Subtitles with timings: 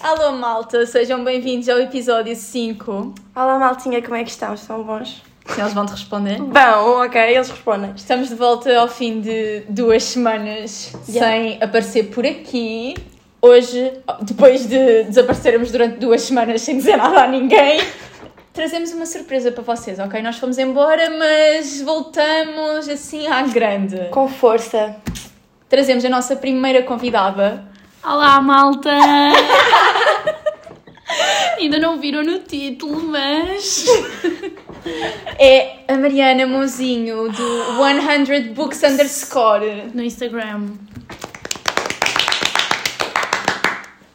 [0.00, 3.14] Alô malta, sejam bem-vindos ao episódio 5.
[3.34, 4.54] Olá, maltinha, como é que estão?
[4.54, 5.22] Estão bons?
[5.56, 6.38] Eles vão te responder.
[6.40, 7.92] Bom, ok, eles respondem.
[7.96, 11.28] Estamos de volta ao fim de duas semanas Yeah.
[11.30, 12.94] sem aparecer por aqui.
[13.40, 13.92] Hoje,
[14.22, 17.80] depois de desaparecermos durante duas semanas sem dizer nada a ninguém,
[18.52, 20.20] trazemos uma surpresa para vocês, ok?
[20.22, 24.08] Nós fomos embora, mas voltamos assim à grande.
[24.10, 24.96] Com força.
[25.68, 27.64] Trazemos a nossa primeira convidada.
[28.04, 28.90] Olá, malta!
[31.58, 33.84] Ainda não viram no título, mas.
[35.38, 37.76] É a Mariana Mozinho, do
[38.26, 39.90] 100 Books Underscore.
[39.92, 40.68] No Instagram.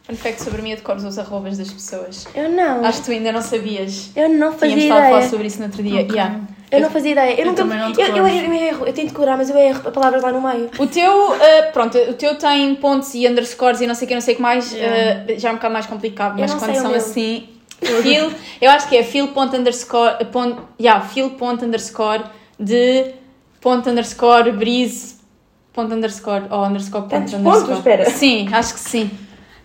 [0.04, 2.26] Fun fact sobre mim, eu decoro os arrobas das pessoas.
[2.34, 2.84] Eu não.
[2.84, 4.10] Acho que tu ainda não sabias.
[4.16, 5.30] Eu não fazia Tínhamos estado a falar ideia.
[5.30, 6.02] sobre isso no outro dia.
[6.02, 6.16] Ok.
[6.16, 6.40] Yeah.
[6.74, 7.34] Eu não fazia ideia.
[7.34, 7.58] Eu, Eu nunca...
[7.64, 8.18] também não eu, eu, decoro.
[8.28, 8.86] eu erro.
[8.88, 10.70] Eu tento decorar, mas eu erro palavras lá no meio.
[10.78, 14.14] O teu, ah, pronto, o teu tem pontos e underscores e não sei o que,
[14.14, 15.26] não sei o que mais, Yeah.
[15.30, 17.50] ah, já é um bocado mais complicado, mas quando são assim,
[18.02, 22.24] fil, eu acho que é fil ponto underscore, ponto, yeah, fil ponto underscore
[22.60, 23.12] de
[23.62, 25.16] ponto underscore breeze
[25.74, 27.62] ponto underscore ou underscore ponto Tantos underscore.
[27.66, 28.06] pontos, espera.
[28.10, 29.12] Sim, acho que sim.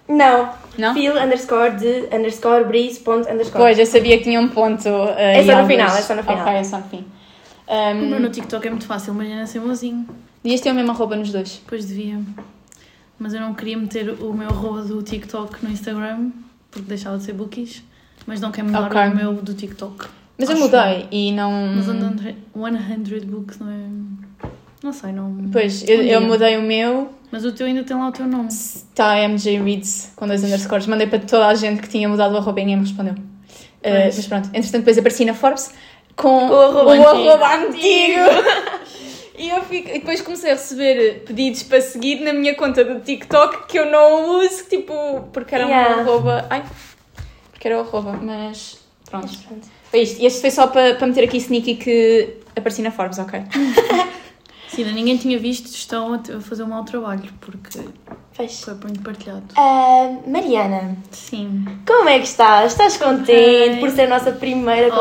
[0.08, 0.48] Não.
[0.78, 0.94] Não?
[0.94, 3.64] Feel underscore de underscore breeze ponto underscore.
[3.64, 4.88] Pois, eu sabia que tinha um ponto.
[4.88, 5.72] ah, É só no alguns.
[5.72, 6.38] final, é só no final.
[6.40, 7.04] Ok, é só no fim.
[7.66, 10.06] O Um, meu no TikTok é muito fácil, Mariana sem mozinho.
[10.42, 11.60] devias ter a mesma roupa nos dois.
[11.62, 12.18] Depois devia.
[13.18, 16.30] Mas eu não queria meter o meu arroba do TikTok no Instagram,
[16.70, 17.82] porque deixava de ser bookies.
[18.26, 19.00] Mas não quero mudar Ok.
[19.08, 20.06] o meu do TikTok.
[20.38, 21.50] Mas eu Acho mudei e não.
[21.74, 24.27] Mas 100 books não é.
[24.82, 25.48] Não sei, não.
[25.52, 27.08] Pois, eu, Um eu mudei o meu.
[27.32, 28.48] Mas o teu ainda tem lá o teu nome.
[28.48, 30.86] Está MJ Reads com dois underscores.
[30.86, 33.14] Mandei para toda a gente que tinha mudado o arroba e ninguém me respondeu.
[33.14, 35.72] Uh, mas pronto, entretanto depois apareci na Forbes
[36.16, 37.28] com O arroba o antigo.
[37.30, 38.20] arroba antigo.
[39.38, 42.98] e, eu fico, e depois comecei a receber pedidos para seguir na minha conta do
[43.00, 44.94] TikTok que eu não uso, tipo,
[45.32, 45.96] porque era Yeah.
[45.96, 46.46] um arroba.
[46.50, 46.64] Ai,
[47.52, 49.26] porque era o arroba, mas pronto.
[49.26, 49.66] Mas pronto.
[49.90, 50.20] Foi isto.
[50.20, 53.40] E este foi só para, para meter aqui sneaky que apareci na Forbes, ok?
[54.68, 57.80] Sim, ainda ninguém tinha visto, estão a fazer um mau trabalho, porque
[58.32, 59.42] foi muito partilhado.
[59.56, 61.64] Ah, Mariana, Sim.
[61.86, 62.72] como é que estás?
[62.72, 63.80] Estás contente Ai.
[63.80, 65.00] por ser a nossa primeira Obviamente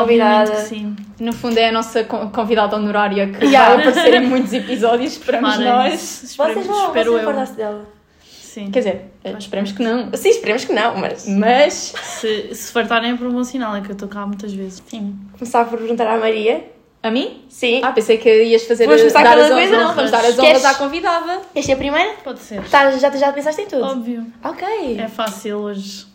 [0.50, 0.52] convidada?
[0.64, 0.96] que sim.
[1.20, 3.76] No fundo é a nossa con- convidada honorária que Yeah.
[3.76, 6.24] vai aparecer em muitos episódios, esperamos nós.
[6.24, 7.20] Espero, Vocês não, espero eu.
[7.20, 7.86] importa-se dela.
[8.24, 8.72] Sim.
[8.72, 9.06] Quer dizer,
[9.38, 10.10] esperemos que não.
[10.14, 11.28] Sim, esperemos que não, mas...
[11.28, 14.52] Mas Se, se fartarem é por um bom sinal, é que eu estou cá muitas
[14.52, 14.82] vezes.
[14.88, 15.16] Sim.
[15.38, 16.66] Começar por perguntar à Maria.
[17.08, 17.42] A mim?
[17.50, 17.82] Sim.
[17.84, 19.78] Ah, pensei que ias fazer Vamos começar dar as coisa?
[19.78, 21.42] Não, vamos dar as honras à convidada.
[21.54, 22.14] Queres ser a primeira?
[22.24, 22.62] Pode ser.
[22.70, 23.84] Tá, já, já pensaste em tudo?
[23.84, 24.26] Óbvio.
[24.44, 24.68] Ok.
[25.00, 26.06] É fácil hoje.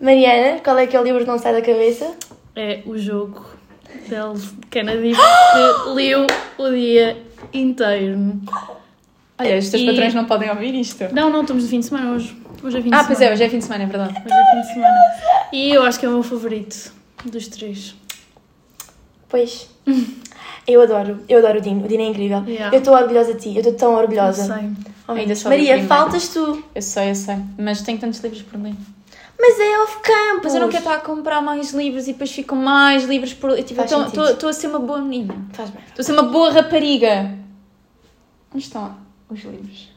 [0.00, 2.12] Mariana, qual é que é o livro que não sai da cabeça?
[2.54, 3.44] É o jogo
[4.08, 4.40] dele,
[4.70, 6.26] Kennedy, que leu
[6.58, 7.16] o dia
[7.52, 8.40] inteiro.
[9.38, 11.04] Olha, os teus E- patrões não podem ouvir isto.
[11.12, 12.36] Não, não, estamos de fim de semana hoje.
[12.62, 13.06] Hoje é fim de Ah, semana.
[13.06, 14.12] pois é, hoje é fim de semana, é verdade.
[14.12, 14.96] Hoje é fim de semana.
[15.52, 16.92] E eu acho que é o meu favorito
[17.24, 17.94] dos três.
[19.28, 19.68] Pois.
[20.66, 21.84] Eu adoro, eu adoro o Dino.
[21.84, 22.42] O Dino é incrível.
[22.46, 22.74] Yeah.
[22.74, 24.44] Eu estou orgulhosa de ti, eu estou tão orgulhosa.
[24.44, 24.70] sei.
[25.08, 26.62] Oh, Ainda o Maria, faltas tu.
[26.74, 27.36] Eu sei, eu sei.
[27.56, 28.74] Mas tenho tantos livros por ler.
[29.38, 30.40] Mas é off-campus.
[30.44, 33.50] Mas eu não quero estar a comprar mais livros e depois ficam mais livros por
[33.50, 33.62] ler.
[33.62, 35.34] Tipo, estou- a ser uma boa menina.
[35.52, 35.80] Faz bem.
[35.88, 37.34] Estou a ser uma boa rapariga.
[38.52, 38.96] Onde estão
[39.30, 39.90] os livros?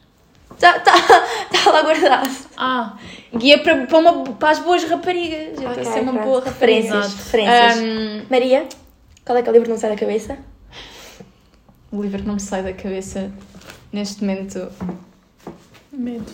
[0.52, 0.92] Está tá,
[1.64, 2.30] tá lá guardado.
[2.56, 2.96] Ah,
[3.34, 5.60] Guia para, para, uma, para as boas raparigas.
[5.60, 6.26] Eu estou a ser uma pronto.
[6.26, 6.82] boa rapariga.
[6.82, 7.14] Referências.
[7.14, 7.78] Referências.
[7.78, 8.66] Ahm, Maria,
[9.30, 10.36] qual é que é o livro que não sai da cabeça?
[11.92, 13.30] o livro que não me sai da cabeça
[13.92, 14.72] neste momento,
[15.92, 16.26] medo.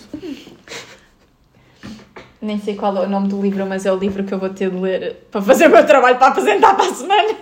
[2.41, 4.49] nem sei qual é o nome do livro, mas é o livro que eu vou
[4.49, 7.37] ter de ler para fazer o meu trabalho para apresentar para a semana.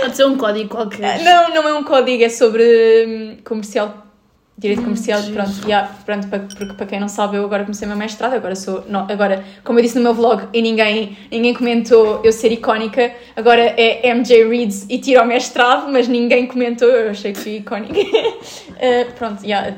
[0.00, 1.22] Pode ser um código qualquer.
[1.22, 2.64] Não, não é um código, é sobre
[3.06, 4.01] hum, comercial,
[4.56, 5.20] direito Hum, comercial.
[5.32, 8.34] pronto, yeah, pronto para, porque para quem não sabe, eu agora comecei o meu mestrado,
[8.34, 8.84] agora sou.
[8.88, 13.12] Não, agora, como eu disse no meu vlog e ninguém, ninguém comentou eu ser icónica,
[13.34, 17.56] agora é MJ Reads e tiro ao mestrado, mas ninguém comentou, eu achei que fui
[17.56, 17.94] icónica.
[18.84, 19.76] Eh, pronto, yeah.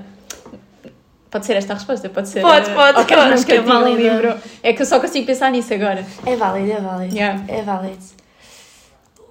[1.30, 2.40] Pode ser esta a resposta, pode ser.
[2.40, 3.32] Pode, eh, pode, ok, pode.
[3.34, 4.34] Acho que é tive um livro.
[4.62, 6.02] É que eu só consigo pensar nisso agora.
[6.24, 7.14] É válido, é válido.
[7.14, 7.44] Yeah.
[7.48, 7.98] É válido.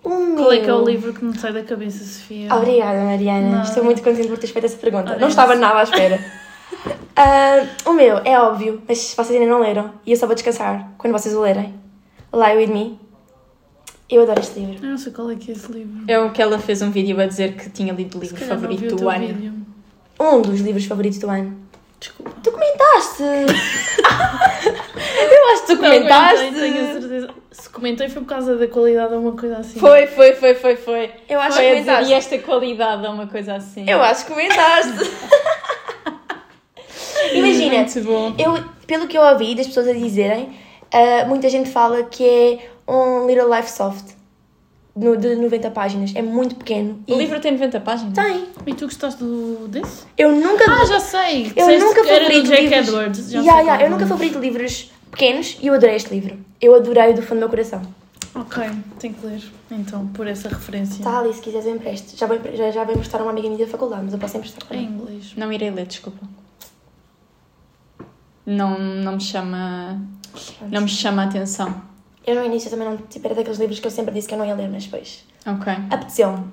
[0.03, 2.53] O Qual é que é o livro que me sai da cabeça, Sofia?
[2.53, 3.49] Obrigada, Mariana.
[3.49, 3.69] Nada.
[3.69, 5.11] Estou muito contente por teres feito essa pergunta.
[5.11, 5.61] Ora, não estava essa.
[5.61, 6.19] nada à espera.
[7.15, 9.91] Ah, o meu é óbvio, mas vocês ainda não leram.
[10.03, 11.75] E eu só vou descansar quando vocês o lerem.
[12.33, 12.99] Lie With Me.
[14.09, 14.83] Eu adoro este livro.
[14.83, 16.03] Eu não sei qual é que é esse livro.
[16.07, 18.47] É o que ela fez um vídeo a dizer que tinha lido o livro não
[18.47, 19.27] favorito do ano.
[19.27, 19.53] vídeo.
[20.19, 21.55] Um dos livros favoritos do ano.
[21.99, 22.31] Desculpa.
[22.41, 23.23] Tu comentaste!
[25.29, 26.45] eu acho que tu Não comentaste!
[26.45, 27.29] aguentei, tenho a certeza.
[27.53, 29.79] Se comentei foi por causa da qualidade ou uma coisa assim.
[29.79, 31.11] Foi, foi, foi, foi, foi.
[31.29, 32.09] Eu acho foi que comentaste.
[32.09, 33.87] e esta qualidade ou uma coisa assim.
[33.87, 34.91] Eu acho que comentaste.
[37.33, 38.33] Imagina, imagina, muito bom.
[38.37, 40.49] eu, pelo que eu ouvi das pessoas a dizerem,
[40.91, 44.11] ah, muita gente fala que é um Little Life Soft,
[44.95, 46.11] no, de 90 páginas.
[46.15, 47.03] É muito pequeno.
[47.07, 48.13] O E livro tem 90 páginas?
[48.13, 48.45] tem.
[48.67, 50.03] E tu gostaste do, desse?
[50.17, 50.65] Eu nunca.
[50.69, 51.51] Ah, já sei!
[51.55, 52.87] eu nunca favorito do Jake livros.
[52.89, 53.31] Edwards.
[53.31, 54.07] Já Yeah, sei yeah, qual eu nunca é.
[54.07, 56.37] favorito livros pequenos e eu adorei este livro.
[56.59, 57.81] Eu adorei do fundo do meu coração.
[58.35, 58.63] Ok,
[58.99, 59.43] tenho que ler.
[59.69, 60.97] Então, por essa referência.
[60.97, 62.17] Está ali, se quiseres eu empresto.
[62.17, 64.37] Já vou, já, já vou emprestar a uma amiga minha da faculdade, mas eu posso
[64.37, 65.33] emprestar Em inglês.
[65.37, 66.25] Não irei ler, desculpa.
[68.45, 70.01] Não, não me chama.
[70.69, 71.81] Não me chama a atenção.
[72.25, 72.97] Eu no início também não.
[72.97, 75.23] Tipo, era daqueles livros que eu sempre disse que eu não ia ler, mas depois.
[75.45, 75.71] Ok.
[75.91, 76.45] Apeteceu-me.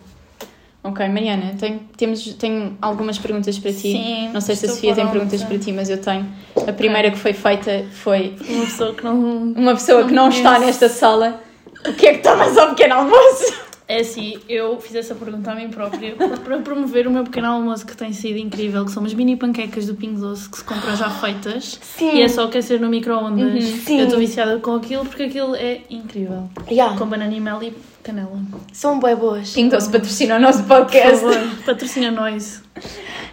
[0.83, 3.93] Ok, Mariana, tenho, temos, tenho algumas perguntas para ti.
[3.93, 6.27] Sim, não sei se a Sofia tem perguntas para ti, mas eu tenho.
[6.67, 9.15] A primeira que foi feita foi Uma pessoa que não.
[9.53, 11.41] uma pessoa Não que não está nesta sala.
[11.87, 13.70] O que é que tomas ao pequeno almoço?
[13.91, 16.15] É assim, eu fiz essa pergunta a mim própria
[16.45, 19.87] para promover o meu pequeno almoço que tem sido incrível, que são umas mini panquecas
[19.87, 21.81] do Pingo Doce que se compram já feitas.
[21.83, 22.15] Sim.
[22.15, 23.53] E é só aquecer no micro-ondas.
[23.53, 23.81] Uhum.
[23.81, 23.99] Sim.
[23.99, 26.49] Eu estou viciada com aquilo porque aquilo é incrível.
[26.71, 26.97] Yeah.
[26.97, 28.41] Com banana e mel e canela.
[28.73, 29.55] São bué boas.
[29.55, 31.25] Pingo Doce patrocina o nosso Por podcast.
[31.25, 31.37] favor,
[31.67, 32.63] patrocina nós.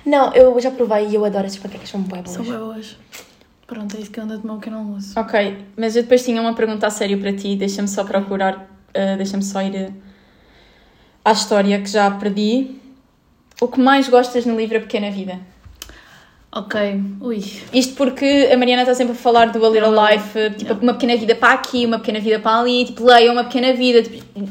[0.03, 2.35] Não, eu já provei e eu adoro estas panquecas, são bué boas.
[2.35, 2.97] São bem boas.
[3.67, 5.19] Pronto, é isso que eu ando a tomar o pequeno almoço.
[5.19, 7.55] Ok, mas eu depois tinha uma pergunta a sério para ti.
[7.55, 10.06] Deixa-me só procurar, uh, deixa-me só ir uh,
[11.27, 12.71] à história que já perdi.
[13.59, 15.37] O que mais gostas no livro A Pequena Vida?
[16.49, 16.79] Ok,
[17.19, 17.43] ui.
[17.73, 19.91] Isto porque a Mariana está sempre a falar do A Little.
[19.91, 23.43] Life, tipo, uma pequena vida para aqui, uma pequena vida para ali, tipo, leia uma
[23.43, 24.03] pequena vida.
[24.03, 24.49] Tipo...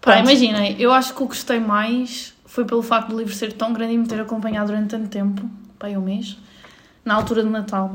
[0.00, 3.52] Pá, imaginem, eu acho que o que gostei mais foi pelo facto do livro ser
[3.52, 5.48] tão grande e me ter acompanhado durante tanto tempo,
[5.78, 6.36] pá, um mês,
[7.04, 7.94] na altura de Natal.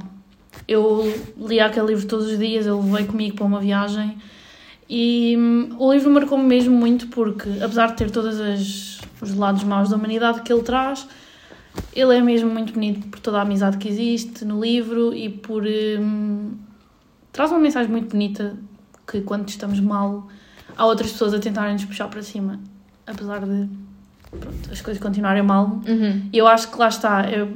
[0.66, 4.18] Eu lia aquele livro todos os dias, ele veio comigo para uma viagem
[4.96, 9.90] e hum, o livro marcou-me mesmo muito porque, apesar de ter todos os lados maus
[9.90, 11.08] da humanidade que ele traz,
[11.96, 15.64] ele é mesmo muito bonito por toda a amizade que existe no livro e por.
[15.66, 16.52] hum,
[17.32, 18.56] traz uma mensagem muito bonita
[19.08, 20.28] que quando estamos mal
[20.78, 22.60] há outras pessoas a tentarem nos puxar para cima,
[23.08, 23.68] apesar de
[24.30, 25.82] pronto, as coisas continuarem mal.
[25.88, 26.30] Uhum.
[26.32, 27.32] E eu acho que lá está.
[27.32, 27.50] eu-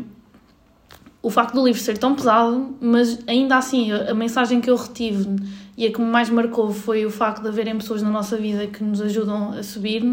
[1.22, 4.76] o facto do livro ser tão pesado, mas ainda assim, a, a mensagem que eu
[4.76, 5.28] retive
[5.78, 8.66] e a que me mais marcou foi o facto de haverem pessoas na nossa vida
[8.66, 10.04] que nos ajudam a subir.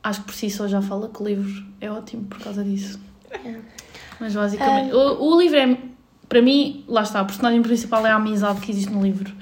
[0.00, 3.00] Acho que por si só já fala que o livro é ótimo por causa disso.
[4.20, 5.76] Mas basicamente, o, o livro é,
[6.28, 9.32] para mim, lá está, a personagem principal é a amizade que existe no livro.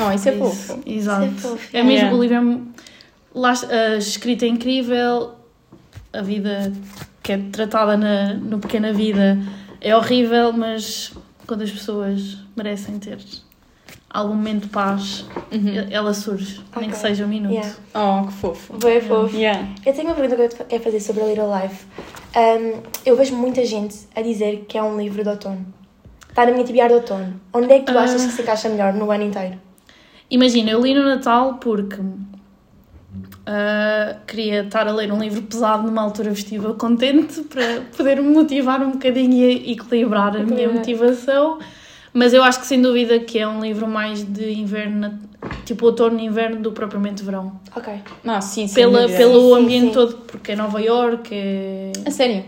[0.00, 0.82] Oh, isso é Isso, fofo.
[0.84, 1.26] Exato.
[1.26, 1.76] Isso é fofo.
[1.76, 2.78] É mesmo, o livro é.
[3.34, 5.34] Lá, a escrita é incrível,
[6.12, 6.72] a vida
[7.22, 9.38] que é tratada na, no Pequena Vida
[9.80, 11.12] é horrível, mas
[11.46, 13.18] quando as pessoas merecem ter
[14.10, 15.86] algum momento de paz, Uhum.
[15.90, 17.52] ela surge, nem que seja um minuto.
[17.52, 17.74] Yeah.
[17.94, 18.72] Oh, que fofo.
[18.78, 19.36] Bué fofo.
[19.36, 19.68] Yeah.
[19.84, 21.84] Eu tenho uma pergunta que eu te- quero fazer sobre a Little Life.
[22.36, 25.66] Um, eu vejo muita gente a dizer que é um livro de outono.
[26.28, 27.40] Está na minha tibiar de outono.
[27.52, 28.02] Onde é que tu Ah.
[28.02, 29.58] achas que se encaixa melhor no ano inteiro?
[30.30, 31.96] Imagina, eu li no Natal porque
[33.46, 38.28] ah, queria estar a ler um livro pesado numa altura festiva contente para poder me
[38.30, 41.58] motivar um bocadinho e equilibrar a minha motivação.
[42.12, 45.18] Mas eu acho que sem dúvida que é um livro mais de inverno,
[45.64, 47.60] tipo outono e inverno, do que propriamente verão.
[47.76, 47.92] Ok.
[48.26, 48.74] Ah, sim, sim.
[48.74, 49.18] Pela, dúvida.
[49.18, 49.92] pelo Sim, sim, ambiente sim.
[49.92, 52.44] todo, porque é Nova York, é, A sério?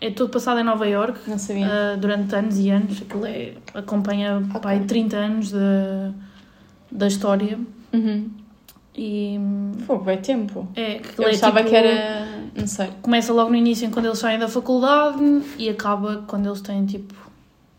[0.00, 1.18] é tudo passado em Nova York.
[1.26, 1.66] Não sabia.
[1.66, 3.00] Uh, durante anos e anos.
[3.02, 4.60] Aquilo é, acompanha Ok.
[4.60, 6.12] pai, 30 anos da,
[6.92, 7.58] da história.
[7.92, 8.30] Uhum.
[8.96, 9.38] E
[9.86, 10.68] Fogo, é tempo.
[10.74, 12.26] é, aquilo Eu é achava tipo- que era.
[12.54, 12.88] Não sei.
[13.00, 17.14] Começa logo no início, quando eles saem da faculdade, e acaba quando eles têm tipo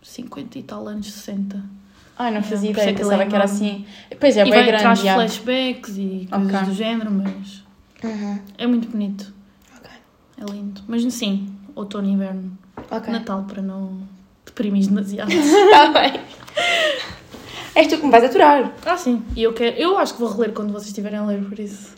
[0.10, 1.64] 50 e tal anos, 60.
[2.18, 2.90] Ai, não fazia isso ideia.
[2.90, 3.86] é Pensava é que era assim.
[4.20, 4.84] Pois é, e bem vai, grande.
[4.84, 5.14] traz já.
[5.14, 6.66] flashbacks e coisas Ok.
[6.70, 7.64] do género, mas
[8.04, 8.40] Uhum.
[8.58, 9.34] é muito bonito.
[9.78, 9.90] Ok.
[10.38, 10.82] É lindo.
[10.88, 12.58] Mas sim, outono e inverno.
[12.92, 13.12] Ok.
[13.14, 14.02] Natal, para não
[14.46, 15.32] deprimir demasiado.
[15.32, 16.20] Está bem.
[17.76, 18.74] És tu que me vais aturar.
[18.86, 19.24] ah, sim.
[19.36, 19.78] E eu quero.
[19.78, 21.96] Eu acho que vou reler quando vocês estiverem a ler, por isso.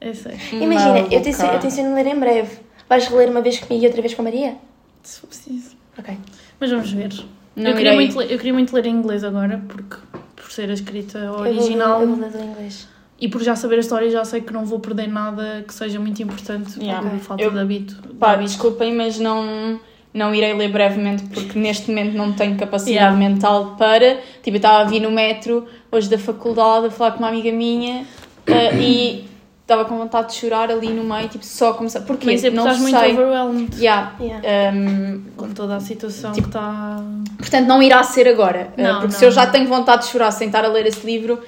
[0.00, 0.38] É sério.
[0.62, 1.28] Imagina, eu te, Maluca.
[1.28, 2.58] ensino- eu te ensino a ler em breve.
[2.88, 4.56] Vais reler uma vez comigo e outra vez com a Maria?
[5.02, 5.76] Se for preciso.
[5.98, 6.16] Ok.
[6.62, 7.12] Mas vamos ver.
[7.56, 7.94] Não eu, queria irei.
[8.06, 9.96] muito, ler- eu queria muito ler em inglês agora, porque
[10.36, 12.88] por ser a escrita Eu vou original Eu vou ler em inglês.
[13.20, 15.98] e por já saber a história, já sei que não vou perder nada que seja
[15.98, 17.10] muito importante Yeah.
[17.10, 17.94] por falta Eu- de hábito.
[17.96, 18.48] de Pá, hábito.
[18.50, 19.80] desculpem, mas não,
[20.14, 23.16] não irei ler brevemente porque neste momento não tenho capacidade Yeah.
[23.16, 24.18] mental para.
[24.40, 27.50] Tipo, eu estava a vir no metro hoje da faculdade a falar com uma amiga
[27.50, 28.06] minha
[28.46, 29.24] eh, e
[29.62, 32.00] estava com vontade de chorar ali no meio, tipo, só começar.
[32.02, 32.26] Porquê?
[32.26, 33.12] Mas é porque não estás muito sei.
[33.12, 34.12] overwhelmed Yeah.
[34.20, 34.76] Yeah.
[34.76, 37.02] Um, com toda a situação Tipo, que está.
[37.38, 38.72] portanto, não irá ser agora.
[38.76, 40.86] eh, Não, porque não, se eu já tenho vontade de chorar sem estar a ler
[40.86, 41.40] esse livro,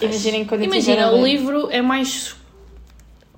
[0.00, 2.36] imaginem quando Imagina, o livro é mais.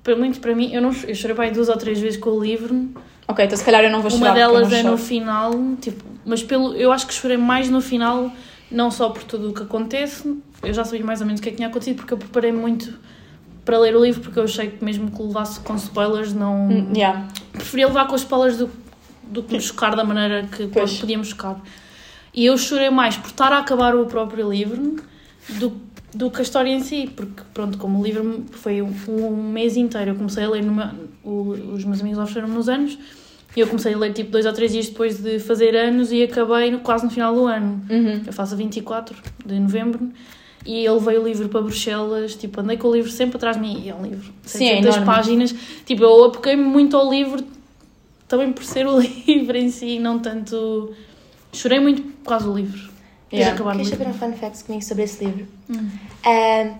[0.03, 2.43] pelo menos para mim, eu, não, eu chorei bem duas ou três vezes com o
[2.43, 2.89] livro.
[3.27, 4.25] Ok, então se calhar eu não vou chorar.
[4.27, 8.31] Uma delas é no final, tipo, mas pelo, eu acho que chorei mais no final,
[8.69, 11.49] não só por tudo o que acontece, eu já sabia mais ou menos o que
[11.49, 12.93] é que tinha acontecido, porque eu preparei muito
[13.65, 16.69] para ler o livro, porque eu achei que mesmo que levasse com spoilers, não.
[16.69, 17.27] Hum, yeah.
[17.51, 18.69] Preferia levar com spoilers do,
[19.23, 20.99] do que me chocar da maneira que Pois.
[20.99, 21.59] podíamos chocar.
[22.33, 24.97] E eu chorei mais por estar a acabar o próprio livro
[25.57, 25.73] do,
[26.13, 29.75] do que a história em si, porque, pronto, como o livro foi um, um mês
[29.77, 30.93] inteiro, eu comecei a ler, numa,
[31.23, 32.97] o, os meus amigos ofereceram-me nos anos,
[33.55, 36.21] e eu comecei a ler tipo dois ou três dias depois de fazer anos e
[36.23, 37.81] acabei no- quase no final do ano.
[37.89, 38.21] Uhum.
[38.27, 40.09] Eu faço a 24 de novembro.
[40.65, 43.61] E eu levei o livro para Bruxelas, tipo, andei com o livro sempre atrás de
[43.61, 45.05] mim, e é um livro, Sim, é 700 enorme.
[45.05, 45.55] páginas,
[45.85, 47.43] tipo, eu apoquei-me muito ao livro,
[48.27, 50.91] também por ser o livro em si, não tanto...
[51.53, 52.89] Chorei muito por causa do livro.
[53.31, 53.53] Yeah.
[53.53, 54.05] acabar o Queres livro.
[54.05, 55.47] saber um fun fact comigo sobre esse livro?
[55.69, 55.89] Hum.
[56.25, 56.73] Ah,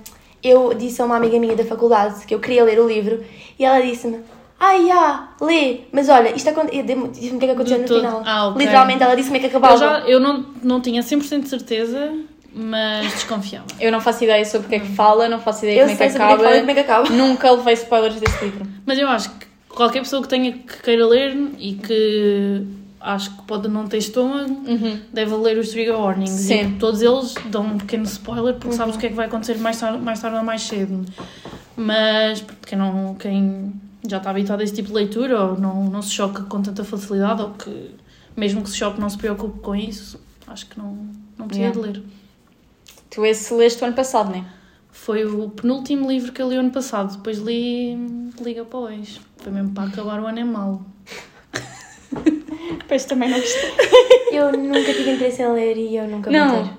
[0.43, 3.23] eu disse a uma amiga minha da faculdade que eu queria ler o livro
[3.57, 4.19] e ela disse-me:
[4.59, 7.97] Ai, ah, lê, mas olha, isto aconte- disse-me o que é que aconteceu no todo.
[7.99, 8.21] final.
[8.25, 8.61] Ah, ok.
[8.61, 9.73] Literalmente, ela disse-me que acabava.
[9.73, 12.13] Eu, já, eu não, não tinha 100% de certeza,
[12.57, 13.65] mas desconfiava.
[13.79, 15.91] Eu não faço ideia sobre o que é que fala, não faço ideia Eu como
[15.91, 16.43] é que que é que acaba.
[16.43, 17.09] fala e como é que acaba.
[17.09, 18.65] Nunca levei spoilers desse livro.
[18.85, 22.63] Mas eu acho que qualquer pessoa que tenha que queira ler e que
[23.01, 24.99] acho que pode não ter estômago, Uhum.
[25.13, 26.31] deve ler os trigger warnings.
[26.31, 26.69] Sim.
[26.75, 28.73] E todos eles dão um pequeno spoiler porque Uhum.
[28.77, 31.05] sabes o que é que vai acontecer mais tarde, mais tarde ou mais cedo.
[31.77, 33.73] Mas porque quem, não, quem
[34.07, 36.83] já está habituado a esse tipo de leitura ou não, não se choca com tanta
[36.83, 37.91] facilidade ou que
[38.35, 40.97] mesmo que se choque não se preocupe com isso, acho que não,
[41.37, 41.81] não precisa Yeah.
[41.81, 42.03] de ler.
[43.15, 44.45] Tu esse leste o ano passado, não é?
[44.91, 47.15] Foi o penúltimo livro que eu li ano passado.
[47.15, 47.95] Depois li
[48.41, 49.21] Liga para Ex.
[49.37, 50.85] Foi mesmo para acabar o ano é mau.
[52.77, 53.71] Depois também não gostei.
[54.33, 56.73] Eu nunca tive interesse em ler e eu nunca vou Não, ter.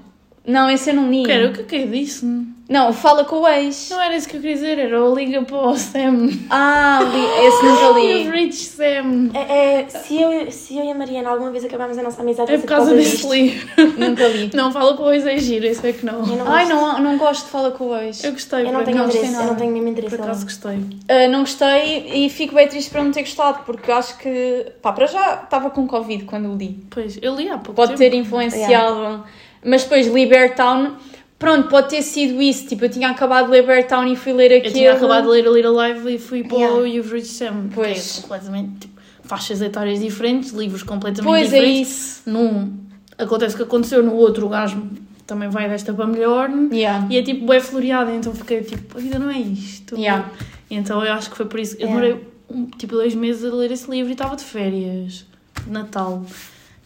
[0.46, 1.24] Não, esse eu não li.
[1.24, 2.26] Quero, o que é que eu disse?
[2.68, 3.90] Não, fala com o ex.
[3.90, 6.28] Não era isso que eu queria dizer, era o Liga para o Sam.
[6.50, 8.28] Ah, li, esse nunca You've li.
[8.30, 9.30] reached Sam.
[9.34, 12.52] É, é, se, eu, se eu e a Mariana alguma vez acabarmos a nossa amizade,
[12.52, 13.68] É por causa desse livro.
[13.96, 14.50] Nunca li.
[14.52, 16.26] Não, fala para o ex é giro, isso é que não.
[16.26, 18.24] Não Ai, não, não gosto de fala com o ex.
[18.24, 20.78] Eu gostei, Eu não tenho gostei interesse, eu não tenho mesmo interesse Por acaso gostei.
[21.08, 24.92] Ah, não gostei e fico bem triste por não ter gostado, porque acho que, pá,
[24.92, 26.84] para já estava com Covid quando o li.
[26.90, 27.98] Pois, eu li há pouco Pode tempo.
[28.00, 29.22] ter influenciado,
[29.66, 30.92] mas depois Libertown,
[31.38, 32.66] pronto, pode ter sido isso.
[32.66, 34.74] Tipo, eu tinha acabado de Libertown e fui ler Eu aquilo.
[34.74, 36.76] tinha acabado de ler a Little Live e fui para Yeah.
[36.76, 37.68] o You've Reached Sam.
[37.74, 38.18] Pois.
[38.18, 41.90] É completamente, tipo, faixas etárias diferentes, livros completamente Pois é diferentes.
[41.90, 42.30] isso.
[42.30, 42.78] Num
[43.18, 44.82] acontece o que aconteceu, no outro o gajo
[45.26, 46.48] também vai desta para melhor.
[46.72, 47.06] Yeah.
[47.10, 49.96] E é tipo, é floreada, então fiquei tipo, a vida não é isto.
[49.96, 50.30] Yeah.
[50.70, 51.76] Então eu acho que foi por isso.
[51.78, 55.24] Eu demorei um, tipo dois meses a ler esse livro e estava de férias,
[55.66, 56.24] Natal.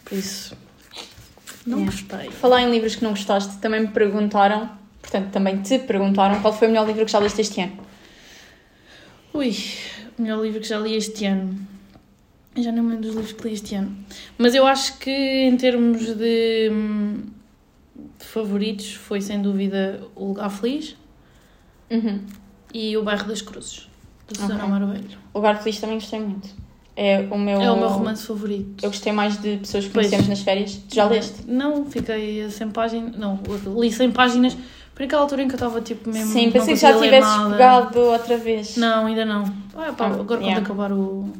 [0.04, 0.56] Por isso,
[1.70, 1.96] não Yeah.
[1.96, 2.30] gostei.
[2.30, 6.68] Falar em livros que não gostaste, também me perguntaram, portanto, também te perguntaram qual foi
[6.68, 7.78] o melhor livro que já leste este ano.
[9.32, 9.54] Ui,
[10.18, 11.58] o melhor livro que já li este ano.
[12.56, 13.96] Eu já não me lembro dos livros que li este ano.
[14.36, 16.68] Mas eu acho que em termos de,
[18.18, 20.96] de favoritos foi sem dúvida o Lugar Feliz
[21.90, 22.20] Uhum.
[22.74, 23.88] e o Bairro das Cruzes,
[24.28, 24.66] de Susana Ok.
[24.66, 25.18] Amaro Velho.
[25.32, 26.48] O Lugar Feliz também gostei muito.
[27.02, 27.59] É o meu...
[27.62, 28.85] É o meu romance favorito.
[28.85, 30.07] Eu gostei mais de pessoas que Pois.
[30.07, 30.75] conhecemos nas férias.
[30.87, 31.45] Tu já leste?
[31.47, 33.16] Não, fiquei a 100 páginas.
[33.16, 33.38] Não,
[33.78, 34.54] li 100 páginas
[34.95, 36.30] por aquela altura em que eu estava tipo mesmo.
[36.30, 37.50] Sim, pensei que já tivesses nada.
[37.52, 38.76] pegado outra vez.
[38.76, 39.45] Não, ainda não.
[39.75, 40.61] Ah, pá, Ah, agora yeah.
[40.61, 41.33] quando acabar o,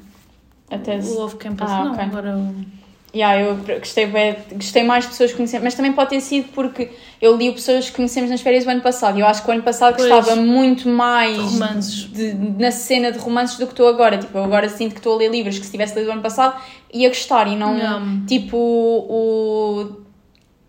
[0.71, 1.71] Até o off-campus.
[1.71, 2.05] Ah, não, ok.
[2.05, 2.37] agora.
[2.39, 2.80] o-
[3.13, 4.09] Yeah, eu gostei,
[4.53, 6.91] gostei mais de pessoas que conhecemos, mas também pode ter sido porque
[7.21, 9.19] eu li o pessoas que conhecemos nas férias do ano passado.
[9.19, 10.09] E eu acho que o ano passado Pois.
[10.09, 11.95] gostava muito mais Romances.
[12.13, 14.17] de- na cena de romances do que estou agora.
[14.17, 16.23] Tipo, eu agora sinto que estou a ler livros que se tivesse lido o ano
[16.23, 16.61] passado
[16.95, 20.03] ia gostar e não tipo o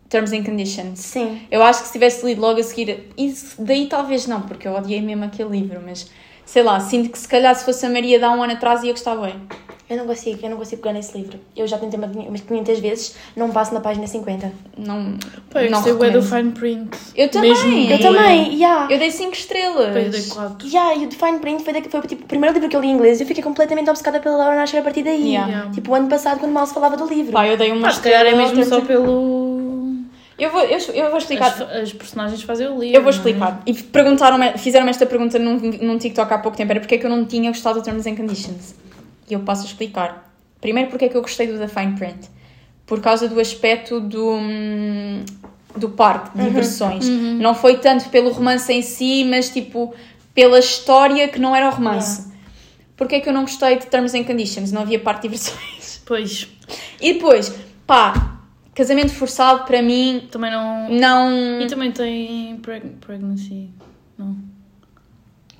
[0.10, 1.00] Terms and Conditions.
[1.00, 1.42] Sim.
[1.52, 4.74] Eu acho que se tivesse lido logo a seguir, isso daí talvez não, porque eu
[4.76, 6.10] odiei mesmo aquele livro, mas
[6.46, 8.84] sei lá, sinto que se calhar se fosse a Maria de há um ano atrás
[8.84, 9.36] ia gostar bem.
[9.92, 11.38] Eu não consigo, eu não consigo pegar nesse livro.
[11.54, 14.50] Eu já tentei umas 500 vezes, não passo na página 50.
[14.78, 15.16] Não,
[15.54, 16.98] eu não gostei bué do fine print.
[17.14, 17.52] Eu também.
[17.52, 18.88] Mesmo Eu também, yeah.
[18.90, 19.94] Eu dei 5 estrelas.
[19.94, 20.66] Depois dei 4.
[20.66, 22.92] Yeah, e o Define Print foi, foi tipo, o primeiro livro que eu li em
[22.92, 25.28] inglês e eu fiquei completamente obcecada pela Laura Nasher a partir daí.
[25.34, 25.52] Yeah.
[25.52, 25.72] Yeah.
[25.72, 27.34] Tipo, o ano passado, quando mal se falava do livro.
[27.34, 29.52] Pá, eu dei uma Pá, se calhar é estrela, mesmo outra- só pelo.
[30.40, 31.48] Eu vou, eu, eu vou explicar.
[31.48, 32.96] As, as personagens fazem o livro.
[32.96, 33.14] Eu vou é?
[33.14, 33.62] explicar.
[33.66, 36.72] E perguntaram fizeram esta pergunta num, num TikTok há pouco tempo.
[36.72, 38.74] Era porque é que eu não tinha gostado do Terms and Conditions.
[39.32, 40.30] E eu passo a explicar.
[40.60, 42.30] Primeiro, porque é que eu gostei do The Fine Print.
[42.86, 45.24] Por causa do aspecto do, hum,
[45.78, 47.08] do parque de diversões.
[47.08, 49.94] Não foi tanto pelo romance em si, mas tipo
[50.36, 52.30] pela história que não era o romance.
[52.98, 54.72] Porque é que eu não gostei de Terms and Conditions?
[54.72, 56.02] Não havia parque de diversões.
[56.06, 56.50] Pois,
[57.00, 57.56] E depois,
[57.88, 58.40] pá,
[58.76, 60.90] casamento forçado para mim também não.
[60.90, 61.62] não.
[61.62, 63.70] E também tem preg- pregnancy.
[64.18, 64.36] Não.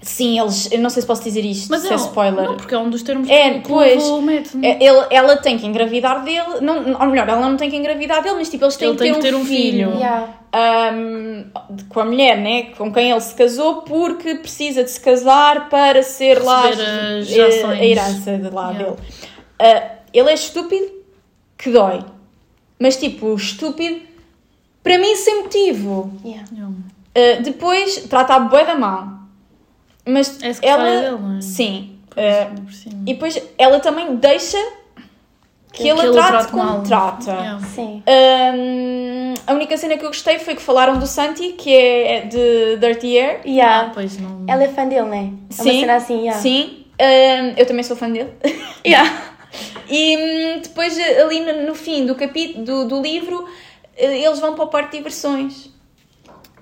[0.04, 0.72] Sim, eles.
[0.72, 2.46] Eu não sei se posso dizer isto, Mas se é, um- spoiler.
[2.50, 4.04] Não, porque é um dos termos É, que, pois.
[4.04, 4.50] o mete.
[4.66, 8.24] É, ele, ela tem que engravidar dele, não, ou melhor, ela não tem que engravidar
[8.24, 9.90] dele, mas tipo, eles têm Ele que tem ter, que ter um um filho.
[9.92, 10.00] filho.
[10.00, 10.30] Yeah.
[10.54, 11.46] Ahm,
[11.88, 12.64] com a mulher, né?
[12.78, 17.32] Com quem ele se casou, porque precisa de se casar para ser lá Receber as
[17.32, 17.80] eh, ações.
[17.80, 18.84] a herança de lá Yeah.
[18.92, 18.98] dele.
[19.60, 20.92] Ah, ele é estúpido
[21.58, 22.00] que dói,
[22.80, 24.02] mas tipo, estúpido
[24.82, 26.12] para mim sem motivo.
[26.26, 26.48] Yeah.
[26.50, 29.21] Uh, depois trata a bué da mal.
[30.06, 31.18] Mas É ela.
[31.18, 31.42] não é?
[31.42, 31.98] Sim.
[32.12, 32.62] Uh,
[33.06, 34.58] e depois ela também deixa
[35.72, 36.84] que, Que ele a ele trate como mal.
[36.84, 37.32] trata.
[37.32, 37.60] Yeah.
[37.66, 38.04] Sim.
[38.06, 42.78] Um, a única cena que eu gostei foi que falaram do Santi, que é de
[42.78, 43.40] Dirty Air.
[43.40, 43.92] Ah, Yeah.
[43.94, 44.44] pois não.
[44.48, 45.18] Ela é fã dele, né?
[45.58, 45.80] É uma Sim.
[45.80, 46.42] cena assim, yeah.
[46.42, 46.86] Sim.
[47.00, 48.30] Um, eu também sou fã dele.
[48.86, 49.22] Yeah.
[49.90, 53.48] E hum, depois, ali no, no fim do capítulo do, do livro,
[53.98, 55.70] eh, eles vão para o parque de diversões.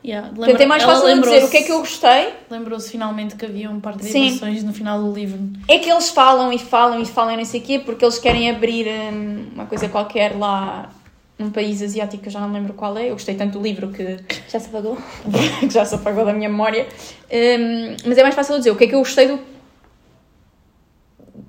[0.03, 0.29] Yeah.
[0.33, 3.45] Portanto, é mais fácil eu dizer o que é que eu gostei Lembrou-se finalmente que
[3.45, 5.37] havia um par de diversões no final do livro.
[5.67, 8.49] É que eles falam e falam e falam não sei o quê porque eles querem
[8.49, 10.89] abrir hum, uma coisa qualquer lá
[11.37, 13.07] num país asiático que eu já não lembro qual é.
[13.07, 14.97] Eu gostei tanto do livro que, Já se apagou?
[15.59, 16.87] que já se apagou da minha memória.
[17.31, 19.39] Hum, mas é mais fácil eu dizer o que é que eu gostei do.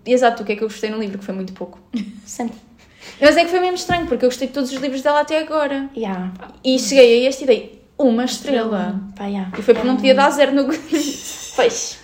[0.05, 1.79] Exato, o que é que eu gostei no livro, que foi muito pouco.
[2.27, 2.57] Sempre.
[3.21, 5.39] Mas é que foi mesmo estranho porque eu gostei de todos os livros dela até
[5.39, 5.89] agora.
[5.97, 6.33] Yeah.
[6.65, 9.01] E cheguei a este e dei uma estrela.
[9.17, 9.51] Pá, yeah.
[9.59, 10.65] E foi porque não podia dar zero no
[11.57, 11.99] Pois.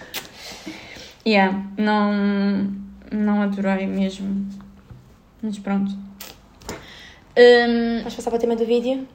[1.26, 2.70] Yeah, não,
[3.10, 4.46] não adorei mesmo.
[5.42, 5.90] Mas pronto.
[7.38, 9.06] Hum, Vamos passar para o tema do vídeo?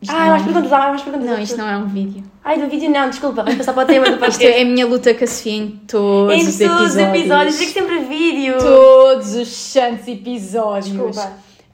[0.00, 1.28] isto Ah, há mais é- perguntas, há mais perguntas.
[1.30, 2.22] Não, isto não é um vídeo.
[2.44, 3.42] Ai, do vídeo não, desculpa.
[3.42, 4.46] Vamos passar para o tema do Isto podcast.
[4.46, 6.90] é a minha luta com a Sofia em todos Em os todos episódios.
[6.90, 8.58] os episódios, digo sempre vídeo.
[8.58, 10.86] Todos os santos episódios.
[10.92, 11.32] Desculpa.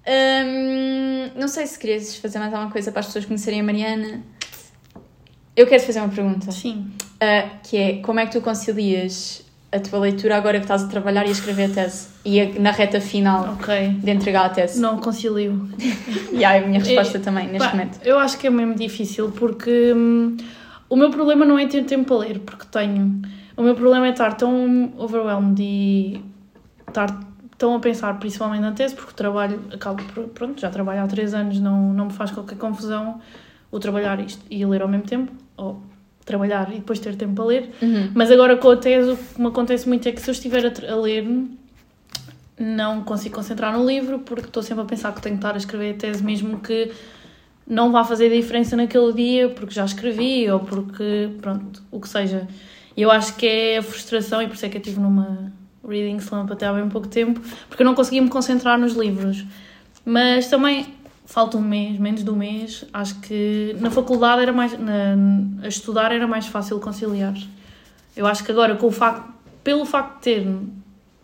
[0.08, 4.22] Hum, não sei se querias fazer mais alguma coisa para as pessoas conhecerem a Mariana.
[5.56, 6.50] Eu quero te fazer uma pergunta.
[6.50, 6.90] Sim.
[7.20, 10.86] Ah, que é, como é que tu concilias a tua leitura agora que estás a
[10.88, 12.08] trabalhar e a escrever a tese?
[12.24, 13.88] E a- na reta final Ok.
[14.02, 14.80] de entregar a tese?
[14.80, 15.68] Não concilio.
[16.32, 17.98] E aí a minha resposta É, também, neste Pá, momento.
[18.04, 20.36] Eu acho que é mesmo difícil porque hum,
[20.88, 23.20] o meu problema não é ter tempo para ler, porque tenho.
[23.56, 26.20] O meu problema é estar tão overwhelmed e
[26.86, 27.08] estar
[27.58, 31.34] tão a pensar principalmente na tese, porque o trabalho, acabo pronto, já trabalho há três
[31.34, 33.20] anos, não, não me faz qualquer confusão
[33.70, 35.82] o trabalhar isto e ler ao mesmo tempo, ou
[36.24, 37.70] trabalhar e depois ter tempo para ler.
[37.82, 38.10] Uhum.
[38.14, 40.64] Mas agora com a tese, o que me acontece muito é que se eu estiver
[40.64, 41.26] a, a ler,
[42.58, 45.58] não consigo concentrar no livro, porque estou sempre a pensar que tenho que estar a
[45.58, 46.92] escrever a tese, mesmo que
[47.66, 52.48] não vá fazer diferença naquele dia, porque já escrevi, ou porque, pronto, o que seja.
[52.96, 55.52] E eu acho que é a frustração, e por isso é que eu estive numa
[55.88, 59.44] reading slump até há bem pouco tempo, porque eu não conseguia me concentrar nos livros.
[60.04, 60.86] Mas também
[61.26, 65.14] falta um mês, menos de um mês, acho que na faculdade era mais, na,
[65.62, 67.34] a estudar era mais fácil conciliar.
[68.16, 70.46] Eu acho que agora, com o facto, pelo facto de ter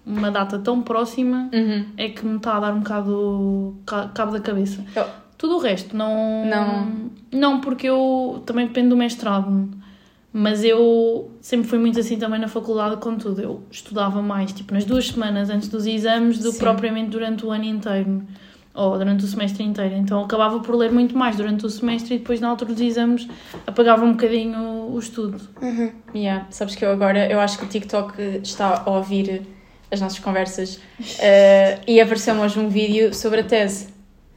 [0.06, 1.86] uma data tão próxima, Uhum.
[1.96, 4.84] é que me está a dar um bocado ca- cabo da cabeça.
[4.94, 5.06] Eu-
[5.38, 6.44] Tudo o resto, não.
[6.46, 7.10] Não.
[7.32, 9.68] Não, porque eu também dependo do mestrado.
[10.36, 13.40] Mas eu sempre fui muito assim também na faculdade com tudo.
[13.40, 17.52] Eu estudava mais, tipo, nas duas semanas antes dos exames do que propriamente durante o
[17.52, 18.20] ano inteiro.
[18.74, 19.94] Ou durante o semestre inteiro.
[19.94, 23.28] Então acabava por ler muito mais durante o semestre e depois na altura dos exames
[23.64, 25.40] apagava um bocadinho o estudo.
[25.62, 25.92] Uhum.
[26.12, 26.48] Yeah.
[26.50, 29.42] Sabes que eu agora, eu acho que o TikTok está a ouvir
[29.88, 30.80] as nossas conversas
[31.20, 33.93] eh, e apareceu-me hoje um vídeo sobre a tese.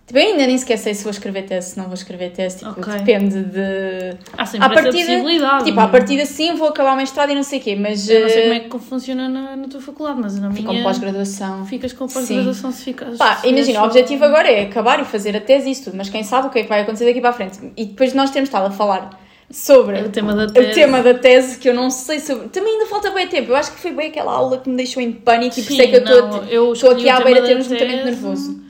[0.08, 2.60] Tipo, eu ainda nem sequer sei se vou escrever tese, se não vou escrever tese,
[2.60, 2.94] tipo, Ok.
[2.94, 4.16] depende de...
[4.38, 5.66] Há sempre À partida, possibilidade.
[5.66, 8.08] Tipo, à partida sim, vou acabar o mestrado e não sei o quê, mas...
[8.10, 10.70] Eu não sei como eh, é que funciona na, na tua faculdade, mas na fico
[10.70, 10.82] minha...
[10.82, 11.66] com pós-graduação.
[11.66, 13.18] Ficas com pós-graduação se ficas.
[13.18, 15.98] Pá, se imagina, o objetivo agora é acabar e fazer a tese e isso tudo,
[15.98, 17.60] mas quem sabe o que é que vai acontecer daqui para a frente.
[17.76, 19.10] E depois nós temos estado a falar
[19.52, 22.48] sobre O tema da o tema da tese que eu não sei sobre.
[22.48, 23.52] Também ainda falta bem tempo.
[23.52, 25.82] Eu acho que foi bem aquela aula que me deixou em pânico e por isso
[25.82, 28.67] é que eu Sim, estou a- aqui à beira de da ter um esgotamento nervoso.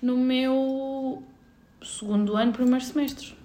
[0.00, 1.22] No meu
[1.82, 3.36] segundo ano, primeiro semestre.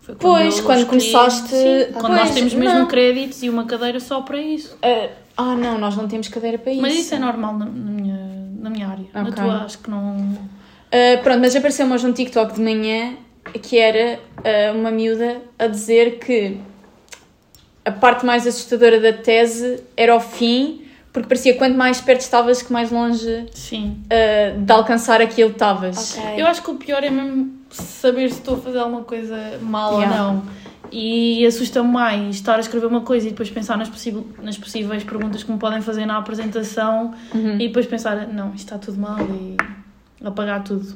[0.00, 2.86] Foi Pois, eu quando escolhi- começaste- Sim, quando Pois, nós temos mesmo não.
[2.88, 4.76] créditos e uma cadeira só para isso.
[4.82, 6.82] Ah, ah, não, nós não temos cadeira para isso.
[6.82, 8.16] Mas isso é normal na, na minha,
[8.60, 9.06] na minha área.
[9.14, 9.32] Na Ok.
[9.32, 10.36] tua acho que não.
[10.92, 13.16] Ah, pronto, mas apareceu-me hoje um TikTok de manhã
[13.62, 16.58] que era ah, uma miúda a dizer que
[17.84, 20.82] a parte mais assustadora da tese era o fim,
[21.14, 24.02] porque parecia que quanto mais perto estavas, que mais longe Sim.
[24.10, 26.18] ah, de alcançar aquilo estavas.
[26.18, 26.42] Ok.
[26.42, 29.94] Eu acho que o pior é mesmo saber se estou a fazer alguma coisa mal
[30.00, 30.22] Yeah.
[30.26, 30.42] ou não.
[30.92, 33.88] E assusta-me mais estar a escrever uma coisa e depois pensar nas,
[34.42, 37.54] nas possíveis perguntas que me podem fazer na apresentação Uhum.
[37.54, 39.56] e depois pensar, não, isto está tudo mal e
[40.24, 40.94] apagar tudo.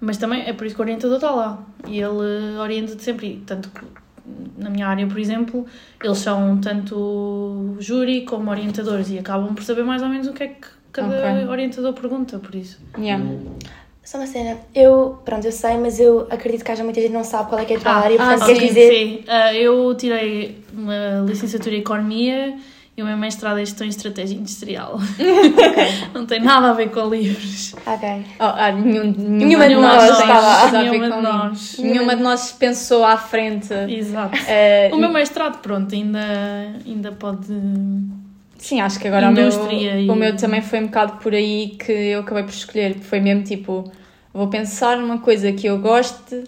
[0.00, 1.58] Mas também é por isso que o orientador está lá.
[1.86, 3.26] E ele orienta-te sempre.
[3.26, 3.80] E tanto que
[4.56, 5.66] na minha área, por exemplo,
[6.02, 10.42] eles são tanto júri como orientadores e acabam por saber mais ou menos o que
[10.42, 11.48] é que cada Ok.
[11.48, 12.78] orientador pergunta, por isso.
[12.98, 13.24] Yeah.
[14.02, 17.16] Só uma cena, eu, pronto, eu sei, mas eu acredito que haja muita gente que
[17.16, 18.90] não sabe qual é que é a tua área, portanto, ah, queres sim, dizer?
[18.90, 22.56] Sim, Ah, eu tirei uma licenciatura em Economia
[22.98, 24.98] e o meu mestrado em Gestão e Estratégia Industrial.
[26.12, 27.74] Não tem nada a ver com livros.
[27.86, 28.08] Ok.
[28.40, 31.42] Oh, ah, nenhum, Nenhuma de tem nós nada estava- a ver nenhuma com de livros.
[31.44, 31.78] nós.
[31.78, 33.72] Nenhuma de nós pensou à frente.
[33.88, 34.36] Exato.
[34.48, 36.18] Eh, O meu mestrado, pronto, ainda,
[36.84, 37.46] ainda pode.
[38.58, 41.76] Sim, acho que agora o meu, e- o meu também foi um bocado por aí
[41.78, 42.96] que eu acabei por escolher.
[42.98, 43.88] Foi mesmo tipo,
[44.34, 46.42] vou pensar numa coisa que eu goste,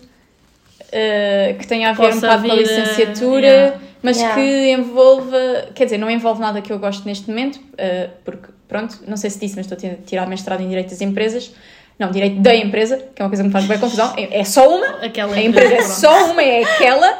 [0.90, 3.76] eh, que tenha a ver um Possa bocado com a- licenciatura, yeah.
[4.02, 4.34] Mas Yeah.
[4.40, 8.98] que envolva, quer dizer, não envolve nada que eu gosto neste momento, eh, porque, pronto,
[9.06, 11.52] não sei se disse, mas estou a tirar mestrado em Direito das Empresas.
[11.98, 14.14] Não, Direito da Empresa, que é uma coisa que me faz bem confusão.
[14.16, 15.90] É, é só uma, Aquela a empresa é pronto.
[15.92, 17.18] só uma, é aquela,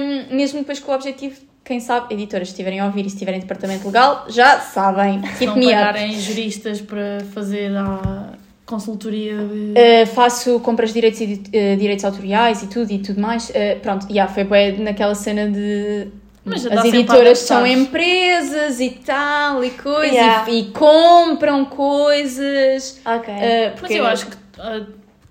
[0.00, 3.14] hum, mesmo depois com o objetivo, quem sabe, editoras, se estiverem a ouvir e se
[3.14, 5.22] estiverem em departamento legal, já sabem.
[5.36, 8.32] Se não pagarem juristas para fazer a
[8.70, 9.74] consultoria de.
[9.76, 13.50] Uh, faço compras de direitos, edi- uh, direitos autoriais e tudo e tudo mais.
[13.50, 16.08] Uh, pronto, yeah, foi bué naquela cena de.
[16.44, 20.48] Mas as editoras são empresas e tal e coisas Yeah.
[20.50, 22.98] e, e compram coisas.
[23.04, 23.34] Ok.
[23.34, 23.36] uh,
[23.72, 24.80] Mas porque- eu acho que ah,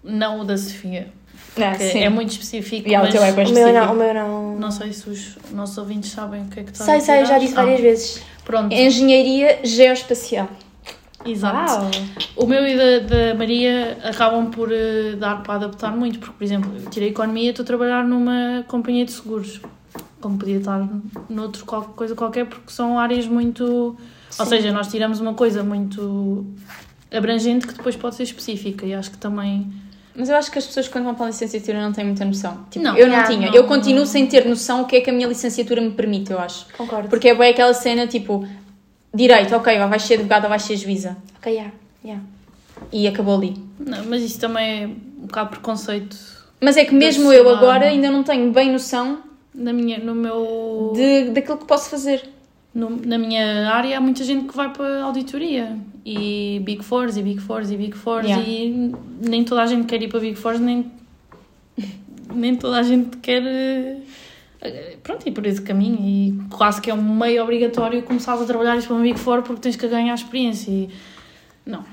[0.04, 1.08] não o da Sofia.
[1.58, 2.88] Ah, é muito específico.
[2.88, 3.94] Yeah, o mas teu é bué o meu não, específico.
[3.94, 4.56] o meu não.
[4.60, 7.22] Não sei se os nossos ouvintes sabem o que é que está Sei, a sei,
[7.22, 8.22] eu já disse Ah, várias vezes.
[8.46, 10.48] Pronto, Engenharia geoespacial.
[11.32, 11.74] Exato.
[11.74, 11.92] Uau!
[12.36, 16.44] O meu e da, da Maria acabam por eh, dar para adaptar muito, porque, por
[16.44, 19.60] exemplo, eu tirei Economia e estou a trabalhar numa companhia de seguros,
[20.22, 20.88] como podia estar
[21.30, 23.64] noutro qualquer coisa qualquer, porque são áreas muito...
[23.66, 24.46] Ou Sim.
[24.46, 26.46] seja, nós tiramos uma coisa muito
[27.12, 29.72] abrangente que depois pode ser específica e acho que também...
[30.16, 32.66] Mas eu acho que as pessoas quando vão para a licenciatura não têm muita noção.
[32.70, 32.98] Tipo, Não.
[32.98, 33.48] eu não tinha.
[33.48, 34.06] não, eu continuo não.
[34.06, 36.66] sem ter noção o que é que a minha licenciatura me permite, eu acho.
[36.78, 37.08] Concordo.
[37.08, 38.46] Porque é bem aquela cena tipo,
[39.14, 41.18] direito, ok, ou vais ser advogada ou vais ser juíza.
[41.38, 41.72] Ok, yeah,
[42.04, 42.24] yeah.
[42.92, 43.56] E acabou ali.
[43.80, 46.18] Não, mas isso também é um bocado preconceito
[46.62, 49.20] Mas é que mesmo eu agora ainda não tenho bem noção
[49.54, 50.94] na minha, no meu...
[50.96, 52.28] de, daquilo que posso fazer.
[52.74, 57.18] No- na minha área há muita gente que vai para a auditoria e Big Fours
[57.18, 58.46] e Big Fours e Big Fours Yeah.
[58.48, 60.86] e nem toda a gente quer ir para Big Fours nem,
[62.34, 63.98] nem toda a gente quer eh,
[65.04, 68.76] pronto, ir por esse caminho e quase que é um meio obrigatório começares a trabalhar
[68.78, 70.90] isto para uma Big Four porque tens que ganhar experiência e
[71.66, 71.84] não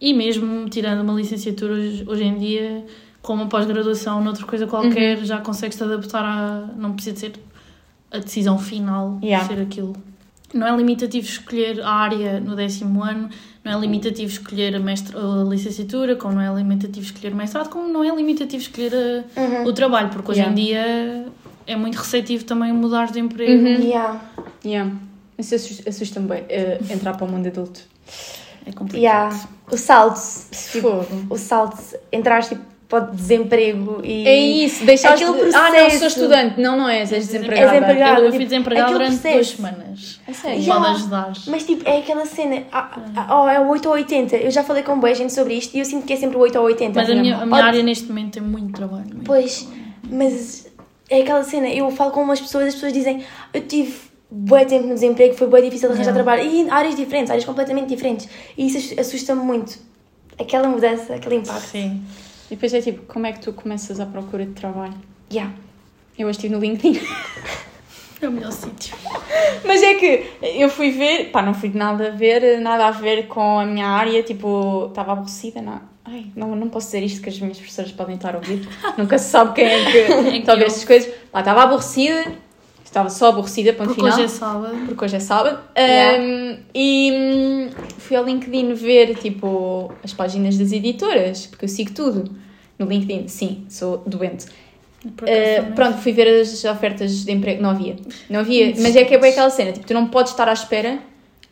[0.00, 2.84] e mesmo tirando uma licenciatura hoje, em dia
[3.20, 7.32] com uma pós-graduação noutra coisa qualquer já consegues-te adaptar a não precisa ser
[8.10, 9.46] a decisão final Yeah.
[9.46, 9.94] ser aquilo.
[10.54, 13.28] Não é limitativo escolher a área no décimo ano,
[13.62, 17.68] não é limitativo escolher a, mestra, a licenciatura, como não é limitativo escolher o mestrado,
[17.68, 19.64] como não é limitativo escolher a- Uhum.
[19.66, 20.58] o trabalho, porque hoje Yeah.
[20.58, 21.26] em dia
[21.68, 23.52] é muito receptivo também mudar de emprego.
[23.62, 23.80] Uhum.
[23.82, 24.20] Yeah.
[24.64, 24.90] Yeah.
[25.38, 27.80] Isso assus- assusta-me bem, eh, entrar para o mundo adulto.
[28.66, 29.00] É complicado.
[29.02, 29.48] Yeah.
[29.70, 30.20] O salto,
[30.72, 31.78] tipo, o salto,
[32.10, 34.26] entrar tipo, para o desemprego e.
[34.26, 35.54] É isso, deixaste Aquele de...
[35.54, 35.98] Ah, não, processo.
[35.98, 36.60] sou estudante.
[36.60, 37.70] Não, não és, és És desempregada.
[37.72, 38.10] desempregada.
[38.12, 39.34] Eu, eu tipo, fui desempregada aquele durante processo.
[39.34, 40.20] duas semanas.
[40.26, 40.58] É sério?
[40.60, 40.80] Yeah.
[40.84, 41.32] Pode ajudar.
[41.48, 44.36] Mas tipo, é aquela cena, ah, ah, oh, é o 8 ou 80.
[44.36, 46.40] Eu já falei com boa gente sobre isto e eu sinto que é sempre o
[46.40, 46.98] 8 ou 80.
[46.98, 49.04] Mas a minha, a minha área neste momento tem muito trabalho.
[49.04, 49.24] muito.
[49.24, 49.68] Pois,
[50.10, 50.66] mas
[51.08, 53.96] é aquela cena, eu falo com umas pessoas, as pessoas dizem, eu tive
[54.30, 56.24] bué tempo no desemprego, foi bué difícil de arranjar Yeah.
[56.24, 58.28] trabalho, e em áreas diferentes, áreas completamente diferentes.
[58.56, 59.78] E isso assusta-me muito.
[60.38, 61.66] Aquela mudança, aquele impacto.
[61.68, 62.02] Sim.
[62.50, 64.94] E depois é tipo, como é que tu começas à procura de trabalho?
[65.32, 65.52] Yeah.
[66.18, 67.00] Eu hoje estive no LinkedIn.
[68.20, 68.96] É o melhor sítio.
[69.64, 72.90] Mas é que eu fui ver, pá, não fui de nada a ver, nada a
[72.90, 75.80] ver com a minha área, tipo, estava aborrecida, não.
[76.10, 78.66] Ai, não, não posso dizer isto que as minhas professoras podem estar a ouvir,
[78.96, 81.12] nunca se sabe quem é que está a estas coisas.
[81.30, 82.32] Pá, estava aborrecida,
[82.82, 84.14] estava só aborrecida, ponto Porque final.
[84.14, 84.76] hoje é sábado.
[84.86, 85.58] porque hoje é sábado.
[85.76, 86.22] Yeah.
[86.22, 91.92] Um, e hum, fui ao LinkedIn ver, tipo, as páginas das editoras, porque eu sigo
[91.92, 92.30] tudo.
[92.78, 94.46] No LinkedIn, sim, sou doente.
[95.04, 97.62] Uh, pronto, fui ver as ofertas de emprego.
[97.62, 97.96] Não havia.
[98.30, 98.72] Não havia.
[98.78, 100.98] Mas é que é bem aquela cena, tipo, tu não podes estar à espera,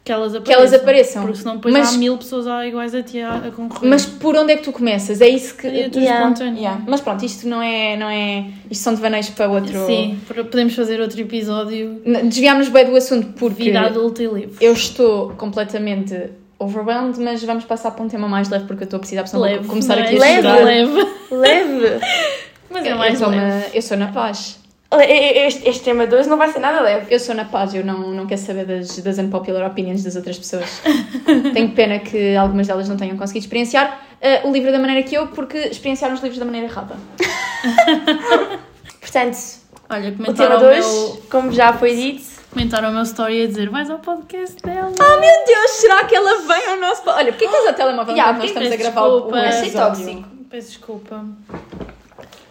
[0.07, 0.43] Que elas apareçam.
[0.45, 1.23] que elas apareçam.
[1.25, 3.91] Porque senão depois Mas- há mil pessoas a- iguais a ti a, a concorrer.
[3.91, 5.21] mas por onde é que tu começas?
[5.21, 5.67] É isso que.
[5.67, 6.21] é tudo Yeah.
[6.31, 6.57] espontâneo.
[6.59, 6.83] Yeah.
[6.87, 8.47] Mas pronto, isto não é, não é.
[8.71, 9.85] Isto são devaneios para outro.
[9.85, 14.55] Sim, para- podemos fazer outro episódio Desviámos bem do assunto porque vida adulta e livre.
[14.61, 18.99] eu estou completamente overwhelmed, mas vamos passar para um tema mais leve porque eu estou
[18.99, 20.03] a precisar, Leve, começar é?
[20.03, 20.65] aqui a Leve, chorar.
[20.65, 21.07] leve.
[21.33, 22.01] Leve!
[22.71, 23.41] Mas é Eu, mais sou leve.
[23.45, 24.59] na, eu sou na paz.
[25.01, 27.15] Este, este tema 2 não vai ser nada leve.
[27.15, 30.39] Eu sou na paz, eu não, não quero saber das, das unpopular opinions das outras
[30.39, 30.81] pessoas.
[31.53, 35.15] Tenho pena que algumas delas não tenham conseguido experienciar eh, o livro da maneira que
[35.15, 36.97] eu, porque experienciaram os livros da maneira errada.
[39.01, 39.37] Portanto,
[39.89, 43.03] Olha, O tema comentaram de o, hoje, meu, como já foi dito, comentaram o meu
[43.03, 44.93] story a dizer vais ao podcast dela.
[44.99, 47.03] Oh meu Deus, será que ela vem ao nosso.
[47.07, 49.39] Olha, porquê que estás ao telemóvel Yeah, nós estamos a gravar o, o desculpa?
[49.39, 50.05] Achei episódio?
[50.05, 50.29] tóxico.
[50.51, 51.25] Peço desculpa.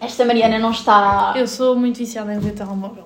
[0.06, 1.34] Esta Mariana não está.
[1.36, 3.06] Eu sou muito viciada em ver telemóvel.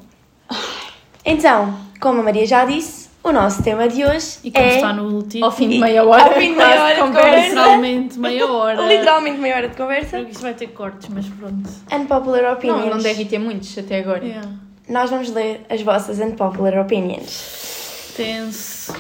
[1.23, 4.93] Então, como a Maria já disse, o nosso tema de hoje E como é está
[4.93, 6.23] no título, Ao fim de meia hora.
[6.23, 7.47] Ao fim de meia hora de conversa.
[7.49, 8.81] literalmente meia hora.
[8.87, 10.19] literalmente meia hora de conversa.
[10.21, 11.69] Isto vai ter cortes, mas pronto.
[11.91, 12.85] Unpopular opinions.
[12.85, 14.23] Não, não deve ter muitos até agora.
[14.25, 14.49] Yeah.
[14.87, 18.13] Nós vamos ler as vossas unpopular opinions.
[18.15, 18.93] Tenso.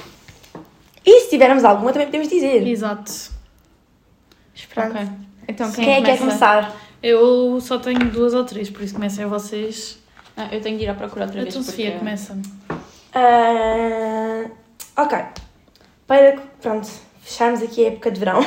[1.05, 2.65] E se tivermos alguma, também podemos dizer.
[2.67, 3.11] Exato.
[4.73, 4.91] Pronto.
[4.91, 5.07] Ok.
[5.47, 6.45] Então quem, Quem é que quer começa?
[6.45, 6.75] começar?
[7.01, 9.97] Eu só tenho duas ou três, por isso comecem vocês.
[10.35, 11.53] Ah, eu tenho de ir à procura outra vez.
[11.53, 12.37] Então, Sofia, porque- começa.
[13.13, 14.45] Ah,
[14.97, 15.17] ok.
[16.07, 16.87] Para, pronto,
[17.21, 18.43] fecharmos aqui a época de verão.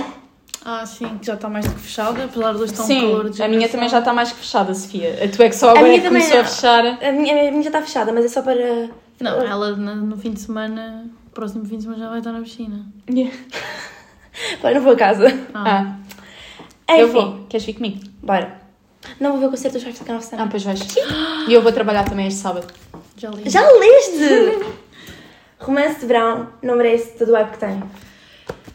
[0.65, 3.01] Ah, sim, que já está mais do que fechada, apesar de hoje estar um Sim,
[3.01, 5.25] calor de a minha também já está mais que fechada, Sofia.
[5.25, 6.85] A tua é que só agora é que começou a fechar.
[6.87, 8.88] A minha, a minha já está fechada, mas é só para...
[9.21, 12.87] Não, ela no, fim de semana, próximo fim de semana já vai estar na piscina.
[14.61, 15.27] Para, não vou a casa.
[15.53, 15.97] Ah, Ah,
[16.88, 17.47] eu Enfim, vou.
[17.49, 18.01] Queres vir comigo?
[18.23, 18.61] bora.
[19.18, 20.81] Não vou ver o concerto dos Five Seconds of Ah, pois vais.
[21.49, 22.66] E eu vou trabalhar também este sábado.
[23.16, 23.49] já li.
[23.51, 24.64] Já leste?
[25.59, 27.83] Romance de verão não merece todo o hype que tem.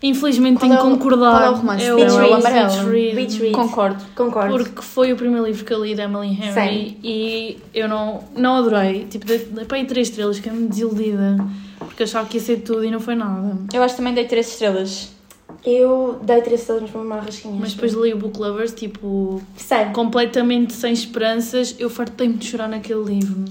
[0.04, 1.32] Infelizmente Qual tenho é que o- concordar.
[1.32, 1.84] qual é o romance?
[1.86, 2.44] É o, Beach é Read.
[2.44, 3.16] Beach Read.
[3.16, 3.52] Beach Read.
[3.54, 4.04] Concordo.
[4.16, 4.58] Concordo.
[4.58, 6.98] Porque foi o primeiro livro que eu li da Emily Henry Sim.
[7.04, 9.06] e eu não, não adorei.
[9.06, 11.38] Tipo, dei dei para aí três estrelas, fiquei muito desiludida.
[11.80, 13.58] Porque achava que ia ser tudo e não foi nada.
[13.74, 15.12] Eu acho que também dei 3 estrelas.
[15.66, 17.56] Eu dei três estrelas, mas uma rasquinha.
[17.60, 21.76] Mas depois li o Book Lovers, tipo, Sei, completamente sem esperanças.
[21.78, 23.44] Eu fartei-me de chorar naquele livro.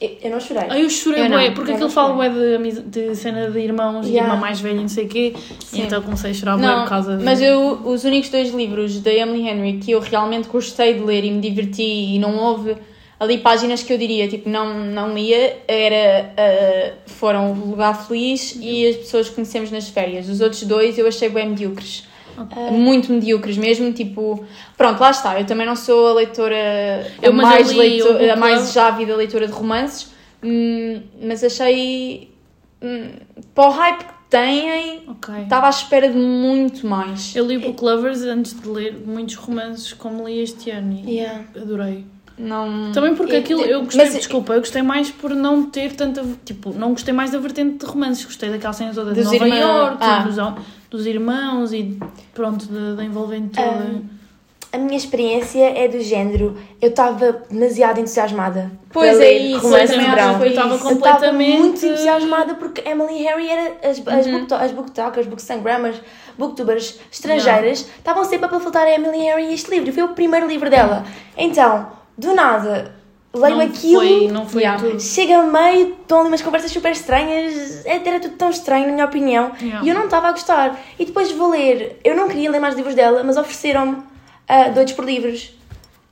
[0.00, 0.62] eu, eu não chorei.
[0.68, 4.06] Aí eu chorei, Eu não, bué, porque aquilo fala bué de, de cena de irmãos
[4.06, 4.28] e Yeah.
[4.32, 5.34] irmã mais velha e não sei o quê.
[5.64, 5.80] Sim.
[5.80, 7.24] E então comecei a chorar Não, por causa de...
[7.24, 11.24] mas eu, os únicos dois livros da Emily Henry que eu realmente gostei de ler
[11.24, 12.76] e me diverti e não houve
[13.20, 18.56] ali páginas que eu diria, tipo, não, não lia, era, ah, foram O Lugar Feliz
[18.60, 20.28] e As Pessoas que Conhecemos nas Férias.
[20.28, 22.08] Os outros dois eu achei bem medíocres.
[22.38, 22.56] Ok.
[22.70, 24.42] Muito medíocres mesmo, tipo...
[24.76, 28.08] Pronto, lá está, eu também não sou a leitora, Eu, a mais, eu li leito-
[28.08, 30.10] o Book a mais jávida leitora de romances,
[30.42, 32.30] hum, mas achei...
[32.82, 33.10] Hum,
[33.54, 35.34] para o hype que têm, Ok.
[35.42, 37.36] estava à espera de muito mais.
[37.36, 41.44] Eu li Book Lovers antes de ler muitos romances como li este ano e Yeah.
[41.54, 42.06] adorei.
[42.40, 42.90] Não...
[42.92, 46.24] Também porque Eu- aquilo, eu gostei, mas- desculpa, eu gostei mais por não ter tanta,
[46.44, 49.48] tipo, não gostei mais da vertente de romances, gostei daquela cena toda de Dos Nova
[49.48, 50.18] irmãos, York, ah.
[50.20, 51.98] dos, dos irmãos e
[52.34, 53.84] pronto, da, envolvente toda.
[53.84, 54.20] Um,
[54.72, 56.56] A minha experiência é do género.
[56.80, 58.70] Eu estava demasiado entusiasmada.
[58.92, 60.44] Pois é isso, romance eu estava isso.
[60.44, 61.58] Eu estava completamente...
[61.58, 64.40] muito entusiasmada porque Emily Harry era as, as, Uhum.
[64.40, 65.96] book, as booktalkers, bookstagrammers,
[66.38, 69.92] booktubers estrangeiras estavam sempre a panfletar a Emily Harry este livro.
[69.92, 71.04] Foi o primeiro livro dela.
[71.36, 71.88] Então,
[72.20, 72.94] do nada,
[73.34, 74.00] leio não aquilo.
[74.00, 74.82] Foi, não foi Yeah.
[74.82, 75.00] tudo.
[75.00, 78.92] Chega a meio, estão ali umas conversas super estranhas, é- era tudo tão estranho, na
[78.92, 79.84] minha opinião, Yeah.
[79.84, 80.78] e eu não estava a gostar.
[80.98, 84.92] E depois vou ler, eu não queria ler mais livros dela, mas ofereceram-me uh, Doidos
[84.94, 85.52] por Livros,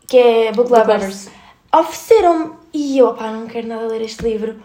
[0.06, 0.88] que é Book Lovers.
[1.02, 1.28] Lovers.
[1.74, 4.56] Ofereceram-me, e eu, opá, não quero nada ler este livro.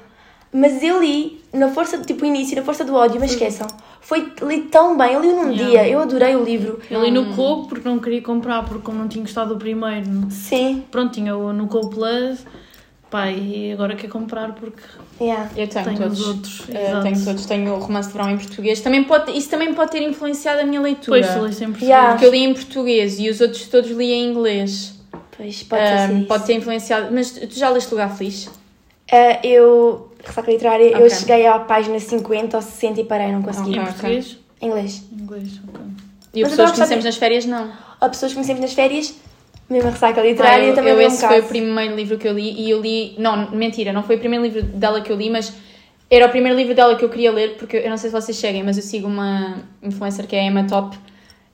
[0.56, 3.68] Mas eu li, na força, tipo, o início, na força do ódio, mas esqueçam.
[4.04, 5.84] Foi, li tão bem, eu li num Yeah.
[5.84, 6.80] dia, eu adorei o livro.
[6.92, 10.06] Eu li no Coop porque não queria comprar, porque como não tinha gostado do primeiro,
[10.30, 12.46] Sim, pronto, tinha o no Coop Plus,
[13.10, 14.82] pá, e agora quero comprar porque
[15.22, 15.50] yeah.
[15.56, 16.20] Eu tenho, tenho todos.
[16.20, 16.64] os outros.
[16.70, 17.04] Eh, exato.
[17.04, 17.46] tenho todos.
[17.46, 18.82] Tenho o romance de verão em português.
[18.82, 21.22] Também pode, isso também pode ter influenciado a minha leitura.
[21.22, 22.12] Depois tu lês sempre Yeah.
[22.12, 24.94] Porque eu li em português e os outros todos li em inglês.
[25.38, 26.28] Pois, pode ser Ah, isso.
[26.28, 27.08] pode ter influenciado.
[27.12, 28.46] Mas tu já leste Lugar Feliz?
[29.12, 31.10] Uh, eu, ressaca literária, eu Ok.
[31.12, 33.72] cheguei à página 50 ou 60 e parei, não consegui.
[33.76, 33.92] Em Ok, ok.
[33.94, 34.38] português?
[34.62, 35.04] Em inglês.
[35.12, 35.82] Em inglês, ok.
[36.34, 37.70] E Mas as eu pessoas que conhecemos nas férias, não.
[38.02, 39.14] Há pessoas que conhecemos nas férias,
[39.70, 42.18] mesmo a ressaca literária, Ah, eu, também eu li um esse foi o primeiro livro
[42.18, 43.16] que eu li e eu li.
[43.18, 45.54] Não, mentira, não foi o primeiro livro dela que eu li, mas
[46.10, 48.38] era o primeiro livro dela que eu queria ler, porque eu não sei se vocês
[48.38, 50.98] seguem, mas eu sigo uma influencer que é a Emma Top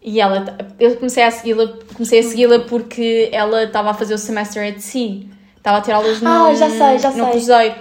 [0.02, 0.58] e ela.
[0.80, 4.80] Eu comecei a segui-la comecei a segui-la porque ela estava a fazer o semester at
[4.80, 5.22] sea.
[5.58, 7.32] Estava a ter aulas no, Ah, já sei, já no sei.
[7.32, 7.76] cruzeiro.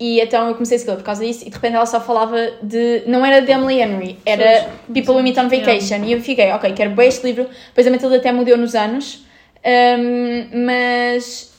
[0.00, 2.36] E então eu comecei a segui-la por causa disso e de repente ela só falava
[2.62, 3.02] de.
[3.06, 6.04] Não era de Emily Henry, era People We Meet on Vacation.
[6.04, 7.46] E eu fiquei, ok, quero bem este livro.
[7.68, 9.26] Depois a Matilda até mudou nos anos,
[9.62, 11.52] hum, mas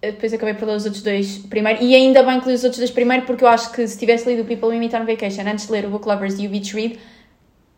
[0.00, 1.82] eh, depois acabei por ler os outros dois primeiro.
[1.82, 4.26] E ainda bem que li os outros dois primeiro, porque eu acho que se tivesse
[4.30, 6.74] lido People We Meet on Vacation antes de ler o Book Lovers e o Beach
[6.74, 6.98] Read,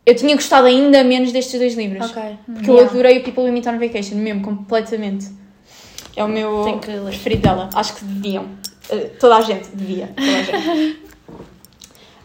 [0.05, 2.09] eu tinha gostado ainda menos destes dois livros.
[2.11, 2.23] Ok.
[2.45, 2.91] Porque eu Yeah.
[2.91, 5.27] adorei o People We Meet on Vacation, mesmo, completamente.
[6.15, 7.69] É o meu preferido dela.
[7.75, 8.45] Acho que deviam.
[8.89, 10.07] Eh, toda a gente devia.
[10.15, 10.99] Toda a gente.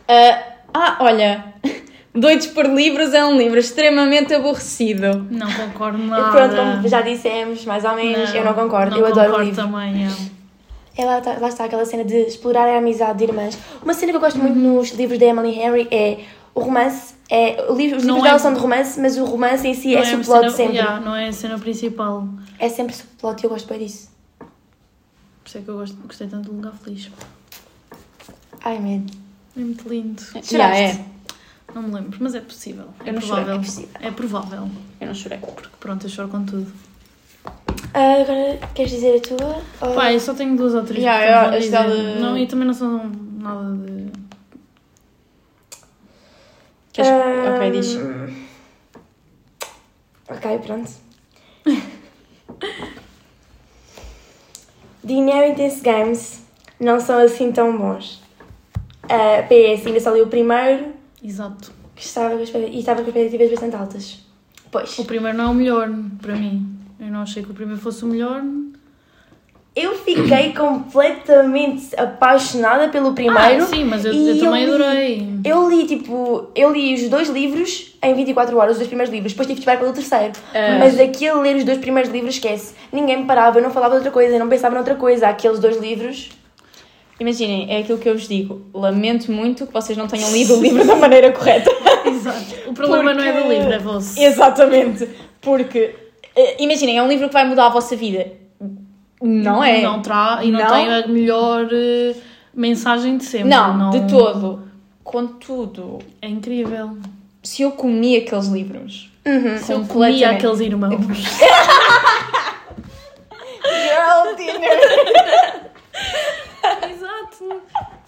[0.08, 0.42] Ah,
[0.74, 1.44] ah, olha.
[2.14, 5.26] Doidos por Livros é um livro extremamente aborrecido.
[5.30, 6.30] Não concordo nada.
[6.30, 9.62] Pronto, como já dissemos, mais ou menos, eu não concordo, eu adoro o concordo livro.
[9.62, 11.02] também, é.
[11.02, 13.56] É lá, tá- lá está aquela cena de explorar a amizade de irmãs.
[13.82, 16.18] Uma cena que eu gosto muito nos livros da Emily Henry é
[16.54, 17.14] o romance.
[17.30, 19.72] É, o livro- os Não livros é- dela são de romance, mas o romance em
[19.72, 20.76] si é a subplot cena, sempre.
[20.76, 22.28] yeah, não é a cena principal.
[22.58, 24.11] É sempre subplot e eu gosto bem disso.
[25.52, 27.10] Isso é que eu gosto, gostei tanto de Lugar Feliz.
[28.64, 29.12] Ai, medo.
[29.54, 30.22] É muito lindo.
[30.42, 31.04] Já é.
[31.74, 32.86] Não me lembro, mas é possível.
[33.04, 33.54] É Eu não chorei, provável.
[33.54, 33.90] é possível.
[34.00, 34.70] É provável.
[34.98, 35.36] Eu não chorei.
[35.40, 36.72] Porque pronto, eu choro com tudo.
[37.92, 39.62] Ah, agora, queres dizer a tua?
[39.82, 41.70] Ou- Pai, só tenho duas ou três Yeah, eu yeah, dizer.
[41.70, 44.06] dela- Não, e também não são nada de.
[46.94, 47.10] Queres...
[47.10, 47.98] Ah, Ok, diz.
[50.30, 50.90] Ok, pronto.
[55.06, 56.42] The Inheritance Games
[56.78, 58.22] não são assim tão bons.
[59.04, 61.72] Ah, PS, ainda só li o primeiro Exato.
[61.94, 64.20] que estava com e estava com expectativas bastante altas.
[64.70, 64.98] Pois.
[64.98, 66.78] O primeiro não é o melhor para mim.
[66.98, 68.42] Eu não achei que o primeiro fosse o melhor.
[69.74, 73.62] Eu fiquei completamente apaixonada pelo primeiro.
[73.64, 75.28] Ah, sim, mas eu, eu também li- adorei.
[75.44, 79.32] Eu li, tipo, eu li os dois livros em 24 horas, os dois primeiros livros,
[79.32, 80.32] depois tive de esperar pelo terceiro.
[80.54, 80.76] Ah.
[80.78, 82.74] Mas aquele ler os dois primeiros livros, esquece.
[82.92, 85.26] Ninguém me parava, eu não falava de outra coisa, eu não pensava noutra coisa.
[85.28, 86.28] Aqueles dois livros.
[87.18, 88.62] Imaginem, é aquilo que eu vos digo.
[88.74, 91.70] Lamento muito que vocês não tenham lido o livro da maneira correta.
[92.04, 92.68] Exato.
[92.70, 94.20] O problema não é do Porque- livro, é vosso.
[94.20, 95.08] Exatamente.
[95.40, 95.94] Porque,
[96.36, 98.41] eh, imaginem, é um livro que vai mudar a vossa vida.
[99.22, 99.80] Não é?
[99.82, 100.66] Não tra e não, Não.
[100.70, 102.14] tem a melhor eh,
[102.52, 103.48] mensagem de sempre.
[103.50, 104.68] Não, de todo.
[105.04, 106.96] Contudo, É incrível.
[107.42, 109.10] se eu comi aqueles livros.
[109.24, 109.58] Uhum.
[109.58, 111.06] Se eu comia aqueles irmãos.
[113.64, 115.70] Girl dinner!
[116.90, 117.62] Exato.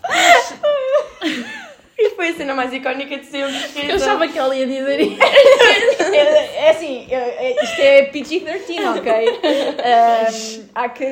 [1.96, 3.54] E foi a cena mais icónica de sempre.
[3.88, 5.16] Eu achava que ela ia dizer isso.
[6.14, 9.10] É, é assim, é- é- isto é PG-13, ok?
[9.12, 11.08] Ahm, há que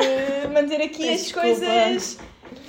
[0.52, 1.48] manter aqui Peço as desculpa.
[1.48, 2.18] coisas.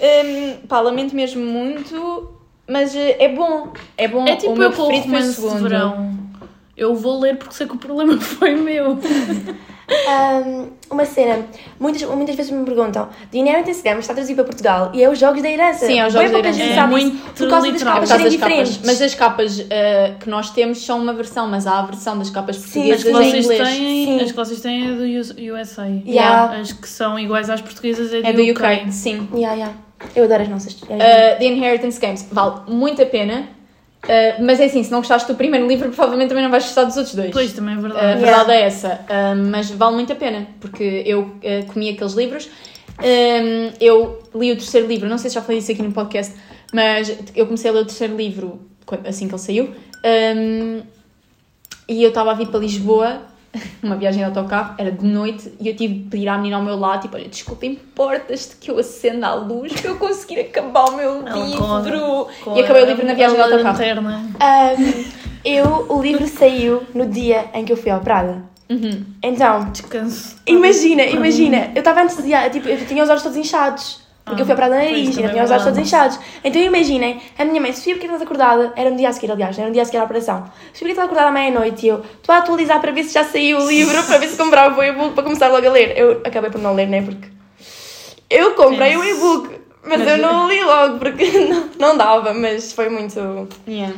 [0.01, 2.33] Um, pá, lamento mesmo muito,
[2.67, 3.71] mas eh, é bom.
[3.97, 4.25] É bom.
[4.27, 5.63] É tipo o meu eu com o romance de segundo.
[5.63, 6.17] verão.
[6.75, 8.97] Eu vou ler porque sei que o problema foi meu.
[10.07, 11.45] Ahm, uma cena,
[11.79, 15.17] muitas, muitas vezes me perguntam: The Inheritance Games está traduzido para Portugal e é os
[15.19, 15.85] Jogos da Herança.
[15.85, 16.79] Sim, é os Bem Jogos da Herança.
[16.81, 17.93] É muito por causa das literal.
[17.95, 18.67] capas Por causa serem das capas.
[18.69, 18.79] diferentes.
[18.85, 22.29] Mas as capas eh, que nós temos são uma versão, mas há a versão das
[22.29, 23.69] capas Sim, As portuguesas que em vocês inglês.
[23.69, 24.23] têm, Sim.
[24.23, 25.87] as que vocês têm é do US- USA.
[26.05, 26.59] Yeah.
[26.59, 29.27] As que são iguais às portuguesas é do, É do UK, sim.
[29.33, 29.73] Yeah, yeah.
[30.15, 30.73] Eu adoro as nossas.
[30.73, 33.47] Uh, The Inheritance Games vale muito a pena,
[34.03, 36.83] uh, mas é assim, se não gostaste do primeiro livro, provavelmente também não vais gostar
[36.83, 37.31] dos outros dois.
[37.31, 38.21] Pois, também é A verdade.
[38.21, 42.49] verdade é essa, Uh, mas vale muito a pena, porque eu uh, comi aqueles livros.
[43.79, 46.35] Eu li o terceiro livro, não sei se já falei isso aqui no podcast,
[46.71, 48.61] mas eu comecei a ler o terceiro livro
[49.05, 49.75] assim que ele saiu.
[50.03, 50.81] Um,
[51.87, 53.21] e eu estava a vir para Lisboa,
[53.83, 56.63] uma viagem de autocarro, era de noite, e eu tive de pedir à menina ao
[56.63, 60.85] meu lado, tipo, olha, desculpa, importas-te que eu acenda a luz para eu conseguir acabar
[60.85, 62.27] o meu Ela livro.
[62.55, 63.77] e acabei o livro na viagem de autocarro.
[63.77, 64.29] lanterna.
[64.39, 65.05] Ahm,
[65.45, 68.43] eu, o livro saiu no dia em que eu fui ao Prada.
[68.69, 69.03] Uhum.
[69.21, 70.37] Então, Descanso.
[70.47, 74.02] imagina, imagina, eu estava antes de tipo, eu tinha os olhos todos inchados.
[74.25, 76.19] Porque eu fui na Ah, pois, nariz, ainda tinha os olhos todos inchados.
[76.43, 78.71] Então imaginem, a minha mãe, Sofia, porque estás acordada?
[78.75, 80.45] Era no dia a seguir, aliás, era no dia a seguir à operação.
[80.45, 81.85] Sofia, porque estás acordada à meia-noite?
[81.85, 84.37] E eu, estou a atualizar para ver se já saiu o livro, para ver se
[84.37, 85.97] comprava o e-book para começar logo a ler.
[85.97, 87.01] Eu acabei por não ler, né?
[87.01, 87.27] Porque
[88.29, 89.17] eu comprei o Pense.
[89.17, 89.49] e-book,
[89.83, 93.19] mas, Mas- eu não li logo, porque não, não dava, mas foi muito.
[93.67, 93.93] Yeah.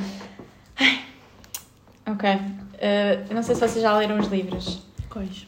[2.08, 2.30] Ok.
[2.30, 4.82] Uh, eu não sei se vocês já leram os livros.
[5.10, 5.48] Pois.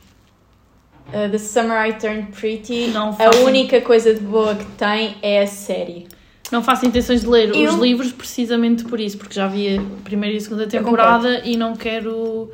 [1.09, 2.87] Uh, The Summer I Turned Pretty.
[2.87, 6.07] Não a façam- única coisa de boa que tem é a série.
[6.51, 9.81] Não faço intenções de ler Eu- os livros precisamente por isso, porque já vi a
[10.03, 12.51] primeira e a segunda temporada e não quero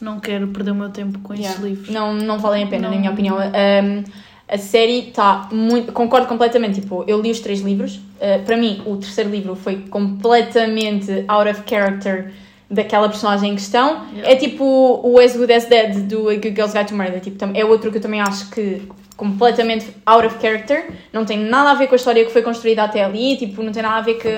[0.00, 1.62] não quero perder o meu tempo com esses Yeah.
[1.66, 1.88] livros.
[1.90, 2.94] Não, não valem a pena, Não.
[2.94, 3.36] na minha opinião.
[3.36, 4.02] Um,
[4.48, 5.92] a série está muito.
[5.92, 6.80] Concordo completamente.
[6.80, 7.96] Tipo, eu li os três livros.
[7.96, 12.32] Uh, para mim, o terceiro livro foi completamente out of character
[12.70, 14.04] daquela personagem em questão.
[14.12, 14.32] Yeah.
[14.32, 14.64] É tipo
[15.02, 17.20] o As Good As Dead do A Good Girl's Guide to Murder.
[17.20, 18.82] Tipo, é outro que eu também acho que
[19.16, 20.88] completamente out of character.
[21.12, 23.36] Não tem nada a ver com a história que foi construída até ali.
[23.36, 24.28] Tipo, não tem nada a ver que,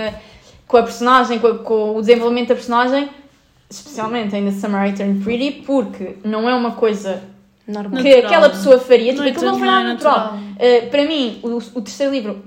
[0.66, 3.08] com a personagem, com, a- com o desenvolvimento da personagem.
[3.70, 7.22] Especialmente ainda Summer I Turned Pretty, porque não é uma coisa
[7.66, 8.02] Normal.
[8.02, 8.26] que Natural.
[8.26, 9.12] aquela pessoa faria.
[9.12, 10.16] Tipo, Não é aquilo não foi não nada é natural.
[10.18, 10.38] natural.
[10.84, 12.42] Uh, para mim, o, o terceiro livro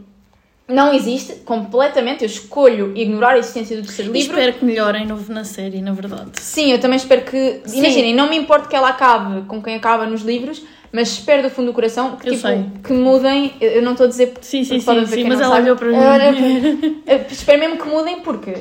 [0.68, 2.24] não existe completamente.
[2.24, 4.38] Eu escolho ignorar a existência do terceiro E livro.
[4.38, 6.32] espero que melhorem no, na série, na verdade.
[6.42, 7.62] Sim, eu também espero que.
[7.66, 7.80] Sim.
[7.80, 11.50] Imaginem, não me importa que ela acabe com quem acaba nos livros, mas espero do
[11.50, 12.66] fundo do coração que, Eu tipo, sei.
[12.84, 13.54] que mudem.
[13.62, 14.34] Eu não estou a dizer.
[14.42, 15.90] Sim, sim, sim, sim mas ela olhou para
[16.32, 17.04] mim.
[17.30, 18.58] Espero mesmo que mudem porque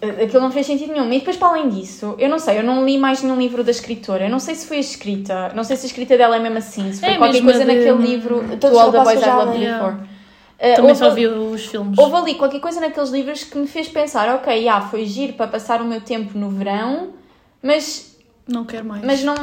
[0.00, 1.12] eh, aquilo não fez sentido nenhum.
[1.12, 3.70] E depois, para além disso, eu não sei, eu não li mais nenhum livro da
[3.70, 4.24] escritora.
[4.26, 6.58] Eu não sei se foi a escrita, não sei se a escrita dela é mesmo
[6.58, 9.24] assim, se foi É qualquer coisa de- naquele livro Todos To All the Boys I
[9.24, 9.58] já Loved.
[9.58, 9.94] Before.
[10.64, 11.98] Uh, Também houve, só vi os filmes.
[11.98, 15.46] houve ali qualquer coisa naqueles livros que me fez pensar, ok, já, foi giro para
[15.48, 17.10] passar o meu tempo no verão,
[17.62, 18.16] mas,
[18.48, 19.04] Não quero mais.
[19.04, 19.34] mas não,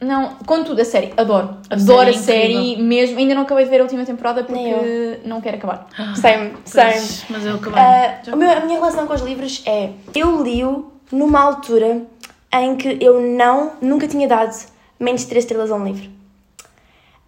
[0.00, 0.36] não...
[0.46, 1.56] Contudo, a série, adoro.
[1.68, 3.18] A adoro série é a série mesmo.
[3.18, 5.88] Ainda não acabei de ver a última temporada porque não quero acabar.
[6.14, 6.92] Same, same.
[6.92, 7.80] Pois, mas eu acabei.
[7.80, 9.90] Ah, meu- a minha relação com os livros é.
[10.14, 12.02] Eu li-o numa altura
[12.52, 14.54] em que eu não, nunca tinha dado
[15.00, 16.08] menos de 3 estrelas a um livro.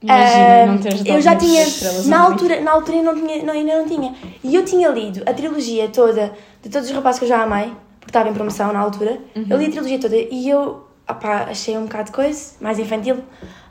[0.03, 1.65] Imagina não teres eu já tinha,
[2.07, 4.15] na altura, na altura não tinha, não, ainda não tinha.
[4.43, 6.33] E eu tinha lido a trilogia toda
[6.63, 9.19] de todos os rapazes que eu já amei, porque estava em promoção na altura.
[9.35, 9.47] Uhum.
[9.49, 13.19] Eu li a trilogia toda e eu, opá, achei um bocado de coisa, mais infantil,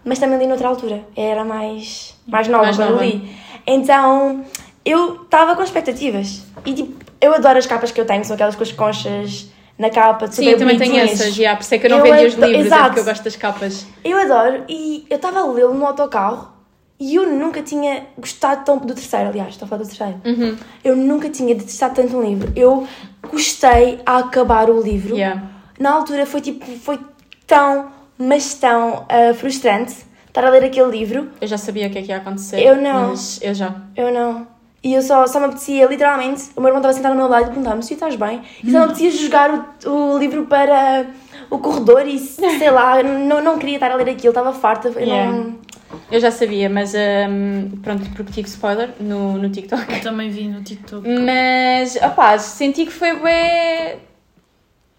[0.04, 1.04] mas também li noutra altura.
[1.16, 3.06] Era mais, mais nova Mais quando nova.
[3.06, 3.30] li.
[3.68, 4.44] Então,
[4.84, 6.42] eu estava com expectativas.
[6.66, 9.90] E tipo, eu adoro as capas que eu tenho, são aquelas com as conchas na
[9.90, 12.04] capa, Sim, super eu também tenho essas, já, por isso é que eu não Eu
[12.04, 12.84] vendi os livros, é Exato.
[12.86, 13.88] porque eu gosto das capas.
[14.04, 16.54] Eu adoro e eu estava a lê-lo no autocarro
[17.00, 20.22] e eu nunca tinha gostado tão do terceiro, aliás, estou a falar do terceiro.
[20.24, 20.58] Uhum.
[20.84, 22.54] Eu nunca tinha detestado tanto um livro.
[22.56, 22.88] Eu
[23.30, 25.16] gostei a acabar o livro.
[25.16, 25.44] Yeah.
[25.80, 27.00] Na altura foi tipo, foi
[27.48, 29.96] tão, mas tão ah, frustrante
[30.28, 31.30] estar a ler aquele livro.
[31.42, 32.60] Eu já sabia o que é que ia acontecer.
[32.60, 33.10] Eu não.
[33.10, 33.76] Mas eu já.
[33.96, 34.48] Eu não.
[34.84, 37.44] E eu só, só me apetecia, literalmente, o meu irmão estava sentado ao meu lado
[37.44, 38.42] e perguntava-me se estás bem.
[38.62, 41.08] E só me apetecia jogar o, o livro para
[41.50, 44.90] o corredor e sei lá, não, não queria estar a ler aquilo, estava farta.
[44.90, 45.32] Eu Yeah.
[45.32, 45.64] não...
[46.12, 49.94] Eu já sabia, mas hum, pronto, porque tive spoiler no, no TikTok.
[49.94, 51.08] Eu também vi no TikTok.
[51.08, 54.00] Mas, opá, senti que foi bué...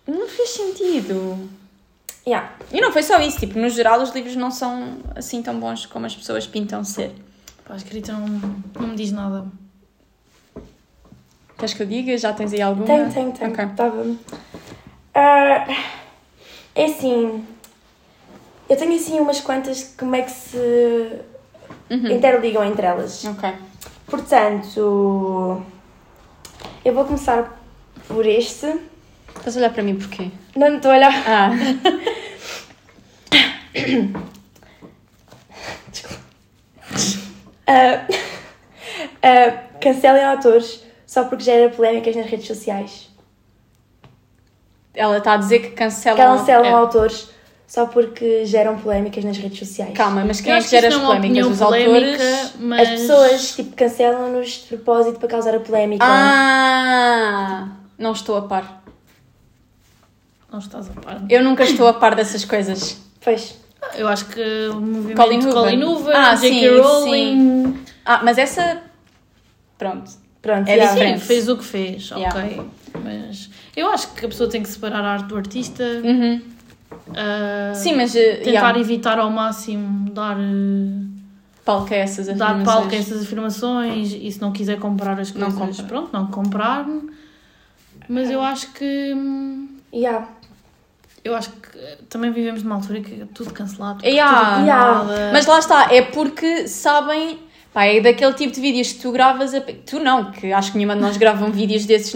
[0.07, 1.49] Não fez sentido.
[2.27, 2.53] Yeah.
[2.73, 5.85] E não foi só isso, tipo, no geral os livros não são assim tão bons
[5.85, 7.13] como as pessoas pintam ser.
[7.67, 9.47] Pá, a escrita não, não me diz nada.
[11.59, 12.17] Queres que eu diga?
[12.19, 12.87] Já tens aí alguma?
[12.87, 13.51] Tenho, tenho, tenho.
[13.53, 13.67] Ok.
[13.77, 14.17] Tava...
[15.15, 15.67] Ah,
[16.75, 17.45] é assim.
[18.69, 20.57] Eu tenho assim umas quantas como é que se
[21.91, 22.11] Uhum.
[22.11, 23.25] interligam entre elas.
[23.25, 23.53] Ok.
[24.07, 25.63] Portanto,
[26.85, 27.61] eu vou começar
[28.09, 28.75] por este.
[29.37, 30.31] Estás a olhar para mim porquê?
[30.57, 31.13] Não me estou a olhar.
[31.27, 31.51] Ah,
[37.67, 38.07] Ah,
[39.23, 39.51] ah,
[39.81, 40.84] cancelem autores
[41.15, 43.09] só porque gera polémicas nas redes sociais.
[44.93, 46.17] ela está a dizer que cancela...
[46.17, 46.73] Cancelam É.
[46.73, 47.29] autores
[47.69, 49.97] só porque geram polémicas nas redes sociais.
[49.97, 51.47] Calma, mas quem é que gera as é polémicas?
[51.47, 52.53] Os polémica, autores?
[52.59, 52.81] mas...
[52.89, 56.05] As pessoas, tipo, cancelam-nos de propósito para causar a polémica.
[56.05, 58.83] Ah, não estou a par.
[60.51, 61.23] Não estás a par.
[61.31, 63.01] Eu nunca estou a par dessas coisas.
[63.21, 63.57] Pois.
[63.95, 65.53] Eu acho que o movimento Colin Hoover.
[65.55, 66.49] Colin Hoover, Ah, J.K.
[66.49, 67.85] sim, Rowling...
[68.05, 68.83] Ah, mas essa...
[69.79, 70.24] Pronto.
[70.45, 71.21] Pronto, É diferente.
[71.21, 72.39] Sim, fez o que fez, Yeah.
[72.39, 72.63] ok.
[73.03, 75.83] Mas eu acho que a pessoa tem que separar a arte do artista.
[76.05, 76.41] Uhum.
[77.17, 78.15] ah, Sim, mas...
[78.15, 81.05] eh, Tentar yeah, evitar ao máximo dar, eh,
[81.65, 82.65] palco a essas dar afirmações.
[82.67, 85.85] palco a essas afirmações e se não quiser comprar as Não coisas, compra.
[85.89, 86.87] pronto, não comprar.
[88.09, 89.15] Mas eu acho que.
[89.95, 90.29] Yeah.
[91.25, 91.79] Eu acho que
[92.11, 94.05] também vivemos numa altura que é tudo cancelado.
[94.05, 94.57] Yeah.
[94.59, 95.33] tudo Yeah.
[95.33, 97.39] Mas lá está, é porque sabem...
[97.75, 99.53] Pá, é daquele tipo de vídeos que tu gravas...
[99.53, 99.61] A...
[99.61, 102.15] Tu não, que acho que nenhuma de nós gravam vídeos desses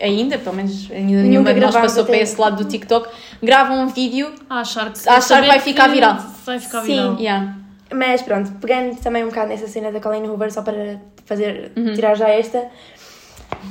[0.00, 3.08] ainda, pelo menos ainda nenhuma de nós passou para esse lado do TikTok.
[3.42, 4.32] Gravam um vídeo...
[4.48, 6.16] a achar que, a achar que vai ficar viral.
[6.44, 6.86] Vai ficar Sim.
[6.86, 7.16] viral.
[7.18, 7.56] Yeah.
[7.92, 11.92] Mas pronto, pegando também um bocado nessa cena da Colleen Hoover, só para fazer, Uhum.
[11.92, 12.66] tirar já esta.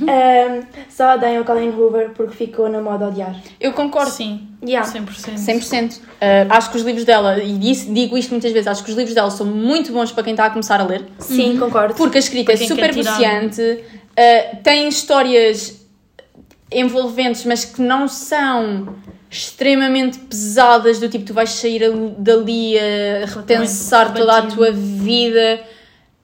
[0.01, 3.33] Um, só odeiam a Colleen Hoover porque ficou na moda odiar.
[3.61, 4.11] Eu concordo.
[4.11, 4.89] Sim, Yeah.
[4.91, 5.37] 100%.
[5.37, 5.97] 100%.
[5.97, 6.01] Uh,
[6.49, 9.13] acho que os livros dela, e disse, digo isto muitas vezes, acho que os livros
[9.15, 11.93] dela são muito bons para quem está a começar a ler, Sim, concordo.
[11.93, 15.85] porque a escrita é super viciante, uh, tem histórias
[16.71, 18.95] envolventes, mas que não são
[19.29, 25.61] extremamente pesadas, do tipo tu vais sair al- dali a repensar toda a tua vida.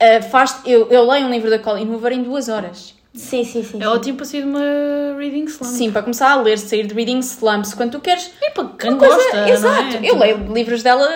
[0.02, 2.96] Uh, faz, eu, eu leio um livro da Colleen Hoover em duas horas.
[3.14, 3.78] Sim, sim, sim.
[3.78, 3.86] É sim.
[3.86, 5.72] ótimo para sair de uma reading slump.
[5.74, 8.32] Sim, para começar a ler, sair de reading slumps, quando tu queres.
[8.42, 9.84] E para quem coisa- gosta, exato.
[9.84, 10.10] não é?
[10.10, 11.08] Eu leio livros dela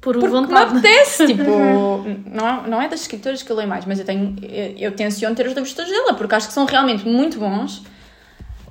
[0.00, 0.78] por Porque me vontade.
[0.78, 1.42] apetece, tipo,
[2.26, 4.92] não é, não é das escritoras que eu leio mais, mas eu tenho, eu, eu
[4.92, 7.82] tenciono ter os livros todos dela, porque acho que são realmente muito bons.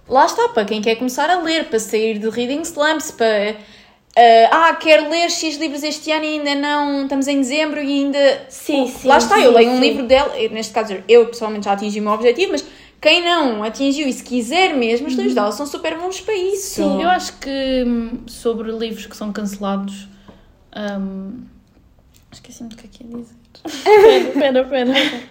[0.08, 3.56] Lá está, para quem quer começar a ler, para sair de reading slumps, para...
[4.16, 8.04] eh, ah, quero ler X livros este ano e ainda não, estamos em dezembro e
[8.04, 8.46] ainda...
[8.50, 9.08] Sim, sim.
[9.08, 9.82] Lá está, sim, eu leio um sim.
[9.82, 12.66] livro dela, neste caso eu pessoalmente já atingi o meu objetivo, mas
[13.02, 16.76] quem não atingiu e se quiser mesmo, os livros dela são super bons para isso.
[16.82, 20.08] Sim, Eu acho que hum, sobre livros que são cancelados.
[20.76, 21.44] hum,
[22.32, 23.36] Esqueci-me do que é que ia dizer.
[24.34, 25.22] pera, pera, pera.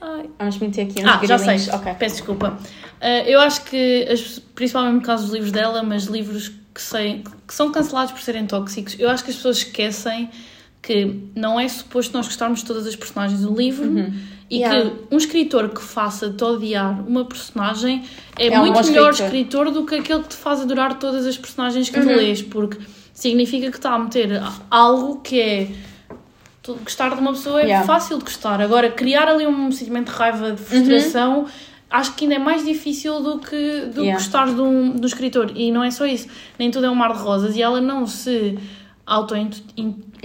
[0.00, 0.30] Ai.
[0.38, 1.46] Vamos meter aqui uns Ah, já sei.
[1.48, 1.74] grilinhos.
[1.74, 1.94] Ok.
[1.98, 2.58] Peço desculpa.
[3.00, 7.22] Ah, eu acho que, as- principalmente no caso dos livros dela, mas livros que, sei,
[7.46, 10.30] que são cancelados por serem tóxicos, eu acho que as pessoas esquecem
[10.82, 14.12] que não é suposto nós gostarmos de todas as personagens do livro
[14.48, 14.90] E Yeah.
[14.90, 18.04] que um escritor que faça-te odiar uma personagem
[18.38, 19.34] é, É um muito bom melhor escritor.
[19.64, 22.14] escritor do que aquele que te faz adorar todas as personagens que tu Uhum.
[22.16, 22.78] lês, porque
[23.12, 25.68] significa que está a meter algo que é.
[26.62, 27.84] tu- Gostar de uma pessoa é Yeah.
[27.86, 28.60] fácil de gostar.
[28.60, 31.46] Agora, criar ali um sentimento de raiva, de frustração,
[31.90, 34.14] acho que ainda é mais difícil do que, do Yeah.
[34.14, 35.52] gostar de um, do escritor.
[35.54, 36.28] E não é só isso.
[36.58, 37.56] Nem tudo é um mar de rosas.
[37.56, 38.58] E ela não se
[39.04, 39.34] auto,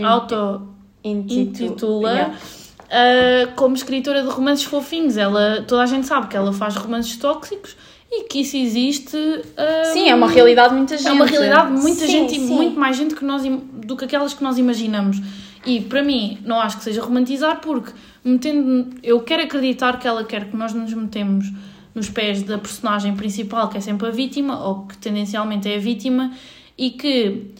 [0.03, 0.67] auto
[1.05, 2.33] Yeah.
[2.35, 5.17] uh, como escritora de romances fofinhos.
[5.17, 7.75] Ela, toda a gente sabe que ela faz romances tóxicos
[8.11, 9.15] e que isso existe.
[9.17, 11.07] uh, Sim, é uma realidade de muita gente.
[11.07, 12.53] é uma realidade de muita Sim, gente e sim.
[12.53, 15.17] muito mais gente que nós, do que aquelas que nós imaginamos.
[15.65, 17.91] E para mim, não acho que seja romantizar, porque
[18.23, 21.51] metendo, eu quero acreditar que ela quer que nós nos metemos
[21.93, 25.79] nos pés da personagem principal, que é sempre a vítima, ou que tendencialmente é a
[25.79, 26.31] vítima,
[26.77, 27.51] e que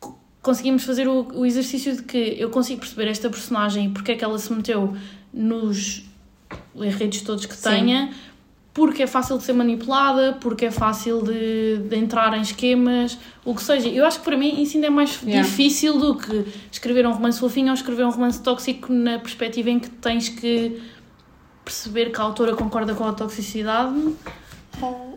[0.00, 4.12] co- conseguimos fazer o, o exercício de que eu consigo perceber esta personagem e porque
[4.12, 4.96] é que ela se meteu
[5.32, 6.02] nos
[6.74, 7.68] enredos todos que Sim.
[7.70, 8.10] tenha,
[8.74, 13.54] porque é fácil de ser manipulada, porque é fácil de, de entrar em esquemas, o
[13.54, 13.88] que seja.
[13.88, 15.48] Eu acho que para mim isso ainda é mais Yeah.
[15.48, 19.78] difícil do que escrever um romance fofinho ou escrever um romance tóxico na perspectiva em
[19.78, 20.82] que tens que
[21.64, 23.94] perceber que a autora concorda com a toxicidade.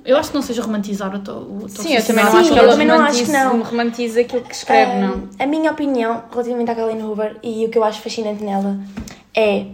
[0.06, 2.54] Eu acho que não seja romantizar a, to o Sim, eu também não Sim, acho
[2.54, 3.62] que eu ela também não acho romantize, que não.
[3.64, 5.30] romantiza aquilo que escreve, Ah, não.
[5.40, 8.78] A minha opinião relativamente à Colleen Hoover e o que eu acho fascinante nela
[9.36, 9.66] é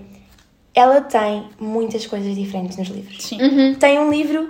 [0.74, 3.24] ela tem muitas coisas diferentes nos livros.
[3.24, 3.42] Sim.
[3.42, 3.76] Uhum.
[3.76, 4.50] Tem um livro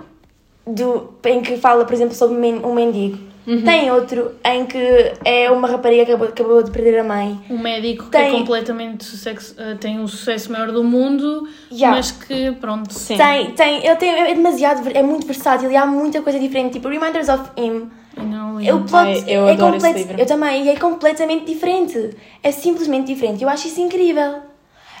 [0.66, 3.18] do, em que fala, por exemplo, sobre um mendigo.
[3.46, 3.60] Uhum.
[3.62, 4.78] Tem outro em que
[5.22, 7.38] é uma rapariga que acabou, acabou de perder a mãe.
[7.50, 11.94] Um médico que Tem- é completamente sucesso, eh, tem o sucesso maior do mundo, Yeah.
[11.94, 13.18] mas que, pronto, Sim.
[13.18, 16.72] Tem, tem, ele tem, é demasiado, é muito versátil e há muita coisa diferente.
[16.72, 17.90] Tipo, Reminders of Him.
[18.16, 18.54] não.
[18.56, 20.22] O plot Ai, eu é adoro esse completo- livro.
[20.22, 22.16] Eu também, e é completamente diferente.
[22.42, 23.42] É simplesmente diferente.
[23.42, 24.36] Eu acho isso incrível.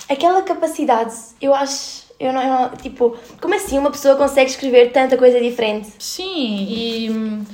[0.08, 2.04] Aquela capacidade, eu acho.
[2.20, 5.88] Eu não, eu não- tipo, como assim uma pessoa consegue escrever tanta coisa diferente?
[5.98, 7.44] Sim, e hum,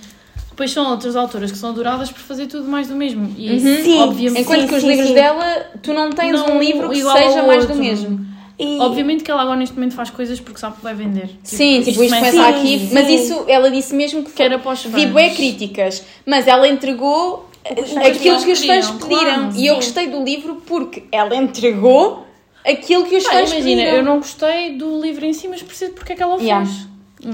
[0.50, 3.34] depois são outras autoras que são adoradas por fazer tudo mais do mesmo.
[3.38, 5.14] E, Sim, obviamente, Enquanto Sim, que os sim, livros sim.
[5.14, 8.26] dela, tu não tens Não um livro que seja mais do mesmo.
[8.58, 11.30] E, obviamente que ela agora neste momento faz coisas porque sabe que vai vender.
[11.42, 12.90] Sim, tipo, isto começa aqui, sim.
[12.92, 14.92] mas isso, ela disse mesmo que Que era para os fãs.
[14.92, 19.08] vi bué críticas, mas ela entregou aquilo que os fãs pediram.
[19.22, 22.26] claro, e eu gostei do livro porque ela entregou
[22.66, 23.96] aquilo que os Pá, fãs imagina, pediram.
[23.98, 26.48] eu não gostei do livro em si, mas percebo porque é que ela o fez.
[26.48, 26.70] Yeah.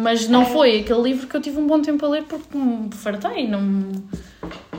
[0.03, 2.91] Mas não foi aquele livro que eu tive um bom tempo a ler porque me
[2.93, 3.47] fartei.
[3.47, 3.61] Não...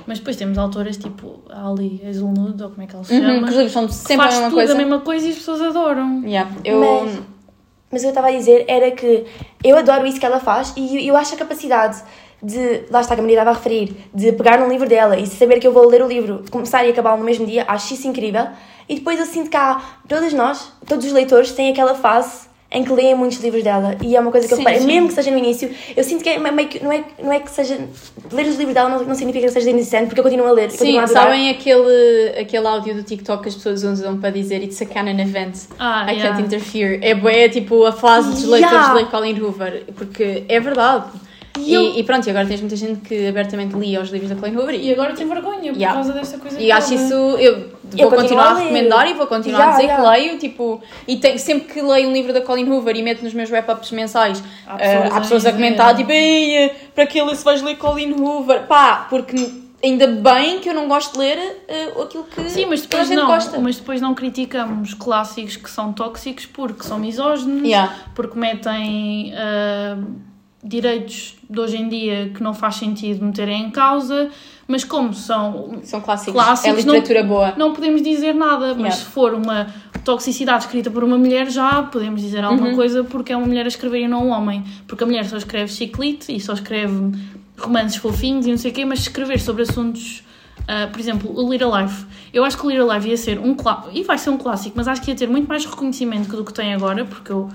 [0.05, 3.21] Mas depois temos autoras tipo a Ali Hazelnude, ou como é que ela se Uhum,
[3.21, 4.73] chama, que os livros são sempre a faz mesma tudo coisa.
[4.73, 6.23] a mesma coisa e as pessoas adoram.
[6.25, 6.79] Yeah, eu...
[6.79, 7.19] Mas-
[7.89, 9.23] Mas o que eu estava a dizer era que
[9.63, 12.03] eu adoro isso que ela faz e eu acho a capacidade
[12.43, 15.25] de, lá está, que a Maria estava a referir, de pegar num livro dela e
[15.25, 18.05] saber que eu vou ler o livro, começar e acabá-lo no mesmo dia, acho isso
[18.05, 18.45] incrível.
[18.89, 22.83] E depois eu sinto que há, todos nós, todos os leitores têm aquela fase em
[22.83, 24.87] que leem muitos livros dela e é uma coisa que eu Sim, reparo, sim.
[24.87, 27.39] mesmo que seja no início, eu sinto que é meio que, não, é, não é
[27.39, 27.79] que seja,
[28.29, 30.69] ler os livros dela não, não significa que seja desinteressante, porque eu continuo a ler,
[30.71, 34.61] Sim, continuo a sabem aquele, aquele áudio do TikTok que as pessoas usam para dizer
[34.61, 36.35] It's a canon event, Ah, I yeah.
[36.35, 36.99] can't interfere.
[37.01, 38.67] É bué, tipo, a fase dos Yeah.
[38.69, 41.05] leitores de ler Colin Hoover, porque é verdade.
[41.57, 44.29] E E, eu- e pronto, e agora tens muita gente que abertamente lia os livros
[44.29, 45.93] da Colin Hoover E agora tem vergonha por Yeah.
[45.95, 49.73] causa desta coisa E acho isso, eu vou continuar a recomendar e vou continuar Yeah,
[49.73, 50.13] a dizer yeah.
[50.15, 53.23] que leio, tipo, e tenho, sempre que leio um livro da Colin Hoover e meto
[53.23, 55.61] nos meus wrap-ups mensais, Há pessoas pessoas, a há pessoas a dizer.
[55.63, 58.63] comentar, tipo, Ei, para que ler se vais ler Colin Hoover?
[58.67, 59.35] Pá, porque
[59.83, 61.37] ainda bem que eu não gosto de ler
[61.67, 63.59] eh, aquilo que Sim, mas depois, gente não, gosta.
[63.59, 67.93] mas depois não criticamos clássicos que são tóxicos porque são misóginos, Yeah.
[68.15, 69.97] porque metem ah,
[70.67, 74.29] direitos de hoje em dia que não faz sentido meterem em causa,
[74.67, 77.53] mas como são São clássicos, clássicos, é literatura boa.
[77.57, 78.95] não podemos dizer nada, mas Yeah.
[78.97, 79.67] se for uma
[80.03, 82.49] toxicidade escrita por uma mulher, já podemos dizer Uhum.
[82.51, 84.63] alguma coisa porque é uma mulher a escrever e não um homem.
[84.87, 87.11] Porque a mulher só escreve chiclete e só escreve
[87.57, 90.23] romances fofinhos e não sei o quê, mas escrever sobre assuntos,
[90.67, 92.05] ah, por exemplo, o Little Life.
[92.33, 94.73] Eu acho que o Little Life ia ser um clássico, e vai ser um clássico,
[94.77, 97.49] mas acho que ia ter muito mais reconhecimento do que tem agora, porque eu.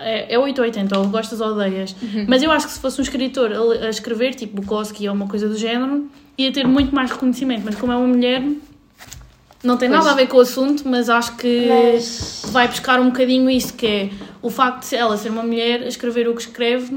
[0.00, 1.94] É, é 880, ou gostas ou odeias.
[2.28, 5.26] Mas eu acho que se fosse um escritor a, a escrever, tipo Bukowski ou uma
[5.26, 7.62] coisa do género, ia ter muito mais reconhecimento.
[7.64, 8.42] Mas como é uma mulher,
[9.62, 9.98] não tem Pois.
[10.00, 13.74] nada a ver com o assunto, mas acho que Mas- vai buscar um bocadinho isso,
[13.74, 16.94] que é o facto de ela ser uma mulher, a escrever o que escreve,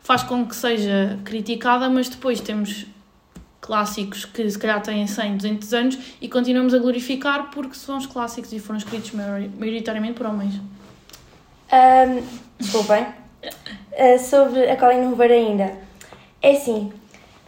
[0.00, 2.84] faz com que seja criticada, mas depois temos
[3.60, 8.06] clássicos que se calhar têm 100, 200 anos e continuamos a glorificar porque são os
[8.06, 10.60] clássicos e foram escritos maior- maioritariamente por homens.
[11.72, 12.22] Ahm,
[12.58, 13.06] desculpem.
[13.98, 15.72] Ah, sobre a Colin Hoover ainda.
[16.42, 16.92] É assim,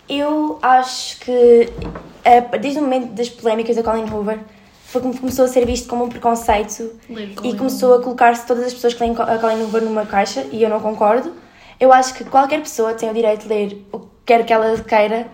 [0.09, 1.69] eu acho que
[2.25, 4.39] ah, desde o momento das polémicas da Colin Hoover,
[4.87, 8.65] foi como começou a ser visto como um preconceito e Colin começou a colocar-se todas
[8.65, 11.33] as pessoas que leem a Colleen Hoover numa caixa e eu não concordo.
[11.79, 14.79] Eu acho que qualquer pessoa tem o direito de ler o que quer que ela
[14.79, 15.27] queira,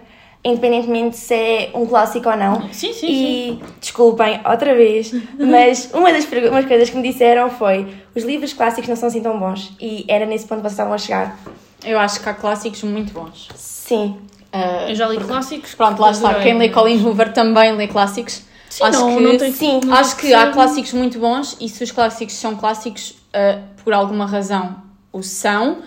[0.44, 2.72] independentemente se é um clássico ou não.
[2.72, 7.86] Sim, sim, E desculpem outra vez, mas uma das umas coisas que me disseram foi:
[8.14, 9.72] os livros clássicos não são assim tão bons.
[9.80, 11.38] E era nesse ponto que vocês estavam a chegar.
[11.84, 13.48] Eu acho que há clássicos muito bons.
[13.54, 14.16] Sim.
[14.52, 15.74] Ah, Eu já li clássicos.
[15.74, 16.34] pronto, lá está.
[16.34, 18.42] Quem lê Colin Hoover também lê clássicos.
[18.68, 19.80] Sim, acho não, que, não tem- Sim.
[19.84, 23.92] não acho que há clássicos muito bons e se os clássicos são clássicos, ah, por
[23.92, 24.76] alguma razão
[25.12, 25.78] o são,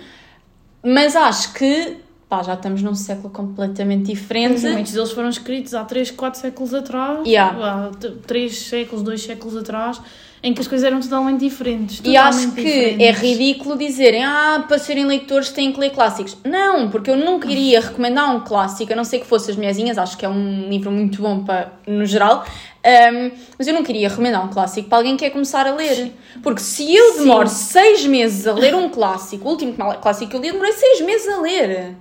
[0.84, 1.98] mas acho que
[2.34, 4.66] pá, já estamos num século completamente diferente.
[4.66, 7.28] Muitos deles foram escritos há 3, 4 séculos atrás.
[7.28, 7.92] Yeah.
[7.92, 7.92] Há
[8.26, 10.02] 3 séculos, 2 séculos atrás,
[10.42, 12.02] em que as coisas eram totalmente diferentes.
[12.04, 13.22] E acho totalmente que é diferentes.
[13.22, 16.36] ridículo dizerem, ah, para serem leitores têm que ler clássicos.
[16.44, 20.00] Não, porque eu nunca iria recomendar um clássico, a não ser que fosse As Mulherzinhas,
[20.00, 22.44] acho que é um livro muito bom para, no geral,
[22.86, 26.12] Ahm, mas eu não queria recomendar um clássico para alguém que quer começar a ler.
[26.42, 30.42] Porque se eu demoro seis meses a ler um clássico, o último clássico que eu
[30.42, 31.96] li, demorei seis meses a ler.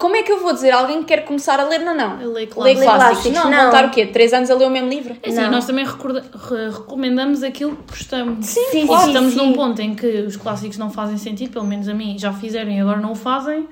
[0.00, 1.80] Como é que eu vou dizer a alguém que quer começar a ler?
[1.80, 2.20] Não, não.
[2.20, 2.82] Eu leio Ler clássicos.
[2.84, 3.12] clássicos.
[3.22, 3.56] clássicos, Não, não.
[3.58, 4.06] vão estar o quê?
[4.06, 5.14] Três anos a ler o mesmo livro?
[5.22, 5.50] É assim, Não.
[5.50, 8.46] nós também recorda- re- recomendamos aquilo que gostamos.
[8.46, 9.02] Sim, E claro.
[9.02, 9.38] se estamos sim.
[9.38, 12.70] num ponto em que os clássicos não fazem sentido, pelo menos a mim já fizeram
[12.72, 13.68] e agora não o fazem,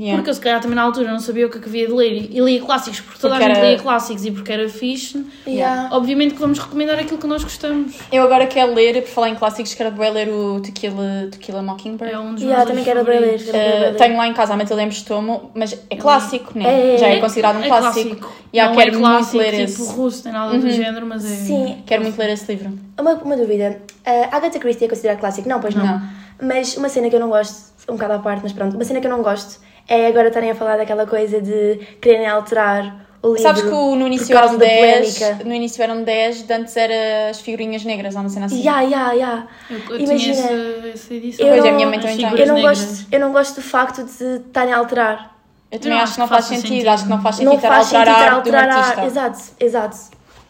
[0.00, 0.16] Yeah.
[0.16, 1.92] porque eu se calhar também na altura não sabia o que é que havia de
[1.92, 4.66] ler e lia clássicos porque toda Porque a gente era- lia clássicos e porque era
[4.70, 5.26] fixe.
[5.46, 5.94] Yeah.
[5.94, 7.96] Obviamente que vamos recomendar aquilo que nós gostamos.
[8.10, 12.14] Eu agora quero ler, por falar em clássicos, quero bem ler o Tequila, Tequila Mockingbird.
[12.14, 13.50] É um dos Yeah, meus também livros quero ler, favoritos.
[13.52, 13.92] quero ler.
[13.92, 16.94] Uh, tenho lá em casa a Matilde Emstomo, mas é clássico, né?
[16.94, 18.32] É, Já é, é- considerado um É clássico.
[18.54, 19.92] Já não quero é clássico, muito ler tipo esse.
[19.92, 21.28] russo, tem nada do género, mas é...
[21.28, 21.82] Sim.
[21.84, 22.72] Quero muito ler esse livro.
[22.98, 23.82] Uma, uma dúvida.
[24.06, 25.46] A Agatha Christie é considerada clássico?
[25.46, 25.84] Não, pois não.
[25.84, 26.02] Não.
[26.42, 28.98] Mas uma cena que eu não gosto, um bocado à parte, mas pronto, uma cena
[28.98, 33.28] que eu não gosto é agora estarem a falar daquela coisa de quererem alterar o
[33.34, 33.42] livro.
[33.42, 35.44] Sabes que no início por causa eram da 10, polémica.
[35.48, 38.62] no início eram 10, de antes era as figurinhas negras, ou uma cena assim.
[38.64, 39.46] Ya, ya, ya.
[39.68, 41.46] Eu, eu Imagina, tinha essa, essa edição.
[41.46, 42.24] eu Pois, a não- minha mãe também As tem.
[42.30, 42.78] figuras Eu não, negras.
[42.80, 45.36] gosto, eu não gosto do facto de estarem a alterar.
[45.70, 46.68] Eu também Não acho que não faz sentido.
[46.68, 46.88] sentido.
[46.88, 48.54] acho que não faz sentido Não estar faz a alterar sentido a arte de um
[48.58, 48.80] alterar a...
[48.80, 49.06] artista.
[49.06, 49.96] Exato, exato.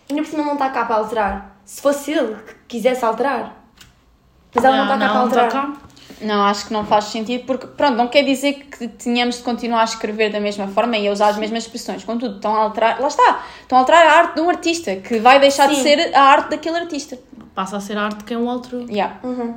[0.09, 1.57] Ainda por cima não está cá para alterar.
[1.65, 3.57] Se fosse ele que quisesse alterar.
[4.55, 5.47] Mas ela não, está cá para não alterar.
[5.49, 5.73] está cá.
[6.21, 9.81] Não, acho que não faz sentido, porque, pronto, não quer dizer que tenhamos de continuar
[9.81, 12.05] a escrever da mesma forma e a usar as mesmas expressões.
[12.05, 15.19] Contudo, estão a alterar, lá está, estão a alterar a arte de um artista, que
[15.19, 15.83] vai deixar de Sim.
[15.83, 17.19] ser a arte daquele artista.
[17.55, 18.87] Passa a ser arte de quem o outro.
[18.91, 19.19] Yeah.
[19.23, 19.55] Uhum.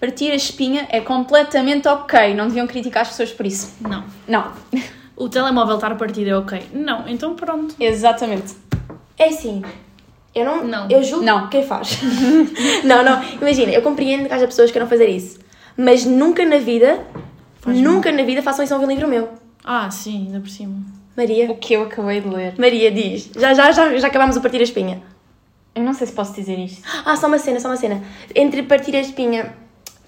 [0.00, 3.76] Partir a espinha é completamente ok, não deviam criticar as pessoas por isso.
[3.80, 4.04] Não.
[4.26, 4.52] Não,
[5.22, 6.70] O telemóvel estar partido é ok.
[6.72, 7.76] Não, então pronto.
[7.78, 8.54] exatamente.
[9.18, 9.62] É assim.
[10.34, 10.90] Eu não, Não.
[10.90, 11.48] Eu julgo Não.
[11.48, 12.00] quem faz.
[12.84, 13.22] não, não.
[13.34, 15.38] Imagina, eu compreendo que haja pessoas que queiram fazer isso.
[15.76, 17.00] Mas nunca na vida,
[17.60, 19.28] Faz nunca na vida façam isso a um livro meu.
[19.64, 20.74] Ah, sim, ainda por cima.
[21.16, 21.50] Maria.
[21.50, 22.54] O que eu acabei de ler.
[22.58, 23.30] Maria, diz.
[23.36, 25.02] Já, já, já, já acabámos o partir a espinha.
[25.74, 26.82] Eu não sei se posso dizer isto.
[27.04, 28.02] Ah, só uma cena, só uma cena.
[28.34, 29.54] Entre partir a espinha,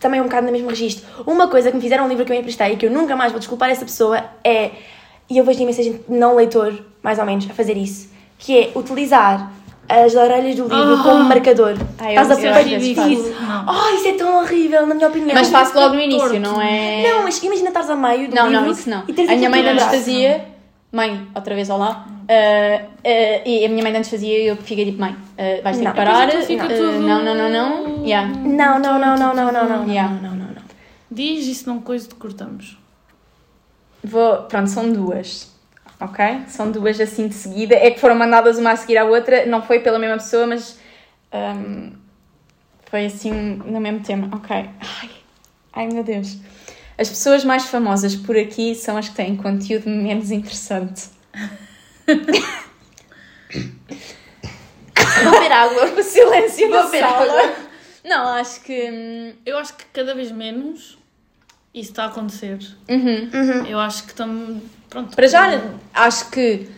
[0.01, 1.07] também um bocado no mesmo registro.
[1.27, 3.31] Uma coisa que me fizeram um livro que eu emprestei e que eu nunca mais
[3.31, 4.73] vou desculpar essa pessoa é.
[5.31, 8.11] E eu vejo imensa gente não leitor, mais ou menos, a fazer isso.
[8.39, 9.51] Que é utilizar
[9.89, 11.03] as orelhas do livro Ah.
[11.03, 11.75] como marcador.
[11.99, 13.01] Ah, eu- Estás a partir isso.
[13.69, 15.35] Oh, isso é tão horrível, na minha opinião.
[15.35, 16.41] Mas faço logo no início, torto.
[16.41, 17.03] não é?
[17.03, 19.03] Não, mas imagina estares a meio do Não, livro não, isso não.
[19.09, 20.45] e A minha mãe de antes fazia.
[20.93, 22.07] Mãe, outra vez olá.
[22.29, 25.61] Ah, ah, e a minha mãe de antes fazia e eu fiquei tipo, mãe, ah,
[25.63, 25.91] vais ter Não.
[25.93, 26.31] que parar.
[26.31, 28.05] Tudo- não, não, não, não.
[28.05, 28.29] Yeah.
[28.29, 30.11] Não, não, não, não, não, não, não, Yeah.
[30.15, 30.63] não, não, não, não.
[31.11, 32.79] Diz se não coisa te cortamos.
[34.03, 35.53] Vou, pronto, são duas.
[36.01, 36.25] Ok?
[36.49, 37.75] São duas assim de seguida.
[37.75, 39.47] É que foram mandadas uma a seguir à outra.
[39.47, 40.79] Não foi pela mesma pessoa, mas
[41.33, 41.93] ahm,
[42.91, 44.29] foi assim no mesmo tema.
[44.35, 44.55] Ok.
[44.57, 45.11] Ai,
[45.73, 46.37] ai meu Deus.
[46.99, 51.05] As pessoas mais famosas por aqui são as que têm conteúdo menos interessante.
[55.23, 55.87] Vou beber água.
[55.99, 57.55] O silêncio Vou beber água.
[58.05, 58.91] Não, acho que.
[58.91, 60.99] hum, Eu acho que cada vez menos
[61.73, 62.59] isso está a acontecer.
[62.89, 63.67] uhum.
[63.67, 64.63] Eu acho que estamos.
[64.95, 65.17] Pronto.
[65.17, 65.61] Para já,
[65.93, 66.69] acho que.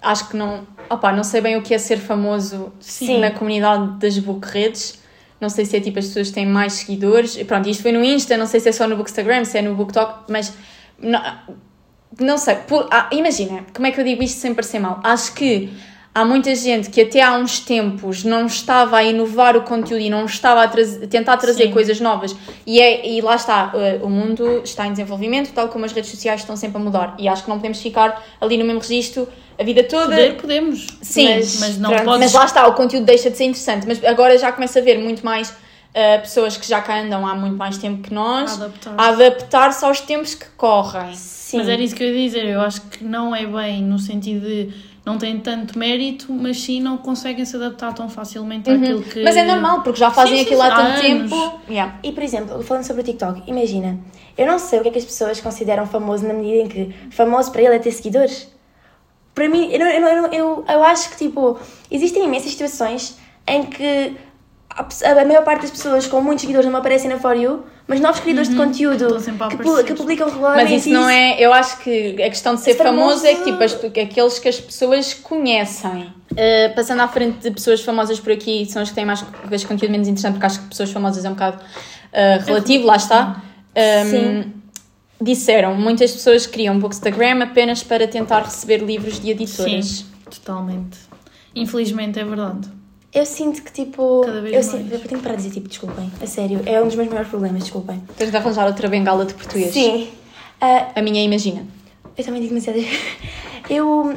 [0.00, 0.66] Acho que não.
[0.88, 3.20] Opá, não sei bem o que é ser famoso Sim.
[3.20, 4.98] na comunidade das bookredes.
[5.38, 7.36] Não sei se é tipo as pessoas que têm mais seguidores.
[7.42, 9.74] Pronto, isto foi no Insta, não sei se é só no Bookstagram, se é no
[9.74, 10.54] BookTok, mas.
[10.98, 11.22] Não,
[12.18, 12.54] não sei.
[12.56, 14.98] Por- ah, imagina, como é que eu digo isto sem parecer mal?
[15.04, 15.70] Acho que
[16.14, 20.10] há muita gente que até há uns tempos não estava a inovar o conteúdo e
[20.10, 21.72] não estava a, trazer- a tentar trazer Sim.
[21.72, 22.34] coisas novas.
[22.66, 26.10] E, é, e lá está, eh, o mundo está em desenvolvimento, tal como as redes
[26.10, 27.14] sociais estão sempre a mudar.
[27.18, 30.06] E acho que não podemos ficar ali no mesmo registro a vida toda.
[30.16, 30.86] Poder, podemos.
[31.02, 32.20] Sim, Mas, mas não pronto, podes.
[32.20, 33.86] Mas lá está, o conteúdo deixa de ser interessante.
[33.86, 37.34] Mas agora já começa a haver muito mais uh, pessoas que já cá andam há
[37.34, 38.94] muito mais tempo que nós Adaptar.
[38.98, 41.14] a adaptar-se aos tempos que correm.
[41.14, 41.58] Sim.
[41.58, 42.44] Mas era isso que eu ia dizer.
[42.46, 44.72] Eu acho que não é bem no sentido de
[45.10, 49.18] não têm tanto mérito, mas sim não conseguem se adaptar tão facilmente àquilo que.
[49.18, 49.24] Uhum.
[49.24, 51.34] Mas é normal, porque já fazem Sim, sim, aquilo há tanto há tempo.
[51.34, 51.54] anos.
[51.68, 51.98] Yeah.
[52.02, 53.98] E, por exemplo, falando sobre o TikTok, imagina,
[54.38, 56.94] eu não sei o que é que as pessoas consideram famoso na medida em que
[57.10, 58.48] famoso para ele é ter seguidores.
[59.34, 61.58] Para mim, eu, eu, eu, eu acho que, tipo,
[61.90, 64.16] existem imensas situações em que
[64.76, 68.20] a, maior parte das pessoas com muitos seguidores não aparecem na For You, mas novos
[68.20, 69.16] criadores de conteúdo
[69.50, 71.36] que, pu- que publicam regularmente Mas isso não é.
[71.40, 74.00] Eu acho que a questão de ser Ser famoso, famoso- é que tipo as- que
[74.00, 76.12] aqueles que as pessoas conhecem.
[76.30, 79.66] Uh, passando à frente de pessoas famosas por aqui, são as que têm mais vezes
[79.66, 83.42] conteúdo menos interessante, porque acho que pessoas famosas é um bocado uh, relativo, lá está.
[83.76, 84.52] Um, Sim.
[85.22, 89.84] Disseram, muitas pessoas criam um bookstagram apenas para tentar receber livros de editoras.
[89.86, 90.98] Sim, totalmente.
[91.54, 92.68] Infelizmente é verdade.
[93.12, 94.66] Eu sinto que, tipo, Cada vez eu, mais.
[94.66, 97.08] sinto, eu tenho que parar de dizer, tipo, desculpem, a sério, é um dos meus
[97.08, 98.00] maiores problemas, desculpem.
[98.16, 99.72] Tens de arranjar outra bengala de português.
[99.72, 100.08] Sim.
[100.60, 101.66] Ah, A minha, imagina.
[102.16, 102.84] Eu também digo demasiadas.
[103.68, 104.14] Eu,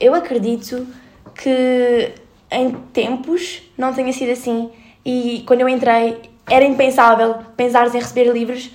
[0.00, 0.86] eu acredito
[1.34, 2.12] que
[2.50, 4.70] em tempos não tenha sido assim.
[5.04, 8.70] E quando eu entrei, era impensável pensares em receber livros.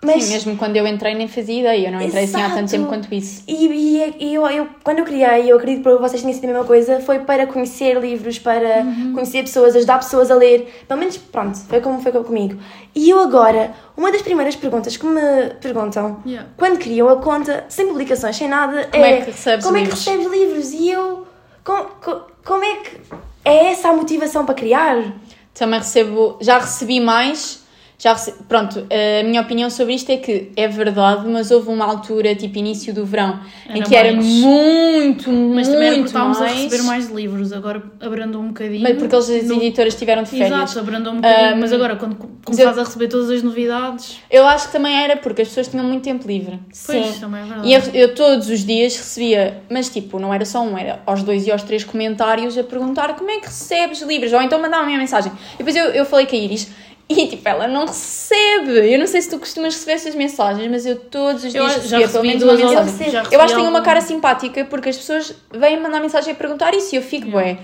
[0.00, 2.58] Mas, Sim, mesmo quando eu entrei nem fazia ideia, eu não entrei assim há tanto
[2.58, 2.70] Exato.
[2.70, 3.42] tempo quanto isso.
[3.48, 6.44] E, e, e eu, eu, quando eu criei, eu acredito que para vocês tenham sido
[6.44, 9.12] a mesma coisa, foi para conhecer livros, para Uhum.
[9.14, 10.84] conhecer pessoas, ajudar pessoas a ler.
[10.86, 12.60] Pelo menos, pronto, foi como foi comigo.
[12.94, 15.20] E eu agora, uma das primeiras perguntas que me
[15.60, 16.48] perguntam Yeah.
[16.56, 20.06] quando criam a conta, sem publicações, sem nada, Como é que recebes como livros?
[20.06, 20.72] é que recebes livros?
[20.74, 21.26] E eu,
[21.64, 22.96] como, co- como é que
[23.44, 25.12] é essa a motivação para criar?
[25.54, 27.66] Também recebo, já recebi mais,
[28.00, 28.14] já
[28.48, 32.56] pronto, a minha opinião sobre isto é que é verdade, mas houve uma altura, tipo
[32.56, 34.24] início do verão, em Era que era mais.
[34.24, 38.82] muito, Mas também muito estávamos mais, a receber mais livros, agora abrandou um bocadinho.
[38.84, 40.46] mas porque eles, as No- editoras estiveram de férias.
[40.46, 43.30] Exato, abrandou um bocadinho, Um, mas agora quando co- mas começares eu- a receber todas
[43.30, 46.60] as novidades, Eu acho que também era porque as pessoas tinham muito tempo livre.
[46.86, 47.20] pois Sim.
[47.20, 47.68] também é verdade.
[47.68, 51.24] E eu, eu todos os dias recebia, mas tipo, não era só um, era aos
[51.24, 54.94] dois e aos três comentários a perguntar como é que recebes livros, ou então mandava-me
[54.94, 55.32] a mensagem.
[55.54, 56.68] E depois eu, eu falei com a Iris,
[57.08, 58.92] e tipo, ela não recebe.
[58.92, 61.88] Eu não sei se tu costumas receber essas mensagens, mas eu todos os Eu dias
[61.88, 63.10] já recebia pelo menos uma mensagem.
[63.10, 66.36] já Eu acho que tenho uma cara simpática porque as pessoas vêm mandar mensagem a
[66.36, 67.58] perguntar isso e eu fico, bué.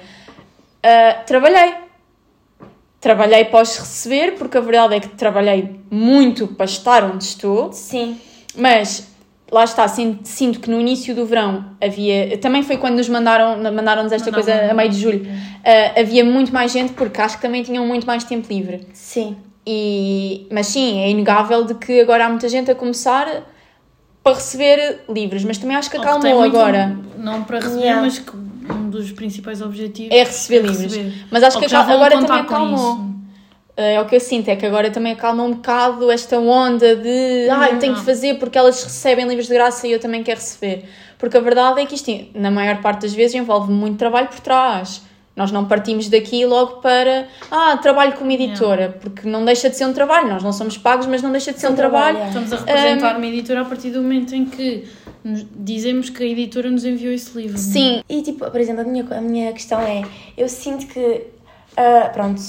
[0.82, 1.74] Ah, trabalhei.
[3.00, 7.70] Trabalhei após receber, porque a verdade é que trabalhei muito para estar onde estou.
[7.70, 8.18] Sim.
[8.56, 9.08] Mas
[9.54, 12.36] lá está, sinto, sinto que no início do verão havia.
[12.38, 14.52] Também foi quando nos mandaram, mandaram-nos esta Mandavam.
[14.56, 15.26] coisa a meio de julho.
[15.64, 18.86] ah, havia muito mais gente porque acho que também tinham muito mais tempo livre.
[18.92, 19.36] Sim.
[19.66, 23.26] E, mas sim, é inegável de que agora há muita gente a começar
[24.22, 26.96] para receber livros, mas também acho que que acalmou muito- agora.
[27.16, 28.02] Não para receber, Yeah.
[28.02, 30.82] mas que um dos principais objetivos É receber livros.
[30.82, 31.12] receber.
[31.30, 32.98] Mas acho Ou que vão agora também acalmou.
[33.76, 33.86] Isso.
[33.88, 37.48] É o que eu sinto, é que agora também acalma um bocado esta onda de
[37.50, 40.40] ah, eu tenho que fazer porque elas recebem livros de graça e eu também quero
[40.40, 40.84] receber.
[41.18, 44.40] Porque a verdade é que isto, na maior parte das vezes, envolve muito trabalho por
[44.40, 45.02] trás.
[45.34, 49.86] Nós não partimos daqui logo para ah, trabalho como editora, porque não deixa de ser
[49.86, 50.28] um trabalho.
[50.28, 52.18] Nós não somos pagos, mas não deixa de ser um Um trabalho.
[52.18, 54.84] trabalho, Estamos a representar uma editora a partir do momento em que
[55.24, 57.58] nos- dizemos que a editora nos enviou esse livro.
[57.58, 60.02] Sim, E tipo, por exemplo, a minha, a minha questão é,
[60.36, 61.22] eu sinto que,
[61.76, 62.40] ah, pronto,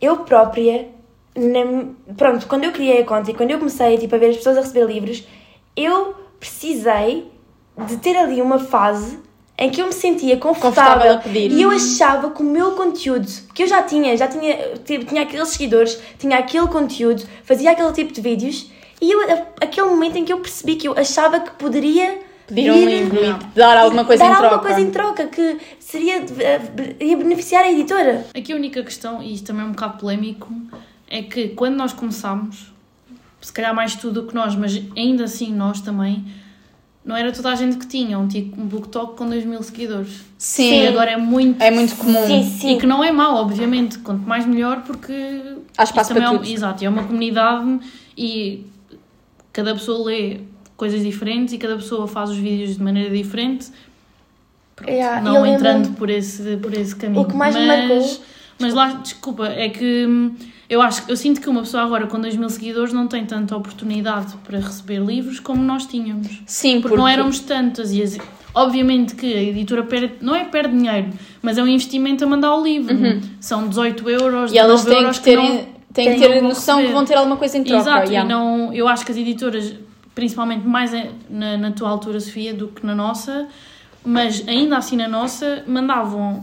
[0.00, 0.88] eu própria,
[1.34, 4.36] na- pronto, quando eu criei a conta e quando eu comecei tipo, a ver as
[4.36, 5.26] pessoas a receber livros,
[5.76, 7.30] eu precisei
[7.86, 9.18] de ter ali uma fase
[9.58, 13.62] em que eu me sentia confortável, Confortável e eu achava que o meu conteúdo, que
[13.62, 18.12] eu já tinha, já tinha, tipo, tinha aqueles seguidores, tinha aquele conteúdo, fazia aquele tipo
[18.12, 18.70] de vídeos,
[19.00, 19.20] e eu,
[19.60, 23.58] aquele momento em que eu percebi que eu achava que poderia pedir um livro e
[23.58, 24.66] dar alguma coisa dar em alguma troca.
[24.68, 28.26] coisa em troca que seria eh, ia beneficiar a editora.
[28.34, 30.52] Aqui a única questão, e isto também é um bocado polémico,
[31.08, 32.72] é que quando nós começámos,
[33.40, 36.24] se calhar mais tu do que nós, mas ainda assim nós também,
[37.04, 40.24] não era toda a gente que tinha um, tic- um BookTok com 2 mil seguidores.
[40.36, 41.62] Sim, E agora é muito.
[41.62, 42.26] é muito comum.
[42.26, 42.74] Sim, sim.
[42.74, 43.98] E que não é mau, obviamente.
[44.00, 45.12] Quanto mais melhor, porque.
[45.78, 46.48] Há espaço para é um- tudo.
[46.50, 47.78] Exato, é uma comunidade
[48.18, 48.66] e
[49.52, 50.40] cada pessoa lê
[50.76, 53.68] coisas diferentes e cada pessoa faz os vídeos de maneira diferente.
[54.74, 57.22] Pronto, Yeah, não entrando por esse, por esse caminho.
[57.22, 58.20] O que mais me mas, marcou-
[58.58, 60.34] Mas lá, desculpa, é que hum,
[60.68, 63.56] eu acho eu sinto que uma pessoa agora com 2 mil seguidores não tem tanta
[63.56, 66.42] oportunidade para receber livros como nós tínhamos.
[66.46, 68.18] Sim, Porque não éramos tantas e as-
[68.54, 71.08] obviamente que a editora perde, não é perde dinheiro,
[71.42, 72.94] mas é um investimento a mandar o livro.
[73.40, 74.56] São 18 euros, Uhum.
[74.56, 76.94] E elas 19 têm euros que ter, não- têm que ter não noção que receber.
[76.98, 77.80] vão ter alguma coisa em troca.
[77.82, 78.24] Exato, yeah.
[78.24, 79.74] e não, eu acho que as editoras,
[80.16, 80.90] principalmente mais
[81.28, 83.46] na, na tua altura, Sofia, do que na nossa,
[84.02, 86.42] mas ainda assim na nossa, mandavam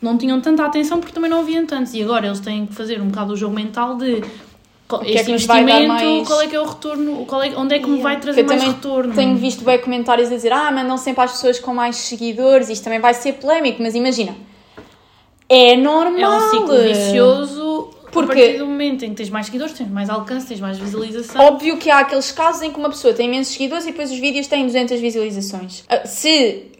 [0.00, 1.94] não tinham tanta atenção porque também não haviam tantos.
[1.94, 5.36] E agora eles têm que fazer um bocado o jogo mental de que é este
[5.36, 7.78] que vai dar investimento, mais- qual é que é o retorno, qual é, onde é
[7.78, 9.14] que me vai trazer mais retorno.
[9.14, 12.82] tenho visto bem comentários a dizer ah, mandam sempre às pessoas com mais seguidores, isto
[12.82, 14.34] também vai ser polémico, mas imagina,
[15.48, 16.32] é normal.
[16.32, 17.61] É um ciclo vicioso
[18.12, 20.78] Porque- a partir do momento em que tens mais seguidores, tens mais alcance, tens mais
[20.78, 21.40] visualização.
[21.44, 24.18] Óbvio que há aqueles casos em que uma pessoa tem imensos seguidores e depois os
[24.18, 25.82] vídeos têm 200 visualizações.
[25.88, 26.70] Ah, Se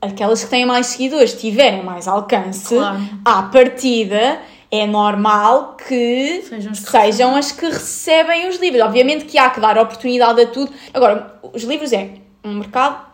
[0.00, 3.00] aquelas que têm mais seguidores tiverem mais alcance, Claro.
[3.24, 4.40] à partida
[4.70, 8.82] é normal que Sejam as que sejam as que recebem os livros.
[8.82, 10.72] Obviamente que há que dar oportunidade a tudo.
[10.94, 12.12] Agora, os livros é
[12.44, 13.04] um mercado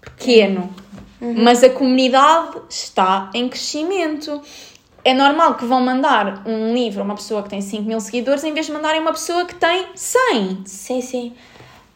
[0.00, 0.70] pequeno,
[1.20, 4.40] mas a comunidade está em crescimento.
[5.06, 8.42] É normal que vão mandar um livro a uma pessoa que tem 5 mil seguidores
[8.42, 10.62] em vez de mandarem uma pessoa que tem 100.
[10.64, 11.32] Sim, sim.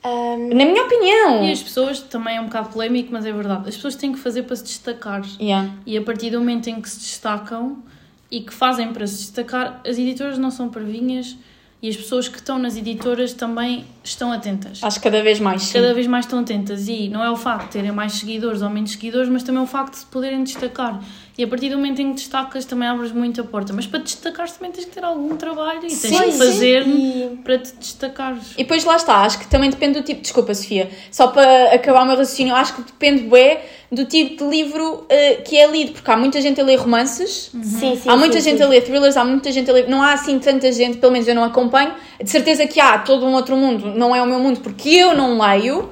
[0.04, 1.44] Ahm, Na minha opinião.
[1.44, 4.18] E as pessoas, também é um bocado polémico, mas é verdade, as pessoas têm que
[4.20, 5.22] fazer para se destacar.
[5.40, 5.70] Yeah.
[5.84, 7.82] E a partir do momento em que se destacam
[8.30, 11.36] e que fazem para se destacar, as editoras não são parvinhas
[11.82, 14.80] e as pessoas que estão nas editoras também estão atentas.
[14.84, 15.72] Acho que cada vez mais sim.
[15.72, 18.68] Cada vez mais estão atentas e não é o facto de terem mais seguidores ou
[18.68, 21.02] menos seguidores, mas também é o facto de se poderem destacar.
[21.40, 23.72] E a partir do momento em que destacas, também abres muito a porta.
[23.72, 26.38] Mas para te destacares também tens que ter algum trabalho e tens Sim, que sim.
[26.38, 28.52] fazer E- para te destacares.
[28.52, 30.20] E depois lá está, acho que também depende do tipo.
[30.20, 34.50] Desculpa, Sofia, só para acabar o meu raciocínio, acho que depende bué do tipo de
[34.50, 38.02] livro eh, que é lido, porque há muita gente a ler romances, Sim, sim.
[38.10, 38.64] há muita sim, gente sim.
[38.64, 39.88] a ler thrillers, há muita gente a ler.
[39.88, 41.94] Não há assim tanta gente, pelo menos eu não acompanho.
[42.22, 45.16] De certeza que há todo um outro mundo, não é o meu mundo, porque eu
[45.16, 45.88] não leio.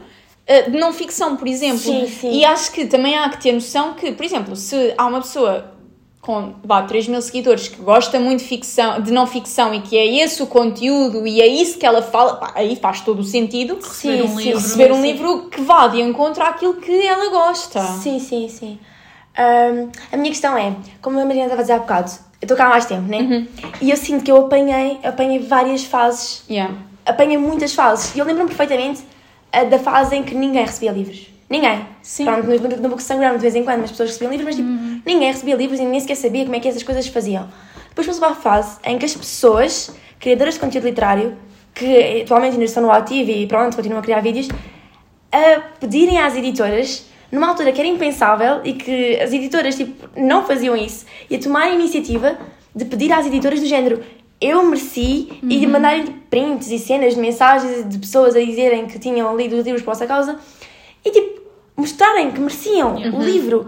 [0.48, 1.78] Eh, De não ficção, por exemplo.
[1.78, 2.32] Sim, sim.
[2.32, 5.72] E acho que também há que ter noção que, por exemplo, se há uma pessoa
[6.20, 9.96] com vá, 3 mil seguidores que gosta muito de, ficção, de não ficção e que
[9.96, 13.24] é esse o conteúdo e é isso que ela fala, pá, aí faz todo o
[13.24, 14.58] sentido Receber um sim, livro.
[14.60, 15.12] receber um sim.
[15.12, 17.80] livro que vá de encontro àquilo que ela gosta.
[17.80, 18.78] Sim, sim, sim.
[19.36, 22.56] Ahm, a minha questão é, como a Mariana estava a dizer há bocado, eu estou
[22.56, 23.18] cá há mais tempo, né?
[23.18, 23.46] Uhum.
[23.80, 26.74] E eu sinto que eu apanhei, apanhei várias fases, Yeah.
[27.06, 28.14] apanhei muitas fases.
[28.14, 29.02] E eu lembro-me perfeitamente
[29.50, 31.28] da fase em que ninguém recebia livros.
[31.48, 31.86] Ninguém.
[32.02, 32.24] Sim.
[32.24, 34.68] Pronto, no, no Bookstagram de vez em quando as pessoas recebiam livros, mas tipo,
[35.06, 37.48] ninguém recebia livros e ninguém sequer sabia como é que essas coisas se faziam.
[37.88, 39.90] Depois passou a fase em que as pessoas,
[40.20, 41.36] criadoras de conteúdo literário,
[41.74, 44.48] que atualmente ainda estão no ativo e pronto, continuam a criar vídeos,
[45.32, 50.44] a pedirem às editoras, numa altura que era impensável e que as editoras tipo, não
[50.44, 52.36] faziam isso, e a tomar a iniciativa
[52.74, 54.02] de pedir às editoras do género
[54.40, 58.98] eu mereci e de mandarem prints e cenas de mensagens de pessoas a dizerem que
[58.98, 60.38] tinham lido os livros por vossa causa
[61.04, 61.40] e tipo
[61.76, 63.66] mostrarem que mereciam o livro.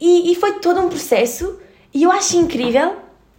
[0.00, 1.58] E, e foi todo um processo
[1.92, 2.96] e eu acho incrível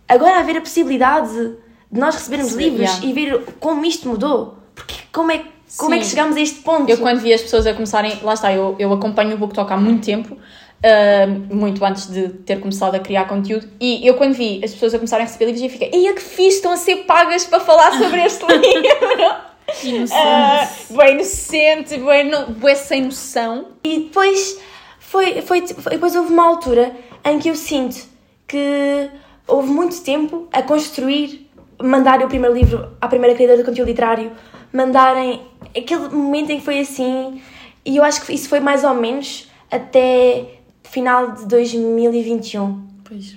[0.08, 1.56] agora haver a possibilidade
[1.92, 3.06] de nós recebermos Sim, livros yeah.
[3.06, 4.58] e ver como isto mudou.
[4.76, 5.44] Porque como é,
[5.78, 6.10] como é que Sim.
[6.12, 6.90] chegamos a este ponto?
[6.90, 9.78] Eu quando vi as pessoas a começarem, lá está, eu, eu acompanho o BookTok há
[9.78, 10.38] muito tempo,
[10.84, 14.94] ah, muito antes de ter começado a criar conteúdo, e eu quando vi as pessoas
[14.94, 17.60] a começarem a receber livros, eu fiquei, ei, que fixe, estão a ser pagas para
[17.60, 19.36] falar sobre este livro.
[19.84, 20.14] Inocente.
[20.14, 23.68] Ah, bem inocente, bem, no, bem sem noção.
[23.84, 24.60] E depois,
[25.00, 26.92] foi, foi, foi- depois houve uma altura
[27.24, 28.04] em que eu sinto
[28.48, 29.10] que
[29.48, 31.50] houve muito tempo a construir,
[31.82, 34.32] mandarem o primeiro livro à primeira criadora de conteúdo literário,
[34.74, 35.42] mandarem
[35.78, 37.42] aquele momento em que foi assim,
[37.86, 40.46] e eu acho que isso foi mais ou menos até
[40.92, 42.88] final de 2021.
[43.08, 43.36] Pois.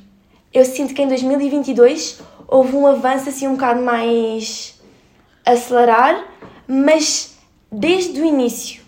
[0.53, 4.81] Eu sinto que em 2022 houve um avanço assim um bocado mais
[5.47, 6.25] acelerar,
[6.67, 7.39] mas
[7.71, 8.83] desde o início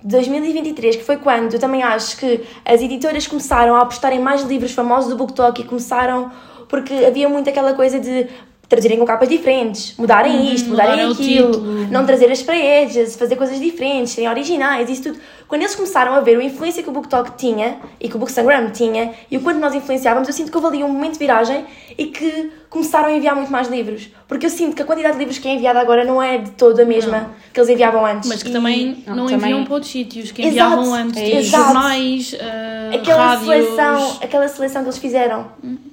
[0.00, 4.20] de 2023, que foi quando eu também acho que as editoras começaram a apostar em
[4.20, 6.30] mais livros famosos do BookTok e começaram
[6.68, 8.28] porque havia muito aquela coisa de
[8.72, 11.60] traduzirem com capas diferentes, mudarem isto, mudarem aquilo,
[11.90, 15.20] não trazer as paredes, fazer coisas diferentes, serem originais, isso tudo.
[15.52, 18.70] Quando eles começaram a ver a influência que o BookTok tinha e que o Bookstagram
[18.70, 21.66] tinha e o quanto nós influenciávamos, eu sinto que houve ali um momento de viragem
[21.98, 24.08] e que começaram a enviar muito mais livros.
[24.26, 26.52] Porque eu sinto que a quantidade de livros que é enviada agora não é de
[26.52, 28.30] todo a mesma que eles enviavam antes.
[28.30, 31.22] Mas que E também Não, não, também- enviam para outros sítios, que Exato, enviavam antes,
[31.22, 35.48] é jornais, ah, aquela rádios, seleção, aquela seleção que eles fizeram.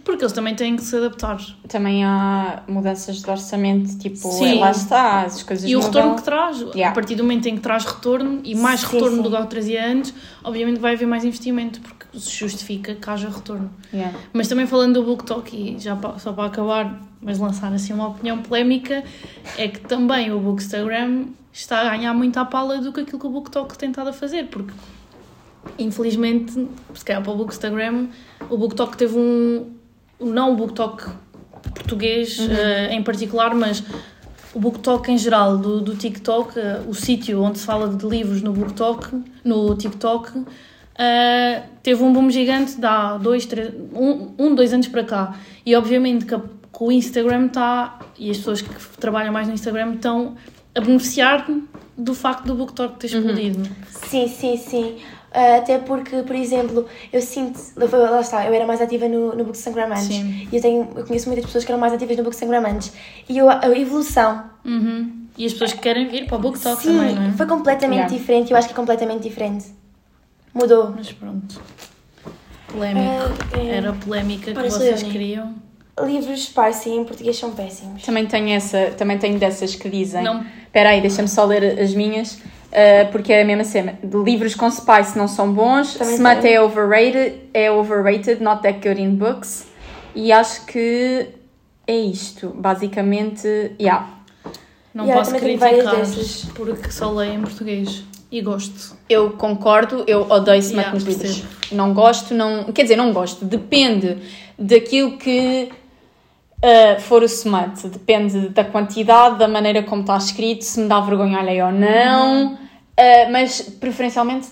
[0.05, 1.37] porque eles também têm que se adaptar.
[1.67, 4.57] Também há mudanças de orçamento, tipo, Sim.
[4.59, 5.91] lá está, as coisas E o mudam.
[6.01, 6.89] retorno que traz, Yeah.
[6.89, 9.21] a partir do momento em que traz retorno e mais Sim, retorno sim.
[9.23, 13.69] do o trazia antes, obviamente vai haver mais investimento, porque se justifica que haja retorno.
[13.93, 14.17] Yeah.
[14.31, 18.37] Mas também falando do BookTok, e já só para acabar, mas lançar assim uma opinião
[18.41, 19.03] polémica,
[19.57, 23.27] é que também o Bookstagram está a ganhar muito à pala do que aquilo que
[23.27, 24.73] o BookTok tem estado a fazer, porque
[25.77, 28.07] infelizmente, se calhar para o Bookstagram,
[28.49, 29.73] o BookTok teve um.
[30.19, 31.09] Não o BookTok
[31.73, 33.83] português eh, em particular, mas
[34.53, 38.41] o BookTok em geral do, do TikTok, eh, o sítio onde se fala de livros
[38.41, 40.43] no BookTok, no TikTok,
[40.97, 45.35] ah, teve um boom gigante de há dois, três, um, um, dois anos para cá.
[45.65, 49.53] E obviamente que, a- que o Instagram está, e as pessoas que trabalham mais no
[49.53, 50.35] Instagram estão
[50.75, 51.47] a beneficiar
[51.97, 53.67] do facto do BookTok ter explodido.
[53.89, 54.95] Sim, sim, sim.
[55.31, 57.59] Ah, até porque, por exemplo, eu sinto.
[57.75, 60.05] Lá está, eu era mais ativa no, no Bookstagram antes.
[60.05, 60.47] Sim.
[60.51, 62.91] E eu, tenho, eu conheço muitas pessoas que eram mais ativas no Bookstagram antes.
[63.27, 64.43] E eu, a evolução.
[64.65, 65.19] Uhum.
[65.37, 67.31] E as pessoas que querem vir para o BookTok sim, também, não é?
[67.31, 68.17] foi completamente Yeah.
[68.17, 68.51] diferente.
[68.51, 69.67] Eu acho que é completamente diferente.
[70.53, 70.93] Mudou.
[70.95, 71.61] Mas pronto.
[72.67, 73.07] Polémico.
[73.07, 73.67] Ah, é.
[73.77, 75.55] Era a polémica que vocês queriam.
[76.01, 78.03] Livros Sparsi em português são péssimos.
[78.03, 80.23] Também tenho, essa, também tenho dessas que dizem.
[80.23, 80.45] Não.
[80.65, 82.39] Espera aí, deixa-me só ler as minhas,
[82.71, 83.99] uh, porque é a mesma cena.
[84.03, 88.79] De livros com spice não são bons, Também smut é overrated, é overrated, not that
[88.87, 89.67] good in books.
[90.15, 91.27] E acho que
[91.87, 93.47] é isto, basicamente,
[93.79, 94.07] yeah.
[94.93, 96.45] Não Yeah, posso criticar dessas.
[96.55, 98.95] porque só leio em português e gosto.
[99.07, 101.43] Eu concordo, eu odeio smut Yeah, nos livros.
[101.71, 102.65] Não gosto, não.
[102.65, 103.45] Quer dizer, não gosto.
[103.45, 104.17] Depende
[104.57, 105.69] daquilo que
[106.63, 107.87] uh, for o smut.
[107.87, 112.53] Depende da quantidade, da maneira como está escrito, se me dá vergonha alheia ou não.
[112.53, 114.47] Uh, mas preferencialmente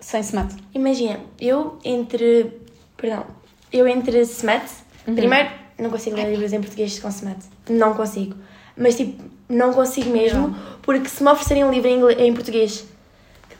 [0.00, 0.54] sem smut.
[0.74, 2.52] Imagina, eu entre.
[2.96, 3.24] Perdão.
[3.72, 4.62] Eu entre smut.
[5.06, 5.14] Uhum.
[5.14, 5.48] Primeiro,
[5.78, 7.38] não consigo ler livros em português com smut.
[7.68, 8.36] Não consigo.
[8.76, 12.86] Mas tipo, não consigo mesmo, porque se me oferecerem um livro em, em português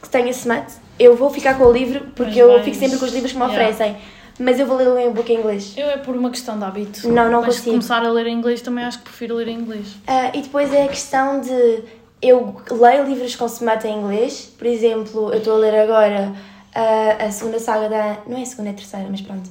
[0.00, 0.64] que tenha smut,
[0.98, 3.32] eu vou ficar com o livro, porque Mas eu vais- fico sempre com os livros
[3.32, 3.94] que me Yeah.
[4.38, 5.74] Mas eu vou ler em book em inglês.
[5.76, 7.08] Eu é por uma questão de hábito.
[7.08, 7.70] Não, não Mas se consigo.
[7.76, 9.96] começar a ler em inglês também acho que prefiro ler em inglês.
[10.06, 11.82] Ah, e depois é a questão de.
[12.20, 14.52] Eu leio livros com smut em inglês.
[14.56, 16.32] Por exemplo, eu estou a ler agora
[16.74, 18.18] ah, a segunda saga da.
[18.26, 19.50] Não é a segunda, é a terceira, mas pronto.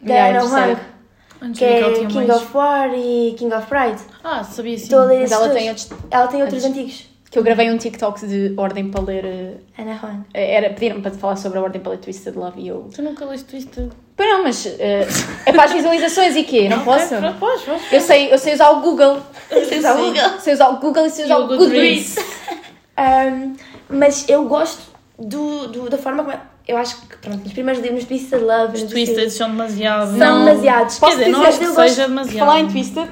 [0.00, 0.80] Da Yeah, é a Ana
[1.40, 2.30] Antes que é King mais.
[2.30, 4.00] of War e King of Pride.
[4.24, 4.84] Ah, sabia sim.
[4.84, 5.90] Estou a ler Mas ela tem outros.
[6.10, 6.76] Ela tem outros Antes.
[6.78, 7.08] antigos.
[7.30, 9.24] Que eu gravei um TikTok de ordem para ler.
[9.24, 10.24] uh, Ana Huang.
[10.34, 12.88] Era, pediram para te falar sobre a ordem para ler Twisted Love e eu.
[12.92, 13.90] Tu nunca leste Twisted?
[14.18, 14.66] Pois não, mas.
[14.66, 14.70] uh,
[15.46, 16.68] é para as visualizações e quê?
[16.68, 17.06] Não posso?
[17.06, 17.92] Ok, pronto, podes, podes.
[17.92, 19.20] Eu sei, eu sei usar o Google.
[19.48, 20.40] Sei usar o Google.
[20.40, 22.16] Sei usar o Google e sei usar E o Goodreads.
[22.96, 23.54] Ahm,
[23.88, 24.82] mas eu gosto
[25.18, 26.36] do, do- da forma como.
[26.66, 28.76] Eu acho que, pronto, nos primeiros livros, Twisted Love.
[28.76, 30.08] Os Twisted são demasiado.
[30.10, 30.44] São Não.
[30.44, 30.98] demasiados.
[30.98, 32.38] Quer dizer, não dizer, acho que eu gosto- seja demasiado.
[32.46, 33.08] Falar em Twisted,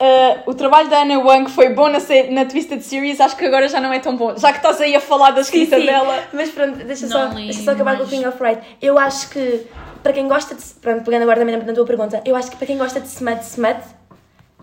[0.00, 1.98] uh, o trabalho da Anna Wang foi bom na,
[2.30, 4.36] na Twisted Series, acho que agora já não é tão bom.
[4.36, 5.86] Já que estás aí a falar da Sim, escrita sim.
[5.86, 6.24] dela.
[6.32, 8.60] Mas pronto, deixa só, li, deixa só acabar com o mas- King of Pride.
[8.80, 9.66] Eu acho que,
[10.02, 10.62] para quem gosta de.
[10.80, 13.42] Pronto, pegando agora também na tua pergunta, eu acho que para quem gosta de smut,
[13.44, 13.80] smut,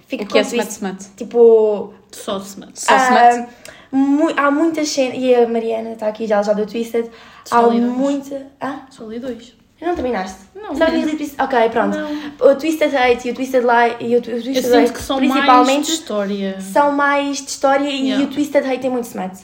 [0.07, 1.05] fica O que é com smut smut?
[1.15, 1.93] Tipo.
[2.11, 2.79] Só smut.
[2.79, 3.49] Só ah, smut?
[3.91, 5.17] mu- há muitas cenas.
[5.17, 7.09] E a Mariana está aqui, já, já deu Twisted.
[7.43, 8.47] Só há muita.
[8.59, 8.85] Ah?
[8.89, 9.53] Só li dois.
[9.81, 10.44] Não terminaste?
[10.55, 10.73] Não.
[10.73, 11.41] Tinhas lido Twisted.
[11.41, 11.97] Ok, pronto.
[11.97, 12.51] Não.
[12.51, 14.93] O Twisted Hate e o Twisted Lie e o, Twi- o Eu Twisted sinto Hate,
[14.93, 16.61] que são mais principalmente, de história.
[16.61, 18.25] são mais de história e Yeah.
[18.25, 19.35] o Twisted Hate tem muito smut.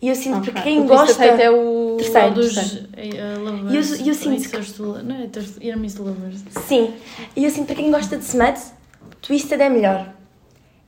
[0.00, 0.62] E eu sinto que Ok.
[0.62, 1.24] quem o Twisted gosta.
[1.34, 2.34] Hate é o Terceiro.
[2.34, 2.86] Dos terceiro.
[2.86, 3.90] uh, lovers.
[3.90, 6.40] E eu- e eu sinto que- Não, haters, enemies to lovers.
[6.66, 6.94] Sim,
[7.36, 8.58] e eu sinto para quem gosta de smut,
[9.20, 10.12] Twisted é melhor.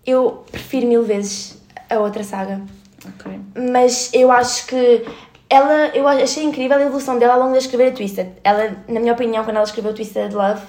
[0.06, 2.62] Eu prefiro mil vezes a outra saga.
[3.06, 3.38] Ok.
[3.72, 5.04] Mas eu acho que
[5.50, 8.28] ela, eu achei incrível a evolução dela ao longo de escrever a Twisted.
[8.44, 10.62] Ela, na minha opinião, quando ela escreveu Twisted Love,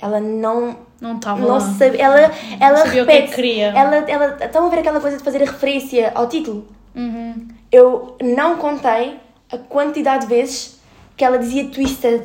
[0.00, 1.60] ela não Não estava não lá.
[1.60, 2.30] sabe, ela,
[2.60, 3.66] ela sabia o que é que repete, queria.
[3.68, 6.66] ela, ela, estão a ver aquela coisa de fazer a referência ao título?
[6.94, 7.46] Uhum.
[7.70, 9.18] Eu não contei
[9.50, 10.80] a quantidade de vezes
[11.16, 12.22] que ela dizia Twisted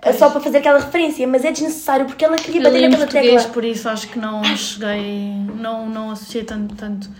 [0.00, 0.16] Pois.
[0.16, 3.52] só para fazer aquela referência, mas é desnecessário porque ela queria Eu bater naquela tecla.
[3.52, 5.32] por isso acho que não cheguei.
[5.56, 6.74] Não, não associei tanto.
[6.76, 7.10] tanto.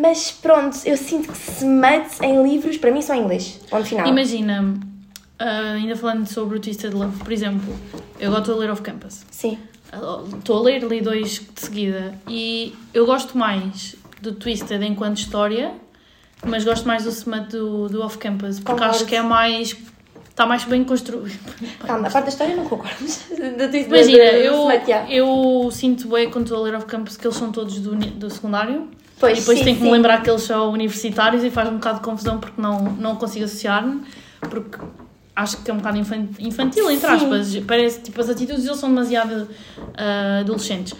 [0.00, 3.60] Mas pronto, eu sinto que smut em livros, para mim, só em inglês.
[3.68, 4.06] Ponto final.
[4.06, 4.74] Imagina,
[5.38, 7.74] ah, ainda falando sobre o Twisted Love, por exemplo,
[8.20, 9.24] eu estou a ler Off Campus.
[9.30, 9.58] Sim.
[10.38, 15.74] Estou a ler, li dois de seguida e eu gosto mais do Twisted enquanto história,
[16.46, 18.94] mas gosto mais do Smut do, do Off Campus, porque Concordo.
[18.94, 19.76] acho que é mais.
[20.32, 21.38] Está mais bem construído.
[21.86, 22.96] Calma, a parte da história não concordo.
[23.86, 24.68] Imagina, eu,
[25.08, 28.30] eu sinto bem quando estou a ler Off Campus que eles são todos do, do
[28.30, 28.88] secundário.
[29.20, 29.94] Pois, e depois sim, tenho que me sim.
[29.94, 33.44] lembrar que eles são universitários e faz um bocado de confusão porque não, não consigo
[33.44, 34.02] associar-me,
[34.40, 34.78] porque
[35.36, 37.14] acho que é um bocado infan- infantil, entre Sim.
[37.14, 37.56] aspas.
[37.64, 39.46] Parece, tipo, as atitudes deles são demasiado
[39.96, 40.94] ah, adolescentes.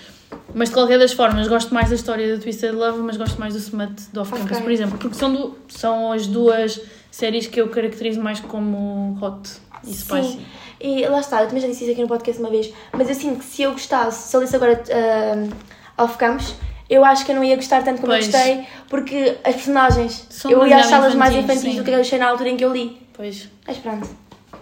[0.55, 3.55] Mas de qualquer das formas, gosto mais da história do Twisted Love, mas gosto mais
[3.55, 4.62] do Smut do Off Campus, Ok.
[4.62, 6.80] por exemplo, porque são, do- são as duas
[7.13, 9.49] séries que eu caracterizo mais como hot
[9.85, 10.33] e spicy.
[10.33, 10.47] Sim.
[10.81, 13.15] E lá está, eu também já disse isso aqui no podcast uma vez, mas eu
[13.15, 16.57] sinto que se eu gostasse, se eu lesse agora ah, Off Campus,
[16.91, 18.27] eu acho que eu não ia gostar tanto como Pois.
[18.27, 21.77] eu gostei, porque as personagens, São eu ia achá-las mais infantis, sim.
[21.77, 23.01] do que eu achei na altura em que eu li.
[23.13, 23.49] Pois.
[23.67, 24.09] Mas pronto.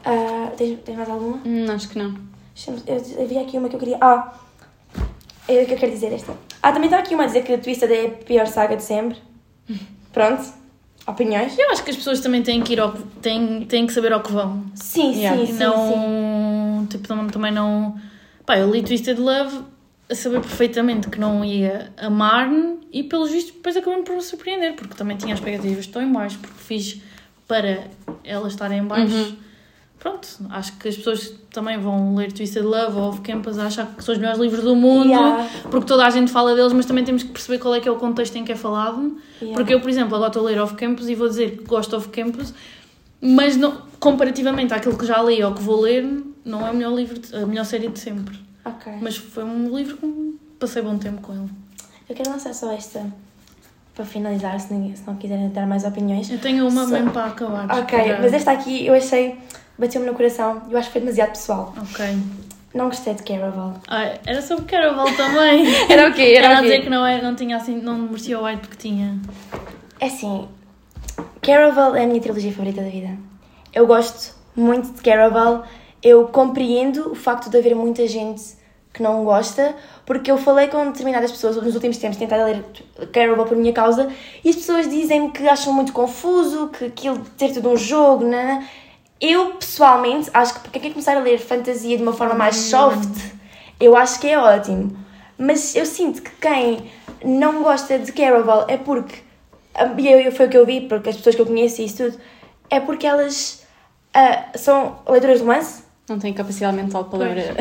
[0.04, 1.40] Ah, tens, tens mais alguma?
[1.44, 2.14] Hum, acho que não.
[2.86, 3.98] Eu, havia aqui uma que eu queria.
[4.00, 4.34] Ah!
[5.48, 6.34] É o que eu quero dizer esta.
[6.62, 9.16] Ah, também está aqui uma a dizer que Twisted é a pior saga de sempre.
[10.12, 10.59] Pronto.
[11.06, 11.58] Opiniões.
[11.58, 14.22] Eu acho que as pessoas também têm que ir ao têm, têm que saber ao
[14.22, 14.64] que vão.
[14.74, 15.36] Sim, Yeah.
[15.38, 15.58] sim, E sim, sim.
[15.58, 16.86] não.
[16.88, 17.96] Tipo, não- também não.
[18.46, 19.60] Pá, eu li Twisted Love
[20.10, 24.74] a saber perfeitamente que não ia amar-me e, pelos vistos, depois acabei por me surpreender,
[24.74, 27.00] porque também tinha expectativas tão em baixo, porque fiz
[27.46, 27.84] para
[28.24, 29.14] elas estarem em baixo.
[29.14, 29.36] Uhum.
[30.00, 33.86] Pronto, acho que as pessoas também vão ler Twisted Love ou Off Campus a achar
[33.94, 35.46] que são os melhores livros do mundo, Yeah.
[35.70, 37.92] porque toda a gente fala deles, mas também temos que perceber qual é que é
[37.92, 39.18] o contexto em que é falado.
[39.42, 39.54] Yeah.
[39.54, 41.90] Porque eu, por exemplo, agora estou a ler Off Campus e vou dizer que gosto
[41.90, 42.54] de Off Campus,
[43.20, 46.02] mas não, comparativamente àquilo que já li ou que vou ler,
[46.46, 48.38] não é o melhor livro, de- a melhor série de sempre.
[48.64, 48.90] Ok.
[49.02, 51.50] Mas foi um livro que passei bom tempo com ele.
[52.08, 53.04] Eu quero lançar só esta
[53.94, 56.30] para finalizar, se, ninguém, se não quiserem dar mais opiniões.
[56.30, 57.80] Eu tenho uma Só- mesmo para acabar.
[57.80, 59.36] Ok, para- mas esta aqui eu achei,
[59.80, 61.74] bateu-me no coração, eu acho que foi demasiado pessoal.
[61.90, 62.06] Ok.
[62.72, 63.74] Não gostei de Caraval.
[63.88, 65.64] Ah, era sobre Caraval também.
[65.90, 66.34] Era o quê?
[66.36, 68.76] Era Era a dizer que não, era, não tinha assim, não merecia o white porque
[68.76, 69.18] tinha.
[69.98, 70.46] É assim,
[71.42, 73.18] Caraval é a minha trilogia favorita da vida.
[73.74, 75.64] Eu gosto muito de Caraval.
[76.00, 78.60] Eu compreendo o facto de haver muita gente
[78.92, 79.74] que não gosta,
[80.06, 82.64] porque eu falei com determinadas pessoas nos últimos tempos, tentado ler
[83.12, 84.08] Caraval por minha causa,
[84.44, 88.24] e as pessoas dizem-me que acham muito confuso, que aquilo de ter tudo um jogo,
[88.24, 88.66] né?
[89.20, 93.32] Eu, pessoalmente, acho que para quem começar a ler fantasia de uma forma mais soft,
[93.78, 94.96] eu acho que é ótimo.
[95.36, 96.90] Mas eu sinto que quem
[97.24, 99.16] não gosta de Caraval é porque,
[99.98, 101.98] e eu, foi o que eu vi, porque as pessoas que eu conheço e isso
[101.98, 102.18] tudo,
[102.70, 103.66] é porque elas
[104.14, 107.54] ah, são leitoras de romance, Não tenho capacidade mental para ler.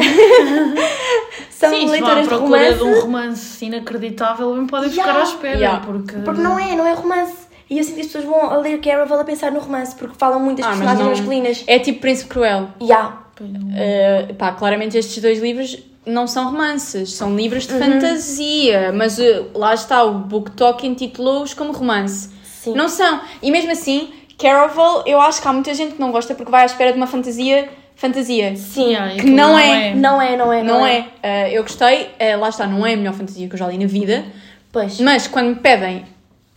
[1.52, 5.20] são Sim, se leitoras de procura romance, de um romance inacreditável, bem podem ficar Yeah.
[5.20, 5.58] à espera.
[5.58, 5.86] Yeah.
[5.86, 6.16] Porque...
[6.20, 7.39] porque não é, não é romance.
[7.70, 10.16] E eu sinto que as pessoas vão a ler Caraval a pensar no romance, porque
[10.18, 11.64] falam muito das Ah, personagens não- masculinas.
[11.68, 12.70] É tipo Príncipe Cruel.
[12.82, 13.20] Yeah.
[13.40, 13.70] Não.
[13.70, 19.46] Uh, pá, claramente estes dois livros não são romances, são livros de fantasia, mas uh,
[19.54, 22.30] lá está, o Book Talk intitulou-os como romance.
[22.44, 22.74] Sim.
[22.74, 23.22] Não são.
[23.42, 26.64] E mesmo assim, Caraval, eu acho que há muita gente que não gosta porque vai
[26.64, 28.56] à espera de uma fantasia, fantasia.
[28.56, 28.90] Sim.
[28.94, 29.94] Yeah, que aquilo não é.
[29.96, 31.00] Não é, não é, Não é.
[31.24, 33.78] Uh, eu gostei, uh, lá está, não é a melhor fantasia que eu já li
[33.78, 34.26] na vida,
[34.72, 35.00] Pois.
[35.00, 36.06] mas quando me pedem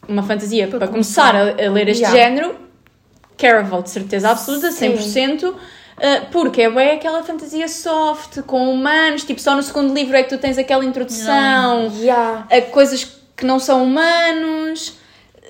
[0.08, 2.18] uma fantasia para, Para começar a, a ler este Yeah.
[2.20, 2.56] género,
[3.38, 4.94] Caraval, de certeza absoluta, Sim.
[4.96, 5.56] 100%, uh,
[6.30, 10.28] porque é bem aquela fantasia soft, com humanos, tipo, só no segundo livro é que
[10.28, 12.46] tu tens aquela introdução Yeah.
[12.50, 13.04] a coisas
[13.36, 14.94] que não são humanos.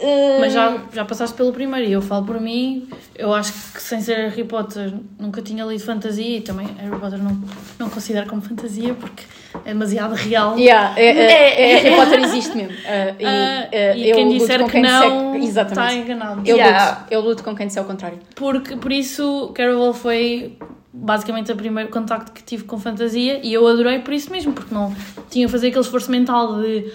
[0.00, 3.82] Uh, Mas já, já passaste pelo primeiro e eu falo por mim, eu acho que
[3.82, 7.40] sem ser Harry Potter nunca tinha lido fantasia e também Harry Potter não,
[7.78, 9.22] não considero como fantasia porque
[9.64, 10.58] é demasiado real.
[10.58, 12.72] Yeah, é, é, É, é, Harry Potter existe mesmo.
[12.72, 16.42] Uh, e, Ah, uh, e eu quem disser que quem não disser- está enganado.
[16.44, 16.90] Eu, Yeah.
[17.00, 18.18] luto, eu luto com quem disser o contrário.
[18.34, 20.56] Porque, por isso, Caraval foi
[20.94, 24.74] basicamente o primeiro contacto que tive com fantasia e eu adorei por isso mesmo, porque
[24.74, 24.94] não
[25.30, 26.92] tinha que fazer aquele esforço mental de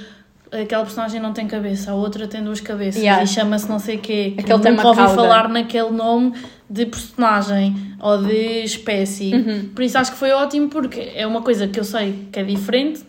[0.52, 3.24] aquela personagem não tem cabeça, a outra tem duas cabeças Yeah.
[3.24, 5.16] e chama-se não sei quê, que Aquele nunca ouvi cauda.
[5.16, 6.34] falar naquele nome
[6.70, 9.34] de personagem ou de espécie.
[9.34, 9.70] Uhum.
[9.76, 12.44] Por isso acho que foi ótimo porque é uma coisa que eu sei que é
[12.44, 13.04] diferente,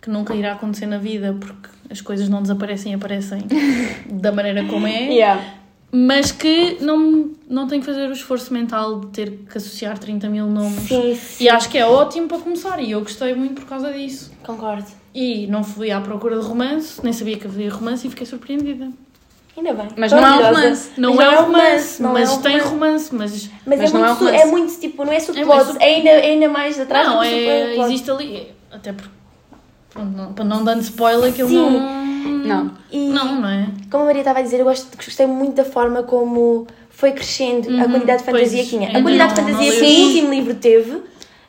[0.00, 3.42] que nunca irá acontecer na vida porque as coisas não desaparecem e aparecem
[4.10, 5.42] da maneira como é Yeah.
[5.92, 10.28] mas que não, não tenho que fazer o esforço mental de ter que associar 30
[10.30, 10.88] mil nomes.
[10.88, 11.44] Sim, sim.
[11.44, 14.32] E acho que é ótimo para começar e eu gostei muito por causa disso.
[14.42, 14.86] Concordo.
[15.14, 18.88] E não fui à procura de romance, nem sabia que havia romance e fiquei surpreendida.
[19.54, 19.88] Ainda bem.
[19.96, 20.90] Mas não é um romance.
[20.96, 23.14] Não, é um romance, mas é tem romance.
[23.14, 23.50] mas...
[23.66, 24.42] Mas, Mas é, não é muito, su- romance.
[24.42, 27.22] é muito tipo, não é subplot, sub- é ainda, é ainda mais atrás Não, do
[27.24, 28.48] é, existe ali...
[28.70, 29.10] Até porque...
[29.90, 31.56] pronto, não- para não dando spoiler, aquilo Sim.
[31.56, 32.02] não...
[32.22, 32.70] Não.
[32.90, 33.66] E, Não, não é?
[33.90, 37.68] como a Maria estava a dizer, eu gosto, gostei muito da forma como foi crescendo
[37.68, 38.88] a Uhum, quantidade de fantasia que tinha.
[38.96, 41.02] A quantidade de fantasia que o último livro teve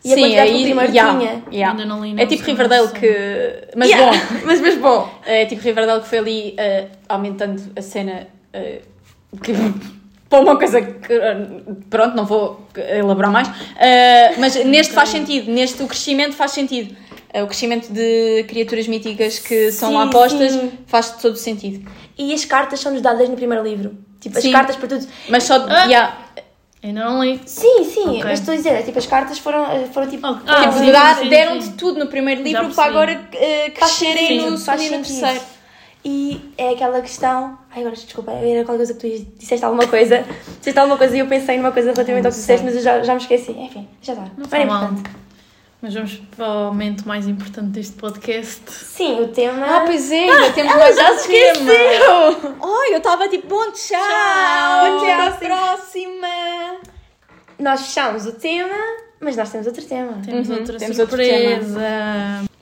[0.04, 1.44] e a Sim, quantidade que o aí, primeiro yeah, tinha.
[1.52, 1.72] yeah.
[1.72, 3.68] Ainda não li É não, tipo sei, Riverdale que.
[3.76, 4.20] Mas Yeah, bom.
[4.46, 5.10] mas, mas bom.
[5.26, 9.54] É tipo Riverdale que foi ali uh, aumentando a cena uh, que
[10.30, 13.52] para uma coisa que uh, pronto, não vou elaborar mais, uh,
[14.40, 16.96] mas neste faz sentido, neste o crescimento faz sentido.
[17.34, 20.72] Uh, o crescimento de criaturas míticas que são Sim, lá postas sim.
[20.86, 21.90] faz todo o sentido.
[22.18, 23.98] E as cartas são-nos dadas no primeiro livro.
[24.20, 24.52] Tipo, as Sim.
[24.52, 25.08] cartas para tudo.
[25.30, 25.86] Mas só Ah!
[25.86, 26.18] yeah,
[26.84, 27.40] Ainda não li.
[27.46, 28.24] Sim, sim, Ok.
[28.26, 30.28] mas estou a dizer, é tipo, as cartas foram, foram tipo.
[30.28, 31.72] Oh, tipo, ah, sim, deram-te sim.
[31.78, 35.42] tudo no primeiro livro para agora uh, crescerem no segundo e no terceiro.
[36.06, 37.58] E é aquela questão.
[37.72, 40.26] Ai, agora desculpa, era qualquer coisa que tu disseste alguma coisa.
[40.58, 43.02] disseste alguma coisa e eu pensei numa coisa relativamente ao que disseste, mas eu já,
[43.02, 43.52] já me esqueci.
[43.52, 44.26] Enfim, já está.
[44.38, 45.23] Não Não é importante.
[45.84, 48.64] Mas vamos para o momento mais importante deste podcast.
[48.72, 49.66] Sim, o tema.
[49.66, 51.72] Ah, pois é, ainda temos ela mais já um se tema.
[51.74, 52.56] esqueceu!
[52.64, 54.98] Ai, eu estava tipo, bom tchau, Tchau.
[55.00, 56.28] até à próxima.
[57.60, 58.74] Nós fechámos o tema,
[59.20, 60.22] mas nós temos outro tema.
[60.26, 61.80] Temos Uhum, outra temos surpresa.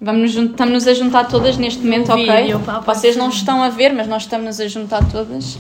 [0.02, 2.36] Vamos estamos-nos a juntar todas neste momento, No ok?
[2.42, 5.60] vídeo, pá, Vocês não estão a ver, mas nós estamos a juntar todas.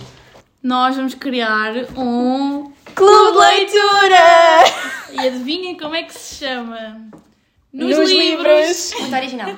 [0.63, 4.63] nós vamos criar um Clube de Leitura!
[5.13, 6.99] E adivinhem como é que se chama?
[7.73, 8.93] Nos livros.
[8.99, 9.49] Muito original.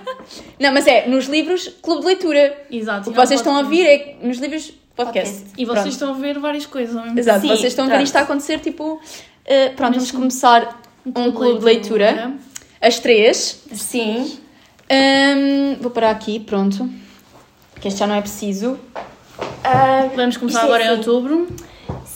[0.59, 2.57] Não, mas é nos livros Clube de Leitura.
[2.69, 3.09] Exato.
[3.09, 5.33] O que vocês estão a ouvir é nos livros podcast.
[5.33, 5.61] Podcast.
[5.61, 5.89] E vocês Pronto.
[5.93, 8.21] estão a ver várias coisas ao mesmo Exato, Sim, vocês estão a ver isto a
[8.21, 9.01] acontecer, tipo...
[9.45, 12.33] eh, pronto, vamos Neste- começar um clube de leitura.
[12.79, 13.63] As três.
[13.73, 14.37] Sim.
[14.89, 16.87] Ahm, vou parar aqui, pronto.
[17.81, 18.79] Que este já não é preciso.
[19.63, 20.97] Ah, Vamos começar é agora em assim.
[20.97, 21.47] outubro.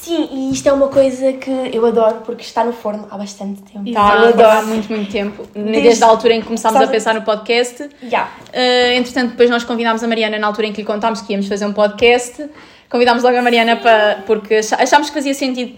[0.07, 3.61] Sim, e isto é uma coisa que eu adoro porque está no forno há bastante
[3.61, 3.87] tempo.
[3.87, 4.17] Exato.
[4.17, 5.43] Tá, eu adoro há muito, muito tempo.
[5.53, 7.89] Desde- Desde a altura em que começámos a pensar no podcast.
[8.09, 8.25] Já.
[8.53, 11.47] Uh, entretanto, depois nós convidámos a Mariana na altura em que lhe contámos que íamos
[11.47, 12.45] fazer um podcast.
[12.89, 15.73] Convidámos logo a Mariana para, porque achá- achámos que fazia sentido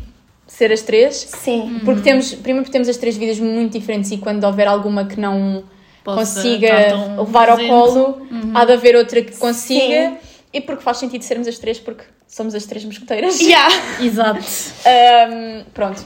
[0.45, 1.15] ser as três.
[1.15, 1.81] Sim.
[1.83, 5.19] Porque temos, primeiro porque temos as três vidas muito diferentes e quando houver alguma que
[5.19, 5.63] não
[6.03, 7.73] Possa consiga levar ao presente.
[7.73, 10.09] colo, há de haver outra que consiga.
[10.11, 10.17] Sim.
[10.53, 13.37] E porque faz sentido sermos as três, porque somos as três mosqueteiras.
[13.41, 13.67] Já.
[13.99, 14.39] Exato.
[14.39, 16.01] Um, pronto.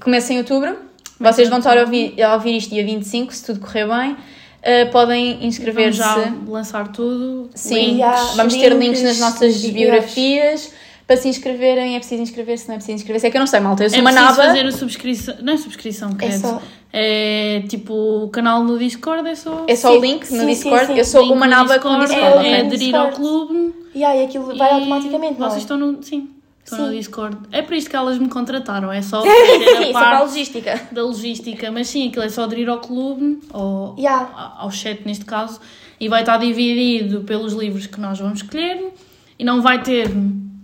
[0.00, 0.78] Começa em outubro.
[1.20, 4.12] Vocês vão estar a ouvir, a ouvir isto dia 25, se tudo correr bem.
[4.12, 5.98] Uh, podem Vamos inscrever-se.
[5.98, 7.50] já lançar tudo.
[7.54, 10.72] Sim, Links, vamos ter links nas nossas biografias.
[11.12, 13.26] Para se inscreverem, é preciso inscrever-se, não é preciso inscrever-se.
[13.26, 13.84] É que eu não sei, malta.
[13.84, 14.42] Eu sou é uma preciso naba.
[14.48, 15.34] fazer a subscrição.
[15.42, 16.40] Não é subscrição, credo.
[16.40, 16.62] só-
[16.92, 19.64] É tipo o canal no Discord, é só.
[19.68, 20.86] É só Sim, o link no sim, Discord.
[20.86, 20.98] sim, sim.
[20.98, 22.46] Eu sou link uma no naba com Discord, Discord.
[22.46, 22.50] É?
[22.52, 23.16] É no aderir ao Discord.
[23.16, 23.74] clube.
[23.94, 25.50] Já, e aquilo vai e automaticamente, não é?
[25.50, 26.02] Vocês estão no.
[26.02, 26.30] Sim,
[26.64, 26.92] estão no.
[26.92, 27.36] Discord.
[27.52, 28.90] É para isto que elas me contrataram.
[28.90, 30.80] É só fazer a Só para a parte logística.
[30.92, 31.70] da logística.
[31.70, 34.54] Mas sim, aquilo é só aderir ao clube, ou Yeah.
[34.58, 35.60] ao chat neste caso,
[36.00, 38.92] e vai estar dividido pelos livros que nós vamos escolher
[39.38, 40.10] e não vai ter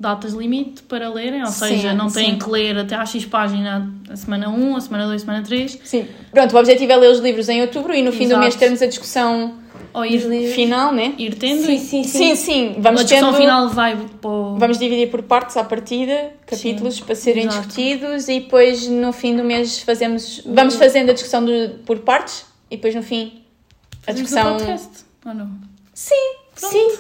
[0.00, 2.38] datas limite para lerem, ou Sim, seja, não têm sim.
[2.38, 5.78] que ler até à X página a semana 1, a semana 2, a semana 3,
[5.84, 6.06] Sim.
[6.30, 8.40] Pronto, o objetivo é ler os livros em outubro e no fim do Exato.
[8.40, 9.54] mês termos a discussão
[9.92, 10.20] ou ir,
[10.52, 11.14] final, né?
[11.18, 11.64] ir tendo.
[11.64, 12.18] Sim, sim, sim.
[12.18, 12.74] Sim, sim.
[12.78, 13.40] Vamos a discussão tendo...
[13.40, 14.56] final vai o...
[14.56, 17.66] Vamos dividir por partes à partida, capítulos para serem exato.
[17.66, 20.42] discutidos e depois no fim do mês fazemos.
[20.46, 23.42] Vamos fazendo a discussão do- por partes e depois no fim
[24.06, 24.54] a Fazemos discussão.
[24.54, 24.88] um podcast,
[25.26, 25.50] ou não?
[25.92, 26.14] Sim,
[26.54, 26.92] Sim.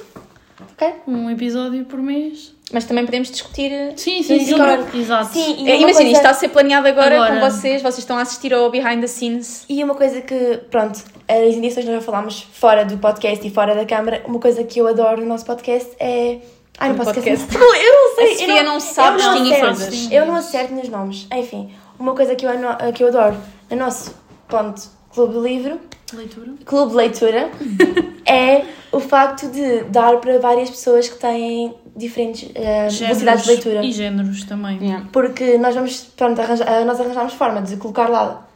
[0.72, 0.92] Ok?
[1.06, 2.54] Um episódio por mês.
[2.72, 3.70] Mas também podemos discutir.
[3.96, 4.38] Sim, sim, sim.
[4.38, 4.98] Discord.
[4.98, 5.32] Exato.
[5.32, 6.02] Sim, e É, Imagina, coisa...
[6.02, 7.40] isto está a ser planeado agora, Agora.
[7.40, 9.64] com vocês, vocês estão a assistir ao behind the scenes.
[9.68, 13.74] E uma coisa que, pronto, as indicações nós já falámos fora do podcast e fora
[13.74, 16.38] da câmara, uma coisa que eu adoro no nosso podcast é.
[16.78, 17.44] Ai, não posso podcast.
[17.48, 17.84] esquecer.
[17.84, 18.24] Eu não sei.
[18.24, 20.14] A Sofia eu não sabe eu não acerto.
[20.14, 21.26] Eu não acerto nos nomes.
[21.34, 22.50] Enfim, uma coisa que eu,
[22.94, 23.36] que eu adoro
[23.70, 24.14] no nosso,
[24.46, 24.80] pronto,
[25.12, 25.80] clube de livro,
[26.12, 26.52] Leitura.
[26.64, 27.50] clube de leitura,
[28.26, 33.84] é o facto de dar para várias pessoas que têm diferentes eh, velocidades de leitura.
[33.84, 34.78] E géneros também.
[34.80, 35.06] Yeah.
[35.12, 38.46] Porque nós vamos, pronto, arranja, eh, nós arranjámos forma de colocar lá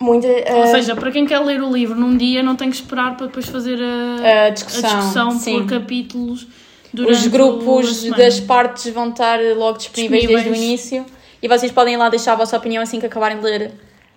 [0.00, 0.26] muita.
[0.26, 3.16] eh, Ou seja, para quem quer ler o livro num dia, não tem que esperar
[3.16, 6.46] para depois fazer a, A discussão, a discussão por capítulos.
[6.92, 10.64] Os grupos das partes vão estar logo disponíveis, desde o Disponíveis.
[10.90, 11.06] início
[11.40, 13.72] e vocês podem ir lá deixar a vossa opinião assim que acabarem de ler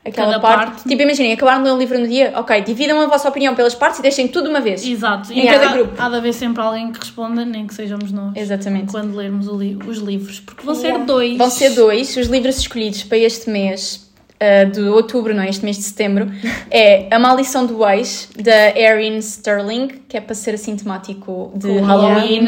[0.06, 0.72] aquela parte.
[0.72, 0.90] parte.
[0.90, 3.74] Tipo, imaginem, acabaram de ler um livro no dia, ok, dividam a vossa opinião pelas
[3.76, 4.86] partes e deixem tudo de uma vez.
[4.86, 5.32] Exato.
[5.32, 5.94] Em E cada grupo.
[6.02, 8.34] Há de haver sempre alguém que responda, nem que sejamos nós.
[8.36, 8.92] Exatamente.
[8.92, 10.40] Quando lermos li- os livros.
[10.40, 11.06] Porque vão ser Yeah.
[11.06, 11.38] dois.
[11.38, 12.16] Vão ser dois.
[12.18, 15.50] Os livros escolhidos para este mês ah, de outubro, não é?
[15.50, 16.30] Este mês de setembro,
[16.70, 21.68] é A Maldição do Ex, da Erin Sterling, que é para ser assim temático de
[21.68, 22.46] Com Halloween.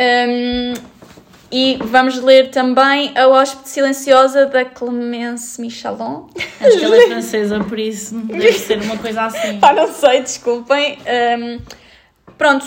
[0.00, 0.72] Um,
[1.56, 6.26] e vamos ler também A Hóspede Silenciosa, da Clemence Michalon.
[6.60, 9.58] Acho que ela é francesa, por isso deve ser uma coisa assim.
[9.62, 10.98] Pá, não sei, desculpem.
[11.38, 11.60] Um,
[12.36, 12.66] pronto,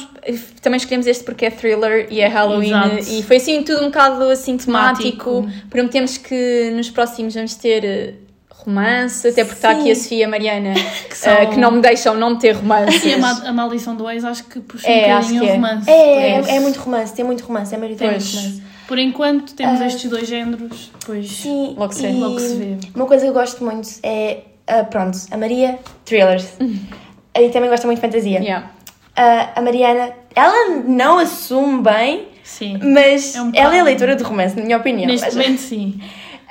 [0.61, 3.09] também escolhemos este porque é thriller e é Halloween Exato.
[3.09, 5.41] e foi assim tudo um bocado assim temático.
[5.41, 5.67] Temático.
[5.69, 8.13] Prometemos que nos próximos vamos ter eh,
[8.49, 9.81] romance, até porque está Sim.
[9.81, 10.73] aqui a Sofia e a Mariana
[11.09, 13.05] que, são- que não me deixam não ter romance.
[13.05, 15.51] E a, ma- a maldição do ex acho que puxa É, um bocadinho o é.
[15.51, 15.89] romance.
[15.89, 17.99] É, é, é muito romance, tem muito romance, é Pois.
[17.99, 18.66] romance.
[18.87, 19.87] Por enquanto temos Ah.
[19.87, 22.11] estes dois géneros, depois Sim, Logo se vê.
[22.13, 22.77] Logo se vê.
[22.95, 26.47] Uma coisa que eu gosto muito é, ah, pronto, a Maria, thrillers.
[27.39, 28.39] E também gosta muito de fantasia.
[28.39, 28.71] Yeah.
[29.15, 32.79] Ah, a Mariana, ela não assume bem, sim.
[32.81, 35.05] mas É um ela é leitora de romance, na minha opinião.
[35.07, 36.01] Neste Mas- momento sim.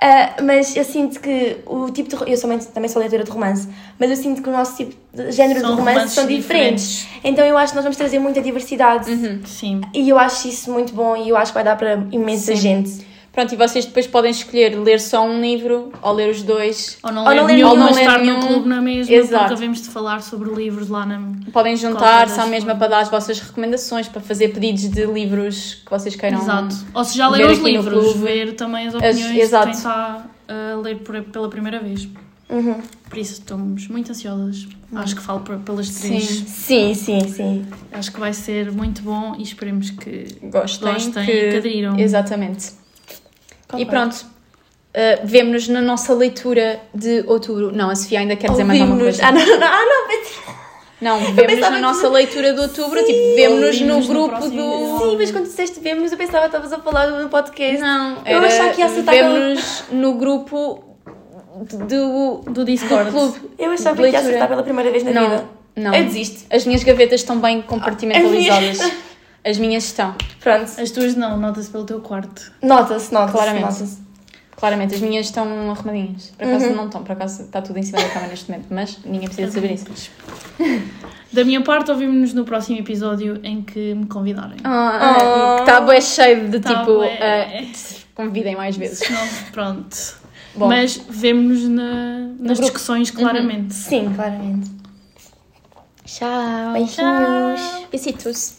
[0.01, 2.31] Ah, mas eu sinto que o tipo de.
[2.31, 3.67] Eu sou mãe- também sou leitora de romance,
[3.99, 7.07] mas eu sinto que o nosso tipo de género São de romance são diferentes.
[7.25, 9.11] Então eu acho que nós vamos trazer muita diversidade.
[9.47, 9.81] Sim.
[9.95, 12.61] E eu acho isso muito bom e eu acho que vai dar para imensa Sim.
[12.61, 13.07] gente.
[13.37, 16.97] Pronto, e vocês depois podem escolher ler só um livro ou ler os dois.
[17.03, 18.41] Ou não Ou ler não ler nenhum, ou não estar nenhum.
[18.41, 19.39] no clube na mesma, Exato.
[19.45, 21.21] porque havemos de falar sobre livros lá na...
[21.53, 25.91] Podem juntar-se à mesma para dar as vossas recomendações, para fazer pedidos de livros que
[25.91, 26.39] vocês queiram.
[26.41, 26.75] Exato.
[26.95, 29.67] Ou se já leram os livros, ver também as As- opiniões exato.
[29.67, 32.09] de quem está a ler por- pela primeira vez.
[32.49, 32.81] Uhum.
[33.11, 34.67] Por isso estamos muito ansiosas.
[34.95, 36.09] Acho que falo pelas Sim.
[36.09, 36.25] três.
[36.25, 37.67] Sim, sim, sim.
[37.93, 41.33] Acho que vai ser muito bom e esperemos que Gostem, gostem que...
[41.33, 41.99] e que aderiram.
[41.99, 42.86] Exatamente.
[43.77, 44.15] E pronto.
[44.95, 47.71] Uh, Vemo-nos na nossa leitura de outubro.
[47.71, 49.27] Não, a Sofia ainda quer dizer mais alguma coisa.
[49.27, 50.57] Ah, não, não, ah, não, mas...
[50.99, 54.57] Não, pensava na que- nossa leitura de outubro, tipo, vemo-nos no Ouvimos no grupo próximo
[54.63, 54.99] do.
[55.11, 57.79] Sim, mas quando disseste vemos, eu pensava que estavas a falar no podcast.
[57.83, 60.83] Não, Eu era achava que ia acertar pela- vemo-nos no grupo
[61.61, 63.11] do, Do do Discord.
[63.11, 63.39] clube.
[63.59, 65.45] Eu achava que ia acertar pela primeira vez na Não, vida.
[65.77, 65.95] não.
[65.95, 66.47] Eu desisto.
[66.51, 68.79] As minhas gavetas estão bem compartimentalizadas.
[69.47, 70.15] As As minhas estão.
[70.41, 70.71] Pronto.
[70.81, 72.51] As tuas não, nota-se pelo teu quarto.
[72.63, 73.33] Nota-se, nota-se.
[73.33, 73.63] Claramente.
[73.63, 73.99] nota-se.
[74.57, 76.33] Claramente, as minhas estão arrumadinhas.
[76.37, 76.75] Por acaso Uhum.
[76.77, 79.53] não estão, por acaso está tudo em cima da cama neste momento, mas ninguém precisa
[79.53, 79.87] saber isso.
[81.33, 84.57] Da minha parte, ouvimos-nos no próximo episódio em que me convidarem.
[84.65, 87.03] Ah, Está bem cheio de Tá tipo.
[87.03, 87.63] ah,
[88.15, 89.01] convidem mais vezes.
[89.11, 90.17] Não, pronto.
[90.55, 90.69] Bom.
[90.69, 92.63] Mas vemo-nos na- nas grupo.
[92.63, 93.75] discussões, claramente.
[93.75, 94.71] Sim, claramente.
[96.07, 96.73] Tchau.
[96.73, 97.87] Beijinhos.
[97.93, 98.57] Besitos.